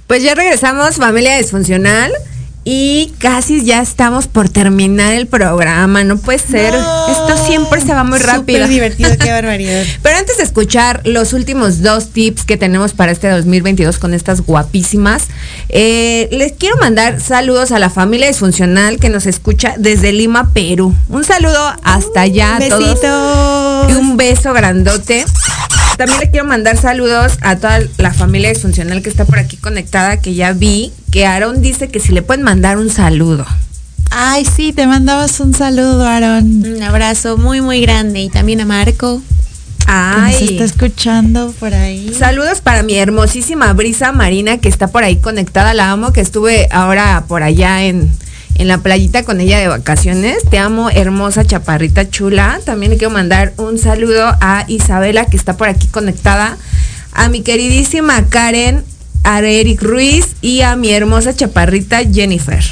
Pues 0.09 0.23
ya 0.23 0.35
regresamos, 0.35 0.97
familia 0.97 1.37
disfuncional. 1.37 2.11
Y 2.65 3.15
casi 3.19 3.65
ya 3.65 3.81
estamos 3.81 4.27
por 4.27 4.51
terminar 4.51 5.15
el 5.15 5.27
programa, 5.27 6.05
no 6.05 6.19
puede 6.19 6.39
ser. 6.39 6.75
Esto 6.75 7.47
siempre 7.47 7.81
se 7.81 7.95
va 7.95 8.05
muy 8.05 8.19
rápido. 8.19 8.59
Súper 8.59 8.69
divertido, 8.69 9.11
qué 9.19 9.31
barbaridad. 9.31 9.85
Pero 10.03 10.19
antes 10.19 10.37
de 10.37 10.43
escuchar 10.43 11.01
los 11.05 11.33
últimos 11.33 11.81
dos 11.81 12.11
tips 12.11 12.45
que 12.45 12.59
tenemos 12.59 12.93
para 12.93 13.13
este 13.13 13.29
2022 13.29 13.99
con 13.99 14.13
estas 14.13 14.43
guapísimas, 14.43 15.29
eh, 15.71 16.29
les 16.31 16.53
quiero 16.53 16.77
mandar 16.77 17.21
saludos 17.23 17.73
a 17.73 17.79
la 17.79 17.89
familia 17.89 18.29
disfuncional 18.29 18.99
que 18.99 19.09
nos 19.09 19.25
escucha 19.25 19.75
desde 19.79 20.13
Lima, 20.13 20.53
Perú. 20.53 20.95
Un 21.09 21.25
saludo 21.25 21.75
hasta 21.85 22.23
allá 22.23 22.57
a 22.57 22.69
todos. 22.69 23.91
Y 23.91 23.95
un 23.95 24.19
beso 24.19 24.53
grandote. 24.53 25.25
También 25.99 26.21
le 26.21 26.31
quiero 26.31 26.47
mandar 26.47 26.77
saludos 26.77 27.39
a 27.41 27.57
toda 27.57 27.81
la 27.97 28.15
familia 28.15 28.51
disfuncional 28.51 29.03
que 29.03 29.11
está 29.11 29.25
por 29.25 29.41
aquí 29.41 29.57
conectada, 29.57 30.21
que 30.21 30.33
ya 30.33 30.53
vi 30.53 30.93
que 31.11 31.27
Aaron 31.27 31.61
dice 31.61 31.89
que 31.89 31.99
si 31.99 32.13
le 32.13 32.23
pueden 32.23 32.45
mandar 32.45 32.79
un 32.79 32.89
saludo. 32.89 33.45
Ay, 34.13 34.45
sí, 34.45 34.73
te 34.73 34.87
mandabas 34.87 35.41
un 35.41 35.55
saludo, 35.55 36.07
Aaron. 36.07 36.65
Un 36.65 36.83
abrazo 36.85 37.37
muy, 37.37 37.61
muy 37.61 37.81
grande 37.81 38.21
y 38.21 38.29
también 38.29 38.61
a 38.61 38.65
Marco. 38.65 39.21
Ay. 39.89 40.35
Que 40.35 40.41
nos 40.41 40.51
está 40.53 40.65
escuchando 40.65 41.53
por 41.59 41.75
ahí. 41.75 42.15
Saludos 42.17 42.61
para 42.61 42.85
mi 42.85 42.95
hermosísima 42.95 43.73
Brisa 43.73 44.13
Marina 44.13 44.59
que 44.59 44.69
está 44.69 44.87
por 44.87 45.03
ahí 45.03 45.17
conectada. 45.17 45.75
La 45.75 45.91
amo, 45.91 46.13
que 46.13 46.21
estuve 46.21 46.69
ahora 46.71 47.25
por 47.27 47.43
allá 47.43 47.83
en, 47.83 48.09
en 48.59 48.69
la 48.69 48.79
playita 48.79 49.23
con 49.23 49.41
ella 49.41 49.59
de 49.59 49.69
vacaciones. 49.69 50.43
Te 50.51 50.59
amo, 50.59 50.91
hermosa 50.91 51.45
chaparrita 51.45 52.11
chula. 52.11 52.61
También 52.65 52.91
le 52.91 52.99
quiero 52.99 53.15
mandar 53.15 53.55
un 53.57 53.79
saludo 53.79 54.37
a 54.41 54.65
Isabela 54.69 55.25
que 55.27 55.37
está 55.37 55.57
por 55.57 55.69
aquí 55.69 55.87
conectada. 55.87 56.59
A 57.13 57.29
mi 57.29 57.43
queridísima 57.43 58.27
Karen, 58.29 58.85
a 59.25 59.41
Eric 59.41 59.83
Ruiz 59.83 60.37
y 60.41 60.61
a 60.61 60.77
mi 60.77 60.93
hermosa 60.93 61.35
chaparrita 61.35 62.01
Jennifer. 62.05 62.63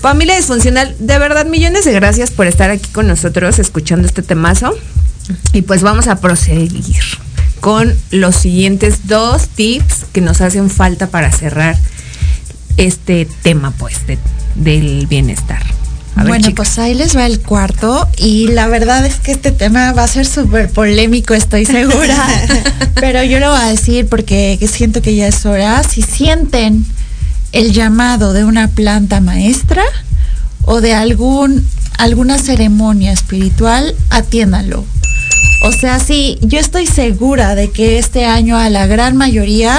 Familia 0.00 0.36
disfuncional, 0.36 0.96
de 0.98 1.18
verdad 1.18 1.46
millones 1.46 1.84
de 1.84 1.92
gracias 1.92 2.30
por 2.30 2.46
estar 2.46 2.70
aquí 2.70 2.88
con 2.90 3.06
nosotros 3.06 3.58
escuchando 3.58 4.08
este 4.08 4.22
temazo. 4.22 4.74
Y 5.52 5.62
pues 5.62 5.82
vamos 5.82 6.08
a 6.08 6.16
proseguir 6.16 7.02
con 7.60 7.94
los 8.10 8.36
siguientes 8.36 9.06
dos 9.06 9.48
tips 9.48 10.06
que 10.12 10.20
nos 10.20 10.40
hacen 10.40 10.70
falta 10.70 11.08
para 11.08 11.30
cerrar 11.30 11.76
este 12.76 13.26
tema 13.42 13.72
pues 13.78 13.96
del 14.54 15.06
bienestar. 15.06 15.62
bueno, 16.16 16.48
pues 16.54 16.78
ahí 16.78 16.94
les 16.94 17.16
va 17.16 17.26
el 17.26 17.40
cuarto 17.40 18.08
y 18.16 18.48
la 18.48 18.66
verdad 18.66 19.04
es 19.06 19.16
que 19.16 19.32
este 19.32 19.52
tema 19.52 19.92
va 19.92 20.04
a 20.04 20.08
ser 20.08 20.26
súper 20.26 20.70
polémico, 20.70 21.34
estoy 21.34 21.64
segura, 21.64 22.26
pero 22.94 23.22
yo 23.22 23.38
lo 23.40 23.50
voy 23.50 23.60
a 23.60 23.68
decir 23.68 24.08
porque 24.08 24.58
siento 24.70 25.02
que 25.02 25.14
ya 25.14 25.28
es 25.28 25.46
hora. 25.46 25.82
Si 25.82 26.02
sienten 26.02 26.84
el 27.52 27.72
llamado 27.72 28.32
de 28.32 28.44
una 28.44 28.68
planta 28.68 29.20
maestra 29.20 29.84
o 30.64 30.80
de 30.80 30.94
algún, 30.94 31.66
alguna 31.98 32.38
ceremonia 32.38 33.12
espiritual, 33.12 33.94
atiéndanlo. 34.10 34.84
O 35.62 35.72
sea, 35.72 35.98
sí, 35.98 36.38
yo 36.40 36.58
estoy 36.58 36.86
segura 36.86 37.54
de 37.54 37.70
que 37.70 37.98
este 37.98 38.24
año 38.24 38.56
a 38.56 38.70
la 38.70 38.86
gran 38.86 39.16
mayoría 39.16 39.78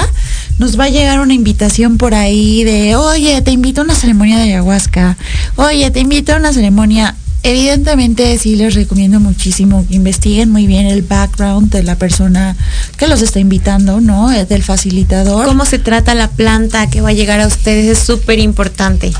nos 0.62 0.78
va 0.78 0.84
a 0.84 0.90
llegar 0.90 1.18
una 1.18 1.34
invitación 1.34 1.98
por 1.98 2.14
ahí 2.14 2.62
de, 2.62 2.94
oye, 2.94 3.42
te 3.42 3.50
invito 3.50 3.80
a 3.80 3.84
una 3.84 3.96
ceremonia 3.96 4.36
de 4.36 4.44
ayahuasca, 4.44 5.18
oye, 5.56 5.90
te 5.90 5.98
invito 5.98 6.32
a 6.32 6.36
una 6.36 6.52
ceremonia. 6.52 7.16
Evidentemente 7.42 8.38
sí 8.38 8.54
les 8.54 8.76
recomiendo 8.76 9.18
muchísimo 9.18 9.84
que 9.88 9.96
investiguen 9.96 10.50
muy 10.50 10.68
bien 10.68 10.86
el 10.86 11.02
background 11.02 11.72
de 11.72 11.82
la 11.82 11.96
persona 11.96 12.56
que 12.96 13.08
los 13.08 13.22
está 13.22 13.40
invitando, 13.40 14.00
¿no? 14.00 14.28
Del 14.30 14.62
facilitador. 14.62 15.46
Cómo 15.46 15.64
se 15.64 15.80
trata 15.80 16.14
la 16.14 16.30
planta 16.30 16.88
que 16.88 17.00
va 17.00 17.08
a 17.08 17.12
llegar 17.12 17.40
a 17.40 17.48
ustedes 17.48 17.98
es 17.98 18.04
súper 18.04 18.38
importante. 18.38 19.10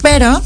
Pero 0.00 0.40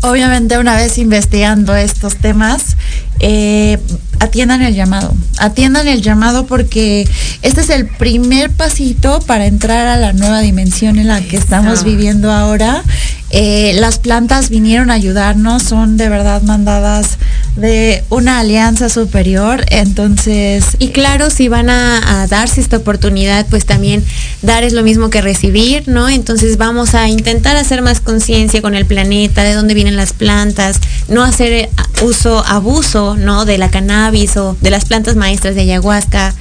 obviamente 0.00 0.58
una 0.58 0.76
vez 0.76 0.98
investigando 0.98 1.74
estos 1.74 2.16
temas, 2.16 2.76
eh, 3.20 3.78
atiendan 4.20 4.62
el 4.62 4.74
llamado. 4.74 5.14
Atiendan 5.38 5.88
el 5.88 6.02
llamado 6.02 6.46
porque 6.46 7.08
este 7.42 7.60
es 7.60 7.70
el 7.70 7.86
primer 7.86 8.50
pasito 8.50 9.20
para 9.20 9.46
entrar 9.46 9.86
a 9.86 9.96
la 9.96 10.12
nueva 10.12 10.40
dimensión 10.40 10.98
en 10.98 11.08
la 11.08 11.20
que 11.20 11.36
estamos 11.36 11.84
viviendo 11.84 12.30
ahora. 12.32 12.82
Eh, 13.30 13.72
las 13.74 13.98
plantas 13.98 14.48
vinieron 14.48 14.90
a 14.90 14.94
ayudarnos, 14.94 15.62
son 15.62 15.96
de 15.96 16.08
verdad 16.08 16.42
mandadas 16.42 17.18
de 17.56 18.04
una 18.10 18.38
alianza 18.38 18.88
superior, 18.88 19.64
entonces... 19.68 20.64
Y 20.78 20.88
claro, 20.88 21.30
si 21.30 21.48
van 21.48 21.70
a, 21.70 22.26
darse 22.28 22.60
esta 22.60 22.76
oportunidad, 22.76 23.46
pues 23.46 23.66
también 23.66 24.04
dar 24.42 24.64
es 24.64 24.72
lo 24.72 24.82
mismo 24.82 25.10
que 25.10 25.20
recibir, 25.20 25.88
¿no? 25.88 26.08
Entonces 26.08 26.56
vamos 26.56 26.94
a 26.94 27.08
intentar 27.08 27.56
hacer 27.56 27.82
más 27.82 28.00
conciencia 28.00 28.62
con 28.62 28.74
el 28.74 28.86
planeta, 28.86 29.42
de 29.42 29.54
dónde 29.54 29.74
vienen 29.74 29.96
las 29.96 30.12
plantas, 30.12 30.80
no 31.08 31.24
hacer 31.24 31.52
eh, 31.52 31.70
uso, 32.02 32.44
abuso, 32.46 33.16
¿no? 33.16 33.44
De 33.44 33.58
la 33.58 33.70
cannabis 33.70 34.36
o 34.36 34.56
de 34.60 34.70
las 34.70 34.84
plantas 34.84 35.16
maestras 35.16 35.54
de 35.54 35.62
ayahuasca. 35.62 36.34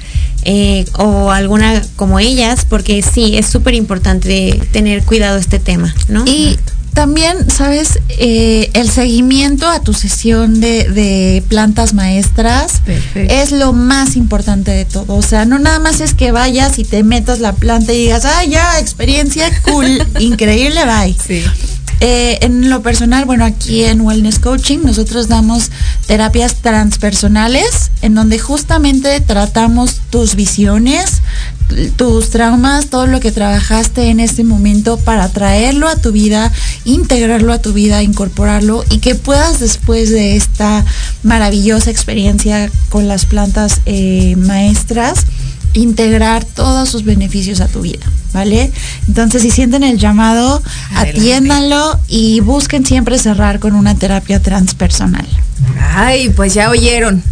Eh, 0.49 0.85
o 0.97 1.31
alguna 1.31 1.81
como 1.97 2.19
ellas, 2.19 2.63
porque 2.63 3.01
sí, 3.01 3.37
es 3.37 3.47
súper 3.47 3.73
importante 3.73 4.61
tener 4.71 5.03
cuidado 5.03 5.37
este 5.37 5.59
tema, 5.59 5.93
¿no? 6.07 6.23
Y 6.25 6.57
también, 6.97 7.51
¿sabes? 7.51 7.99
Eh, 8.09 8.71
el 8.73 8.89
seguimiento 8.89 9.69
a 9.69 9.81
tu 9.81 9.93
sesión 9.93 10.59
de, 10.59 11.43
plantas 11.47 11.93
maestras 11.93 12.81
es 13.13 13.51
lo 13.51 13.71
más 13.71 14.15
importante 14.15 14.71
de 14.71 14.83
todo. 14.83 15.13
O 15.13 15.21
sea, 15.21 15.45
no 15.45 15.59
nada 15.59 15.77
más 15.77 16.01
es 16.01 16.15
que 16.15 16.31
vayas 16.31 16.79
y 16.79 16.83
te 16.83 17.03
metas 17.03 17.39
la 17.39 17.53
planta 17.53 17.93
y 17.93 17.97
digas, 17.97 18.25
ah, 18.25 18.43
ya, 18.45 18.79
experiencia 18.79 19.47
cool, 19.61 20.03
increíble, 20.19 20.81
bye. 20.85 21.15
Sí. 21.23 21.43
Eh, 21.99 22.37
en 22.41 22.69
lo 22.69 22.83
personal, 22.83 23.25
bueno, 23.25 23.43
aquí 23.43 23.83
en 23.83 24.01
Wellness 24.01 24.37
Coaching 24.37 24.79
nosotros 24.83 25.27
damos 25.27 25.71
terapias 26.05 26.55
transpersonales 26.55 27.89
en 28.01 28.13
donde 28.13 28.37
justamente 28.37 29.19
tratamos 29.21 30.01
tus 30.11 30.35
visiones, 30.35 31.21
tus 31.95 32.29
traumas, 32.29 32.87
todo 32.87 33.07
lo 33.07 33.19
que 33.19 33.31
trabajaste 33.31 34.09
en 34.09 34.19
este 34.19 34.43
momento 34.43 34.97
para 34.97 35.27
traerlo 35.29 35.87
a 35.87 35.95
tu 35.95 36.11
vida, 36.11 36.51
integrarlo 36.85 37.51
a 37.51 37.61
tu 37.61 37.73
vida, 37.73 38.03
incorporarlo 38.03 38.83
y 38.91 38.99
que 38.99 39.15
puedas 39.15 39.59
después 39.59 40.11
de 40.11 40.35
esta 40.35 40.85
maravillosa 41.23 41.89
experiencia 41.89 42.69
con 42.89 43.07
las 43.07 43.25
plantas 43.25 43.81
eh, 43.85 44.35
maestras, 44.37 45.25
integrar 45.77 46.43
todos 46.43 46.89
sus 46.89 47.03
beneficios 47.03 47.61
a 47.61 47.67
tu 47.67 47.81
vida, 47.81 48.05
¿vale? 48.33 48.71
Entonces, 49.07 49.41
si 49.41 49.51
sienten 49.51 49.83
el 49.83 49.97
llamado, 49.97 50.61
atiéndanlo 50.95 51.99
y 52.07 52.39
busquen 52.41 52.85
siempre 52.85 53.17
cerrar 53.17 53.59
con 53.59 53.73
una 53.73 53.95
terapia 53.95 54.41
transpersonal. 54.41 55.27
Ay, 55.95 56.29
pues 56.29 56.53
ya 56.53 56.69
oyeron 56.69 57.23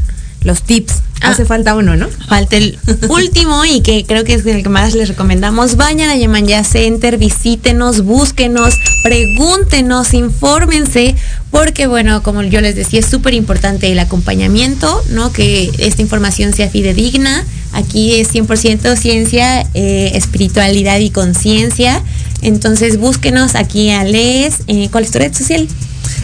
los 0.46 0.62
tips. 0.62 1.02
Ah. 1.22 1.32
Hace 1.32 1.46
falta 1.46 1.76
uno, 1.76 1.96
¿no? 1.96 2.08
Falta 2.28 2.56
el 2.56 2.78
último 3.10 3.66
y 3.66 3.82
que 3.82 4.06
creo 4.06 4.24
que 4.24 4.36
es 4.36 4.46
el 4.46 4.64
que 4.64 4.70
más 4.70 4.94
les 4.94 5.10
recomendamos. 5.10 5.76
Vayan 5.76 6.10
a 6.10 6.16
Yemanya 6.16 6.64
Center, 6.64 7.18
visítenos, 7.18 8.04
búsquenos, 8.04 8.76
pregúntenos, 9.04 10.14
infórmense, 10.14 11.16
porque 11.52 11.88
bueno, 11.88 12.22
como 12.22 12.44
yo 12.44 12.62
les 12.62 12.76
decía, 12.76 13.00
es 13.00 13.08
súper 13.08 13.34
importante 13.34 13.92
el 13.92 14.00
acompañamiento, 14.00 15.04
¿no? 15.10 15.32
Que 15.32 15.72
esta 15.80 16.02
información 16.02 16.54
sea 16.54 16.70
fidedigna. 16.70 17.44
Aquí 17.76 18.16
es 18.16 18.34
100% 18.34 18.96
ciencia, 18.96 19.62
eh, 19.74 20.12
espiritualidad 20.16 21.00
y 21.00 21.12
conciencia. 21.12 22.02
Entonces 22.42 22.98
búsquenos 22.98 23.56
aquí 23.56 23.92
a 23.92 24.04
Les. 24.04 24.56
Eh, 24.68 24.90
¿Cuál 24.92 25.04
es 25.04 25.12
tu 25.12 25.20
red 25.20 25.34
social? 25.34 25.68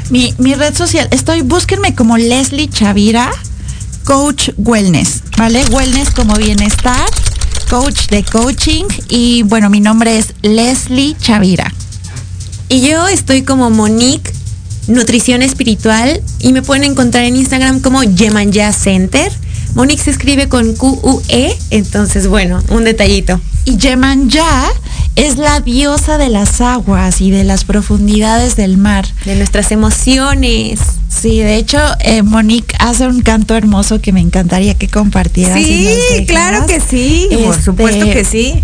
Mi, 0.09 0.33
mi 0.37 0.55
red 0.55 0.75
social, 0.75 1.07
estoy, 1.11 1.41
búsquenme 1.41 1.95
como 1.95 2.17
Leslie 2.17 2.69
Chavira 2.69 3.31
Coach 4.03 4.49
Wellness, 4.57 5.23
¿vale? 5.37 5.63
Wellness 5.71 6.09
como 6.11 6.35
bienestar, 6.35 7.09
coach 7.69 8.07
de 8.09 8.23
coaching 8.23 8.85
y 9.09 9.43
bueno, 9.43 9.69
mi 9.69 9.79
nombre 9.79 10.17
es 10.17 10.33
Leslie 10.41 11.15
Chavira. 11.19 11.73
Y 12.67 12.81
yo 12.81 13.07
estoy 13.07 13.43
como 13.43 13.69
Monique 13.69 14.31
Nutrición 14.87 15.41
Espiritual 15.41 16.21
y 16.39 16.53
me 16.53 16.61
pueden 16.61 16.83
encontrar 16.83 17.23
en 17.25 17.35
Instagram 17.35 17.81
como 17.81 18.03
Yemanya 18.03 18.73
Center. 18.73 19.31
Monique 19.73 20.03
se 20.03 20.11
escribe 20.11 20.49
con 20.49 20.75
Q-U-E, 20.75 21.57
entonces 21.69 22.27
bueno, 22.27 22.61
un 22.69 22.83
detallito. 22.83 23.39
Y 23.65 23.77
Yemanya 23.77 24.69
es 25.15 25.37
la 25.37 25.59
diosa 25.59 26.17
de 26.17 26.29
las 26.29 26.61
aguas 26.61 27.21
y 27.21 27.31
de 27.31 27.43
las 27.43 27.63
profundidades 27.63 28.55
del 28.55 28.77
mar. 28.77 29.05
De 29.25 29.35
nuestras 29.35 29.71
emociones. 29.71 30.79
Sí, 31.09 31.39
de 31.39 31.55
hecho, 31.55 31.77
eh, 31.99 32.23
Monique 32.23 32.75
hace 32.79 33.07
un 33.07 33.21
canto 33.21 33.55
hermoso 33.55 34.01
que 34.01 34.11
me 34.11 34.21
encantaría 34.21 34.73
que 34.73 34.87
compartieras. 34.87 35.55
Sí, 35.55 36.25
claro 36.27 36.65
que 36.65 36.79
sí, 36.79 37.27
por 37.29 37.53
este, 37.53 37.63
supuesto 37.63 38.05
que 38.05 38.25
sí. 38.25 38.63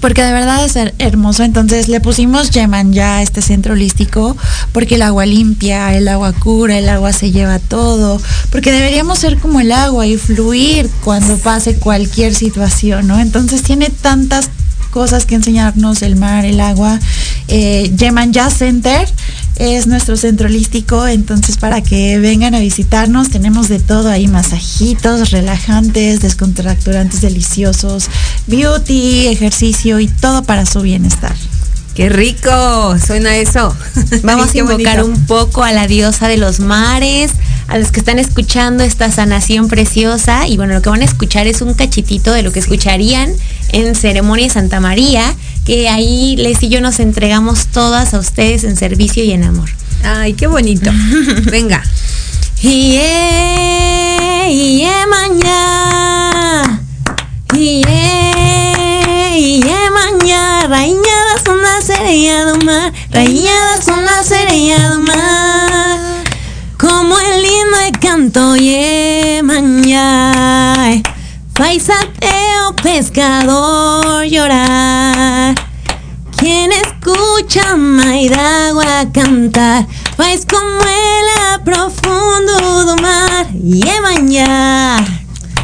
Porque 0.00 0.22
de 0.22 0.32
verdad 0.32 0.64
es 0.64 0.76
hermoso. 0.98 1.42
Entonces 1.42 1.88
le 1.88 2.00
pusimos 2.00 2.50
Yeman 2.50 2.92
ya 2.92 3.16
a 3.16 3.22
este 3.22 3.42
centro 3.42 3.72
holístico 3.74 4.36
porque 4.72 4.94
el 4.94 5.02
agua 5.02 5.26
limpia, 5.26 5.94
el 5.96 6.08
agua 6.08 6.32
cura, 6.32 6.78
el 6.78 6.88
agua 6.88 7.12
se 7.12 7.30
lleva 7.30 7.58
todo. 7.58 8.20
Porque 8.50 8.72
deberíamos 8.72 9.18
ser 9.18 9.38
como 9.38 9.60
el 9.60 9.72
agua 9.72 10.06
y 10.06 10.16
fluir 10.16 10.88
cuando 11.04 11.36
pase 11.38 11.76
cualquier 11.76 12.34
situación, 12.34 13.06
¿no? 13.06 13.18
Entonces 13.18 13.62
tiene 13.62 13.90
tantas 13.90 14.50
cosas 14.90 15.26
que 15.26 15.34
enseñarnos 15.34 16.02
el 16.02 16.16
mar, 16.16 16.44
el 16.44 16.60
agua. 16.60 16.98
Eh, 17.48 17.92
Yeman 17.96 18.32
Jazz 18.32 18.58
Center 18.58 19.08
es 19.58 19.86
nuestro 19.86 20.16
centro 20.16 20.46
holístico, 20.46 21.06
entonces 21.06 21.56
para 21.56 21.82
que 21.82 22.18
vengan 22.18 22.54
a 22.54 22.60
visitarnos 22.60 23.30
tenemos 23.30 23.68
de 23.68 23.80
todo 23.80 24.08
ahí, 24.08 24.28
masajitos, 24.28 25.30
relajantes, 25.30 26.20
descontracturantes 26.20 27.20
deliciosos, 27.20 28.08
beauty, 28.46 29.26
ejercicio 29.26 29.98
y 30.00 30.08
todo 30.08 30.42
para 30.44 30.64
su 30.64 30.80
bienestar. 30.80 31.34
Qué 31.98 32.08
rico, 32.08 32.96
suena 33.04 33.36
eso. 33.36 33.76
Vamos 34.22 34.54
a 34.54 34.58
invocar 34.58 35.02
un 35.02 35.26
poco 35.26 35.64
a 35.64 35.72
la 35.72 35.88
diosa 35.88 36.28
de 36.28 36.36
los 36.36 36.60
mares, 36.60 37.32
a 37.66 37.76
los 37.76 37.90
que 37.90 37.98
están 37.98 38.20
escuchando 38.20 38.84
esta 38.84 39.10
sanación 39.10 39.66
preciosa. 39.66 40.46
Y 40.46 40.56
bueno, 40.56 40.74
lo 40.74 40.80
que 40.80 40.90
van 40.90 41.02
a 41.02 41.04
escuchar 41.04 41.48
es 41.48 41.60
un 41.60 41.74
cachitito 41.74 42.32
de 42.32 42.44
lo 42.44 42.52
que 42.52 42.60
escucharían 42.60 43.32
en 43.72 43.96
Ceremonia 43.96 44.48
Santa 44.48 44.78
María, 44.78 45.34
que 45.68 45.86
ahí 45.86 46.34
Les 46.36 46.62
y 46.62 46.70
yo 46.70 46.80
nos 46.80 46.98
entregamos 46.98 47.66
todas 47.66 48.14
a 48.14 48.18
ustedes 48.18 48.64
en 48.64 48.74
servicio 48.74 49.22
y 49.22 49.32
en 49.32 49.44
amor. 49.44 49.68
Ay, 50.02 50.32
qué 50.32 50.46
bonito. 50.46 50.90
Venga. 51.50 51.84
Iye, 52.62 54.48
iye 54.50 54.90
mañana. 55.10 56.80
Iye, 57.54 59.36
iye 59.36 59.90
mañana. 59.90 60.68
Rañadas 60.68 61.42
son 61.44 61.60
las 61.60 61.84
sereia 61.84 62.46
do 62.46 62.56
mar. 62.64 62.90
Rañadas 63.10 63.84
son 63.84 64.02
las 64.06 64.26
sereia 64.26 64.88
do 64.88 65.00
mar. 65.00 66.24
Como 66.78 67.18
el 67.18 67.42
lindo 67.42 67.76
de 67.84 67.92
canto 68.00 68.56
ye 68.56 69.42
mañana. 69.44 71.02
Paisateo 71.58 72.72
pescador 72.80 74.24
llorar. 74.26 75.56
Quien 76.36 76.70
escucha 76.70 77.74
Maidagua 77.74 79.10
cantar, 79.12 79.84
vais 80.16 80.46
como 80.46 80.80
el 80.80 81.60
profundo 81.64 82.84
do 82.84 82.96
mar, 83.02 83.48
Yemanya. 83.52 84.98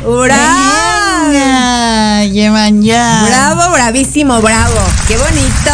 ¡Bravo! 0.02 0.74
Yemanya. 2.28 3.26
Bravo, 3.28 3.72
bravísimo, 3.72 4.42
bravo. 4.42 4.80
¡Qué 5.06 5.16
bonito! 5.16 5.70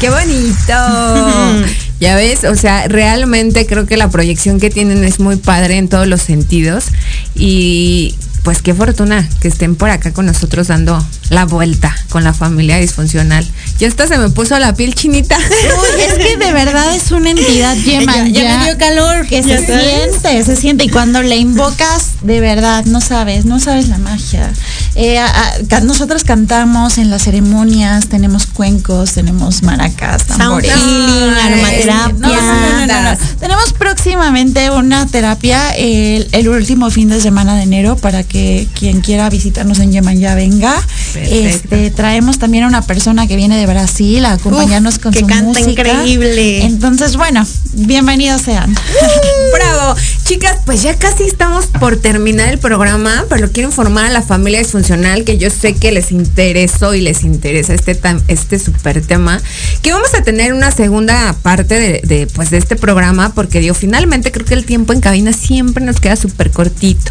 ¡Qué 0.00 0.08
bonito! 0.08 1.66
ya 2.00 2.16
ves, 2.16 2.44
o 2.44 2.54
sea, 2.56 2.88
realmente 2.88 3.66
creo 3.66 3.84
que 3.84 3.98
la 3.98 4.08
proyección 4.08 4.58
que 4.58 4.70
tienen 4.70 5.04
es 5.04 5.20
muy 5.20 5.36
padre 5.36 5.76
en 5.76 5.88
todos 5.90 6.06
los 6.06 6.22
sentidos. 6.22 6.86
Y 7.34 8.14
pues 8.42 8.62
qué 8.62 8.72
fortuna 8.74 9.28
que 9.40 9.48
estén 9.48 9.76
por 9.76 9.90
acá 9.90 10.12
con 10.12 10.26
nosotros 10.26 10.68
dando 10.68 11.04
la 11.30 11.44
vuelta 11.44 11.94
con 12.08 12.24
la 12.24 12.32
familia 12.32 12.78
disfuncional. 12.78 13.46
Ya 13.78 13.88
hasta 13.88 14.06
se 14.06 14.16
me 14.18 14.30
puso 14.30 14.58
la 14.58 14.74
piel 14.74 14.94
chinita. 14.94 15.36
Uy, 15.38 16.00
es 16.02 16.14
que 16.14 16.36
de 16.38 16.52
verdad 16.52 16.94
es 16.94 17.10
una 17.12 17.30
entidad 17.30 17.76
yema. 17.76 18.16
Ya- 18.28 18.42
ya 18.42 18.58
me 18.58 18.64
dio 18.66 18.78
calor. 18.78 19.26
Que 19.26 19.42
se 19.42 19.66
sabes. 19.66 19.84
siente, 20.20 20.44
se 20.44 20.56
siente. 20.56 20.84
Y 20.84 20.88
cuando 20.88 21.22
le 21.22 21.36
invocas, 21.36 22.12
de 22.22 22.40
verdad, 22.40 22.84
no 22.86 23.00
sabes, 23.00 23.44
no 23.44 23.60
sabes 23.60 23.88
la 23.88 23.98
magia. 23.98 24.50
Eh, 24.94 25.18
a- 25.18 25.26
a- 25.26 25.52
ca- 25.68 25.80
nosotros 25.80 26.24
cantamos 26.24 26.96
en 26.98 27.10
las 27.10 27.22
ceremonias, 27.22 28.08
tenemos 28.08 28.46
cuencos, 28.46 29.12
tenemos 29.12 29.62
maracas, 29.62 30.24
tambores. 30.26 30.72
aromaterapia. 30.72 32.14
no, 32.18 32.28
no, 32.28 32.42
no, 32.42 32.86
no, 32.86 32.86
no, 32.86 33.02
no. 33.12 33.18
Tenemos 33.38 33.72
próximamente 33.74 34.70
una 34.70 35.06
terapia 35.06 35.70
el, 35.76 36.28
el 36.32 36.48
último 36.48 36.90
fin 36.90 37.08
de 37.08 37.20
semana 37.20 37.56
de 37.56 37.62
enero 37.64 37.96
para 37.96 38.24
que 38.28 38.68
quien 38.78 39.00
quiera 39.00 39.28
visitarnos 39.30 39.78
en 39.78 39.92
Yeman 39.92 40.18
ya 40.18 40.34
venga. 40.34 40.74
Perfecto. 41.12 41.34
Este, 41.74 41.90
traemos 41.90 42.38
también 42.38 42.64
a 42.64 42.68
una 42.68 42.82
persona 42.82 43.26
que 43.26 43.36
viene 43.36 43.56
de 43.58 43.66
Brasil 43.66 44.24
a 44.24 44.32
acompañarnos 44.32 44.96
Uf, 44.96 45.02
con 45.02 45.12
que 45.12 45.20
su 45.20 45.26
canta 45.26 45.60
música. 45.60 45.70
increíble. 45.70 46.64
Entonces, 46.64 47.16
bueno, 47.16 47.46
bienvenidos 47.74 48.42
sean. 48.42 48.74
Bravo. 49.54 49.96
Chicas, 50.24 50.58
pues 50.66 50.82
ya 50.82 50.94
casi 50.96 51.24
estamos 51.24 51.66
por 51.66 51.96
terminar 51.96 52.50
el 52.50 52.58
programa, 52.58 53.24
pero 53.30 53.50
quiero 53.50 53.70
informar 53.70 54.06
a 54.06 54.10
la 54.10 54.22
familia 54.22 54.58
disfuncional 54.58 55.24
que 55.24 55.38
yo 55.38 55.48
sé 55.48 55.74
que 55.74 55.90
les 55.90 56.12
interesó 56.12 56.94
y 56.94 57.00
les 57.00 57.24
interesa 57.24 57.72
este 57.74 57.98
este 58.28 58.58
super 58.58 59.00
tema, 59.00 59.40
que 59.82 59.92
vamos 59.92 60.12
a 60.14 60.22
tener 60.22 60.52
una 60.52 60.70
segunda 60.70 61.34
parte 61.42 61.74
de, 61.74 62.00
de, 62.04 62.26
pues 62.26 62.50
de 62.50 62.58
este 62.58 62.76
programa, 62.76 63.32
porque 63.34 63.60
digo, 63.60 63.74
finalmente 63.74 64.30
creo 64.30 64.44
que 64.44 64.54
el 64.54 64.64
tiempo 64.64 64.92
en 64.92 65.00
cabina 65.00 65.32
siempre 65.32 65.84
nos 65.84 65.98
queda 66.00 66.16
súper 66.16 66.50
cortito. 66.50 67.10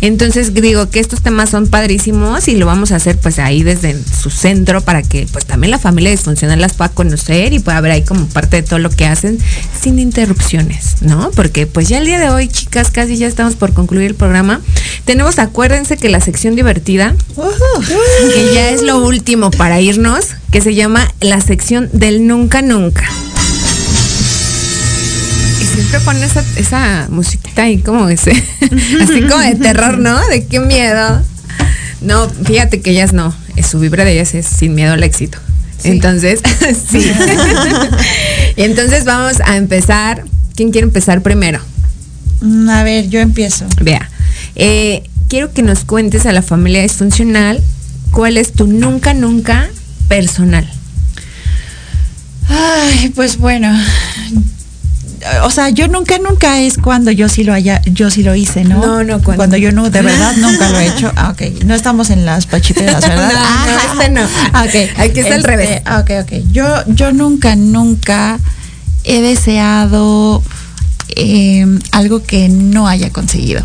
Entonces 0.00 0.52
digo 0.54 0.90
que 0.90 1.00
estos 1.00 1.22
temas 1.22 1.50
son 1.50 1.68
padrísimos 1.68 2.48
y 2.48 2.56
lo 2.56 2.66
vamos 2.66 2.92
a 2.92 2.96
hacer 2.96 3.18
pues 3.18 3.38
ahí 3.38 3.62
desde 3.62 3.96
su 4.02 4.30
centro 4.30 4.80
para 4.80 5.02
que 5.02 5.26
pues 5.32 5.46
también 5.46 5.70
la 5.70 5.78
familia 5.78 6.10
disfuncional 6.10 6.60
las 6.60 6.74
pueda 6.74 6.90
conocer 6.90 7.52
y 7.52 7.58
pueda 7.58 7.80
ver 7.80 7.92
ahí 7.92 8.02
como 8.02 8.26
parte 8.26 8.56
de 8.56 8.62
todo 8.62 8.78
lo 8.78 8.90
que 8.90 9.06
hacen 9.06 9.38
sin 9.80 9.98
interrupciones, 9.98 11.02
¿no? 11.02 11.30
Porque 11.32 11.66
pues 11.66 11.88
ya 11.88 11.98
el 11.98 12.06
día 12.06 12.18
de 12.18 12.30
hoy, 12.30 12.48
chicas, 12.48 12.90
casi 12.90 13.16
ya 13.16 13.26
estamos 13.26 13.54
por 13.54 13.72
concluir 13.72 14.08
el 14.08 14.14
programa. 14.14 14.60
Tenemos, 15.04 15.38
acuérdense 15.38 15.96
que 15.96 16.08
la 16.08 16.20
sección 16.20 16.56
divertida, 16.56 17.14
que 18.34 18.54
ya 18.54 18.70
es 18.70 18.82
lo 18.82 19.04
último 19.04 19.50
para 19.50 19.80
irnos, 19.80 20.26
que 20.50 20.60
se 20.60 20.74
llama 20.74 21.12
la 21.20 21.40
sección 21.40 21.88
del 21.92 22.26
nunca 22.26 22.62
nunca. 22.62 23.08
Siempre 25.92 26.10
pone 26.10 26.24
esa, 26.24 26.42
esa 26.56 27.06
musiquita 27.10 27.64
ahí 27.64 27.76
como 27.76 28.08
ese, 28.08 28.30
así 29.02 29.20
como 29.28 29.40
de 29.40 29.56
terror, 29.56 29.98
¿no? 29.98 30.26
De 30.28 30.46
qué 30.46 30.58
miedo. 30.58 31.22
No, 32.00 32.30
fíjate 32.30 32.80
que 32.80 32.92
ellas 32.92 33.12
no, 33.12 33.34
eh, 33.56 33.62
su 33.62 33.78
vibra 33.78 34.06
de 34.06 34.14
ellas 34.14 34.34
es 34.34 34.46
sin 34.46 34.74
miedo 34.74 34.94
al 34.94 35.02
éxito. 35.02 35.36
Entonces, 35.84 36.40
sí. 36.90 37.12
y 38.56 38.62
entonces 38.62 39.04
vamos 39.04 39.42
a 39.44 39.58
empezar. 39.58 40.24
¿Quién 40.56 40.70
quiere 40.70 40.86
empezar 40.86 41.20
primero? 41.20 41.60
Mm, 42.40 42.70
A 42.70 42.84
ver, 42.84 43.10
yo 43.10 43.20
empiezo. 43.20 43.66
Vea, 43.82 44.10
eh, 44.54 45.02
quiero 45.28 45.52
que 45.52 45.62
nos 45.62 45.84
cuentes 45.84 46.24
a 46.24 46.32
la 46.32 46.40
familia 46.40 46.80
disfuncional 46.80 47.62
cuál 48.12 48.38
es 48.38 48.52
tu 48.54 48.66
nunca, 48.66 49.12
nunca 49.12 49.68
personal. 50.08 50.66
Ay, 52.48 53.10
pues 53.14 53.36
bueno. 53.36 53.70
O 55.44 55.50
sea, 55.50 55.68
yo 55.70 55.88
nunca, 55.88 56.18
nunca 56.18 56.60
es 56.60 56.78
cuando 56.78 57.10
yo 57.10 57.28
sí 57.28 57.44
lo 57.44 57.52
haya, 57.52 57.80
yo 57.84 58.10
sí 58.10 58.22
lo 58.22 58.34
hice, 58.34 58.64
¿no? 58.64 58.78
No, 58.80 59.04
no, 59.04 59.22
cuando- 59.22 59.36
cuando, 59.36 59.56
yo 59.56 59.70
no, 59.72 59.88
de 59.90 60.02
verdad 60.02 60.34
nunca 60.36 60.68
lo 60.68 60.78
he 60.78 60.86
hecho. 60.88 61.12
Ah, 61.16 61.30
ok. 61.30 61.64
No 61.64 61.74
estamos 61.74 62.10
en 62.10 62.24
las 62.26 62.46
pachiperas, 62.46 63.00
¿verdad? 63.08 63.30
No, 63.32 63.38
no, 63.38 63.40
Ah, 63.40 63.92
este 63.92 64.08
no. 64.10 64.20
ah, 64.52 64.62
ok. 64.66 64.98
Aquí 65.00 65.20
está 65.20 65.34
al 65.34 65.40
Este, 65.40 65.46
revés. 65.46 65.82
ah, 65.84 66.00
Ok, 66.00 66.10
ok. 66.22 66.32
Yo, 66.52 66.66
yo 66.88 67.12
nunca, 67.12 67.54
nunca 67.56 68.38
he 69.04 69.20
deseado 69.20 70.42
eh, 71.16 71.66
algo 71.92 72.22
que 72.22 72.48
no 72.48 72.88
haya 72.88 73.10
conseguido. 73.10 73.62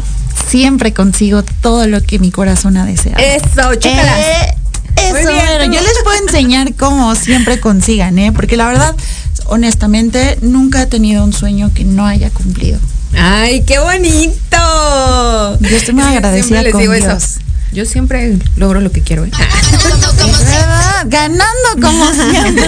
Siempre 0.50 0.94
consigo 0.94 1.44
todo 1.62 1.88
lo 1.88 2.02
que 2.04 2.20
mi 2.20 2.32
corazón 2.32 2.78
ha 2.78 2.86
deseado. 2.86 3.18
Eso, 3.20 3.76
chócalas. 3.76 4.20
Eh, 4.20 4.56
eso, 4.98 5.30
bien, 5.32 5.46
bueno, 5.58 5.74
yo 5.74 5.82
les 5.82 5.94
puedo 6.04 6.18
enseñar 6.26 6.74
cómo 6.76 7.14
siempre 7.16 7.60
consigan, 7.60 8.18
¿eh? 8.18 8.32
Porque 8.32 8.58
la 8.58 8.66
verdad, 8.68 8.96
honestamente, 9.50 10.38
nunca 10.42 10.82
he 10.84 10.86
tenido 10.88 11.24
un 11.24 11.34
sueño 11.34 11.72
que 11.74 11.84
no 11.84 12.06
haya 12.06 12.30
cumplido. 12.30 12.80
¡Ay, 13.18 13.64
qué 13.66 13.80
bonito! 13.80 15.58
Yo 15.62 15.78
estoy 15.78 15.94
muy 15.96 16.04
agradecida 16.06 16.62
siempre 16.62 16.64
les 16.64 16.72
con 16.74 16.82
digo 16.82 16.94
Dios. 16.94 17.06
eso. 17.24 17.40
Yo 17.74 17.86
siempre 17.86 18.38
logro 18.56 18.80
lo 18.82 18.92
que 18.92 19.02
quiero. 19.02 19.26
¿eh? 19.26 19.32
Ganando 21.08 21.70
como 21.82 22.06
siempre. 22.32 22.66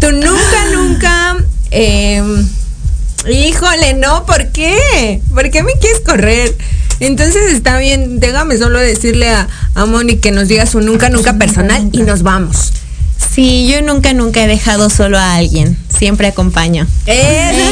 Tú 0.00 0.12
nunca, 0.12 0.64
nunca. 0.72 1.36
eh, 1.70 2.22
híjole, 3.30 3.94
no, 3.94 4.24
¿por 4.26 4.48
qué? 4.52 5.20
¿Por 5.32 5.50
qué 5.50 5.62
me 5.62 5.72
quieres 5.80 6.00
correr? 6.00 6.56
Entonces 6.98 7.52
está 7.52 7.76
bien, 7.78 8.20
déjame 8.20 8.56
solo 8.56 8.78
decirle 8.78 9.28
a, 9.28 9.48
a 9.74 9.84
Moni 9.84 10.16
que 10.16 10.30
nos 10.30 10.48
diga 10.48 10.64
su 10.64 10.80
nunca, 10.80 11.10
nunca 11.10 11.34
personal 11.34 11.90
y 11.92 11.98
nos 12.02 12.22
vamos. 12.22 12.72
Sí, 13.36 13.68
yo 13.70 13.82
nunca, 13.82 14.14
nunca 14.14 14.42
he 14.42 14.46
dejado 14.46 14.88
solo 14.88 15.18
a 15.18 15.34
alguien. 15.34 15.76
Siempre 15.94 16.26
acompaño. 16.26 16.86
¡Eso! 17.04 17.66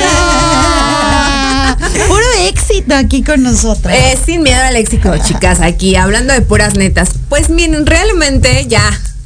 Puro 2.07 2.27
éxito 2.43 2.95
aquí 2.95 3.23
con 3.23 3.43
nosotros. 3.43 3.95
Eh, 3.97 4.19
sin 4.27 4.43
miedo 4.43 4.61
al 4.63 4.77
éxito, 4.77 5.17
chicas, 5.27 5.63
aquí 5.63 5.97
hablando 5.97 6.35
de 6.35 6.43
puras 6.43 6.75
netas. 6.75 7.13
Pues 7.31 7.49
miren, 7.49 7.87
realmente 7.87 8.67
ya, 8.69 8.83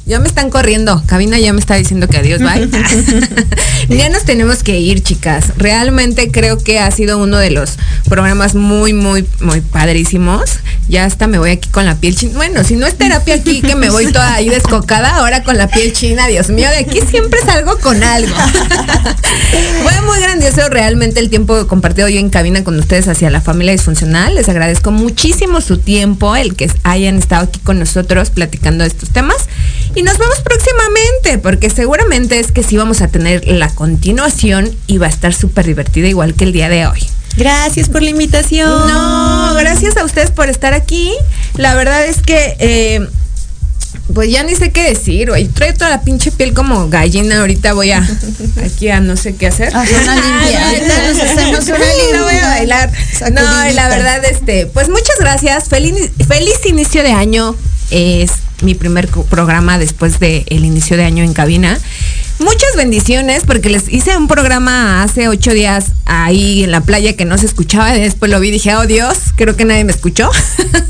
ya 0.09 0.19
me 0.19 0.27
están 0.27 0.49
corriendo. 0.49 1.03
Cabina 1.05 1.37
ya 1.37 1.53
me 1.53 1.59
está 1.59 1.75
diciendo 1.75 2.07
que 2.07 2.17
adiós, 2.17 2.41
bye. 2.41 2.67
ya 3.89 4.09
nos 4.09 4.25
tenemos 4.25 4.63
que 4.63 4.79
ir, 4.79 5.03
chicas. 5.03 5.53
Realmente 5.57 6.31
creo 6.31 6.57
que 6.57 6.79
ha 6.79 6.89
sido 6.89 7.19
uno 7.19 7.37
de 7.37 7.51
los 7.51 7.77
programas 8.05 8.55
muy, 8.55 8.91
muy, 8.91 9.25
muy 9.39 9.61
padrísimos. 9.61 10.59
Ya 10.87 11.05
hasta 11.05 11.27
me 11.27 11.37
voy 11.37 11.51
aquí 11.51 11.69
con 11.69 11.85
la 11.85 11.95
piel 11.95 12.15
china. 12.15 12.33
Bueno, 12.37 12.63
si 12.63 12.75
no 12.75 12.87
es 12.87 12.95
terapia 12.97 13.35
aquí, 13.35 13.61
que 13.61 13.75
me 13.75 13.91
voy 13.91 14.11
toda 14.11 14.33
ahí 14.33 14.49
descocada, 14.49 15.17
ahora 15.17 15.43
con 15.43 15.55
la 15.55 15.67
piel 15.67 15.93
china, 15.93 16.25
Dios 16.27 16.49
mío, 16.49 16.67
de 16.69 16.77
aquí 16.77 17.01
siempre 17.07 17.39
salgo 17.45 17.77
con 17.77 18.03
algo. 18.03 18.33
Fue 19.83 20.01
muy 20.01 20.19
grandioso 20.19 20.67
realmente 20.69 21.19
el 21.19 21.29
tiempo 21.29 21.67
compartido 21.67 22.09
yo 22.09 22.19
en 22.19 22.31
cabina 22.31 22.63
con 22.63 22.79
ustedes 22.79 23.07
hacia 23.07 23.29
la 23.29 23.41
familia 23.41 23.73
disfuncional. 23.73 24.33
Les 24.33 24.49
agradezco 24.49 24.89
muchísimo 24.89 25.61
su 25.61 25.77
tiempo, 25.77 26.35
el 26.35 26.55
que 26.55 26.71
hayan 26.81 27.19
estado 27.19 27.43
aquí 27.43 27.59
con 27.59 27.77
nosotros 27.77 28.31
platicando 28.31 28.83
de 28.83 28.87
estos 28.87 29.11
temas. 29.11 29.47
Y 29.99 30.01
nos 30.01 30.17
vemos 30.17 30.39
próximamente, 30.39 31.39
porque 31.39 31.69
seguramente 31.69 32.39
es 32.39 32.53
que 32.53 32.63
sí 32.63 32.77
vamos 32.77 33.01
a 33.01 33.09
tener 33.09 33.45
la 33.45 33.67
continuación 33.67 34.73
y 34.87 34.97
va 34.97 35.07
a 35.07 35.09
estar 35.09 35.33
súper 35.33 35.65
divertida 35.65 36.07
igual 36.07 36.35
que 36.35 36.45
el 36.45 36.53
día 36.53 36.69
de 36.69 36.87
hoy. 36.87 37.05
Gracias 37.35 37.89
por 37.89 38.01
la 38.01 38.11
invitación. 38.11 38.69
No, 38.69 39.53
gracias 39.55 39.97
a 39.97 40.05
ustedes 40.05 40.31
por 40.31 40.49
estar 40.49 40.73
aquí. 40.73 41.11
La 41.55 41.75
verdad 41.75 42.05
es 42.05 42.21
que, 42.21 42.55
eh, 42.59 43.05
pues 44.13 44.31
ya 44.31 44.43
ni 44.43 44.55
sé 44.55 44.71
qué 44.71 44.83
decir, 44.83 45.31
güey. 45.31 45.49
Traigo 45.49 45.77
toda 45.77 45.89
la 45.89 46.01
pinche 46.01 46.31
piel 46.31 46.53
como 46.53 46.87
gallina. 46.87 47.41
Ahorita 47.41 47.73
voy 47.73 47.91
a, 47.91 48.01
aquí 48.65 48.87
a 48.87 49.01
no 49.01 49.17
sé 49.17 49.35
qué 49.35 49.47
hacer. 49.47 49.75
Haz 49.75 49.89
una 50.01 50.15
limpia. 50.15 51.09
Nos 51.09 51.19
hacemos 51.19 51.65
una 51.65 51.77
limpia. 51.77 52.23
voy 52.23 52.35
a 52.35 52.47
bailar. 52.47 52.89
No, 53.33 53.41
y 53.69 53.73
la 53.73 53.89
Sacudidita. 53.89 53.89
verdad, 53.89 54.25
este, 54.31 54.65
pues 54.67 54.87
muchas 54.87 55.17
gracias. 55.19 55.67
Feliz, 55.67 55.93
feliz 56.25 56.55
inicio 56.65 57.03
de 57.03 57.11
año. 57.11 57.53
Es 57.91 58.31
mi 58.63 58.75
primer 58.75 59.07
programa 59.07 59.77
después 59.77 60.19
del 60.19 60.65
inicio 60.65 60.97
de 60.97 61.03
año 61.03 61.23
en 61.23 61.33
cabina. 61.33 61.79
Muchas 62.39 62.73
bendiciones 62.77 63.43
porque 63.45 63.69
les 63.69 63.91
hice 63.91 64.15
un 64.15 64.29
programa 64.29 65.03
hace 65.03 65.27
ocho 65.27 65.51
días 65.51 65.91
ahí 66.05 66.63
en 66.63 66.71
la 66.71 66.79
playa 66.79 67.17
que 67.17 67.25
no 67.25 67.37
se 67.37 67.45
escuchaba. 67.45 67.97
Y 67.97 68.01
después 68.01 68.31
lo 68.31 68.39
vi 68.39 68.47
y 68.47 68.51
dije, 68.51 68.75
oh 68.77 68.87
Dios, 68.87 69.17
creo 69.35 69.57
que 69.57 69.65
nadie 69.65 69.83
me 69.83 69.91
escuchó. 69.91 70.29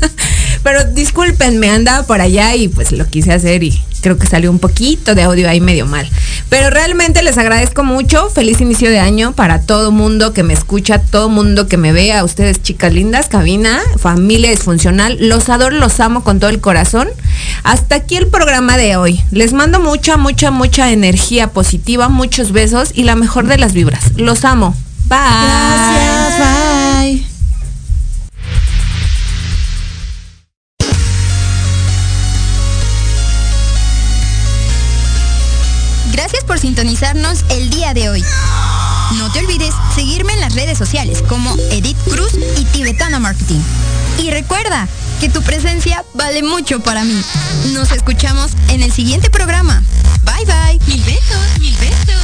Pero 0.62 0.84
disculpen, 0.84 1.58
me 1.58 1.70
andaba 1.70 2.06
por 2.06 2.20
allá 2.20 2.54
y 2.54 2.68
pues 2.68 2.92
lo 2.92 3.06
quise 3.06 3.32
hacer 3.32 3.64
y 3.64 3.82
creo 4.00 4.18
que 4.18 4.26
salió 4.26 4.50
un 4.50 4.58
poquito 4.58 5.14
de 5.14 5.22
audio 5.22 5.48
ahí 5.48 5.60
medio 5.60 5.86
mal. 5.86 6.08
Pero 6.48 6.70
realmente 6.70 7.22
les 7.22 7.38
agradezco 7.38 7.82
mucho. 7.84 8.28
Feliz 8.28 8.60
inicio 8.60 8.90
de 8.90 8.98
año 8.98 9.32
para 9.32 9.62
todo 9.62 9.90
mundo 9.90 10.32
que 10.32 10.42
me 10.42 10.52
escucha, 10.52 11.00
todo 11.00 11.28
mundo 11.28 11.66
que 11.68 11.76
me 11.76 11.92
vea. 11.92 12.24
Ustedes, 12.24 12.62
chicas 12.62 12.92
lindas, 12.92 13.28
cabina, 13.28 13.80
familia 13.98 14.50
disfuncional. 14.50 15.16
Los 15.20 15.48
adoro, 15.48 15.76
los 15.76 16.00
amo 16.00 16.24
con 16.24 16.40
todo 16.40 16.50
el 16.50 16.60
corazón. 16.60 17.08
Hasta 17.62 17.96
aquí 17.96 18.16
el 18.16 18.26
programa 18.26 18.76
de 18.76 18.96
hoy. 18.96 19.20
Les 19.30 19.52
mando 19.52 19.80
mucha, 19.80 20.16
mucha, 20.16 20.50
mucha 20.50 20.90
energía 21.40 21.54
positiva, 21.54 22.08
muchos 22.08 22.52
besos 22.52 22.90
y 22.94 23.04
la 23.04 23.16
mejor 23.16 23.46
de 23.46 23.56
las 23.56 23.72
vibras. 23.72 24.12
Los 24.16 24.44
amo. 24.44 24.74
Bye. 25.08 25.18
Gracias, 25.88 26.38
bye. 26.38 27.26
Gracias 36.12 36.44
por 36.44 36.58
sintonizarnos 36.58 37.44
el 37.50 37.70
día 37.70 37.94
de 37.94 38.10
hoy. 38.10 38.24
No 39.16 39.32
te 39.32 39.38
olvides 39.40 39.74
seguirme 39.94 40.34
en 40.34 40.40
las 40.40 40.54
redes 40.54 40.76
sociales 40.76 41.22
como 41.26 41.54
Edith 41.70 41.96
Cruz 42.08 42.32
y 42.58 42.64
Tibetana 42.66 43.18
Marketing. 43.18 43.60
Y 44.18 44.30
recuerda 44.30 44.86
que 45.20 45.28
tu 45.28 45.42
presencia 45.42 46.02
vale 46.14 46.42
mucho 46.42 46.80
para 46.80 47.04
mí. 47.04 47.22
Nos 47.72 47.92
escuchamos 47.92 48.52
en 48.68 48.82
el 48.82 48.90
siguiente 48.90 49.28
programa. 49.28 49.82
Bye 50.24 50.46
bye. 50.46 50.80
Mil 50.86 51.04
besos, 51.04 51.58
mil 51.60 51.76
besos. 51.76 52.19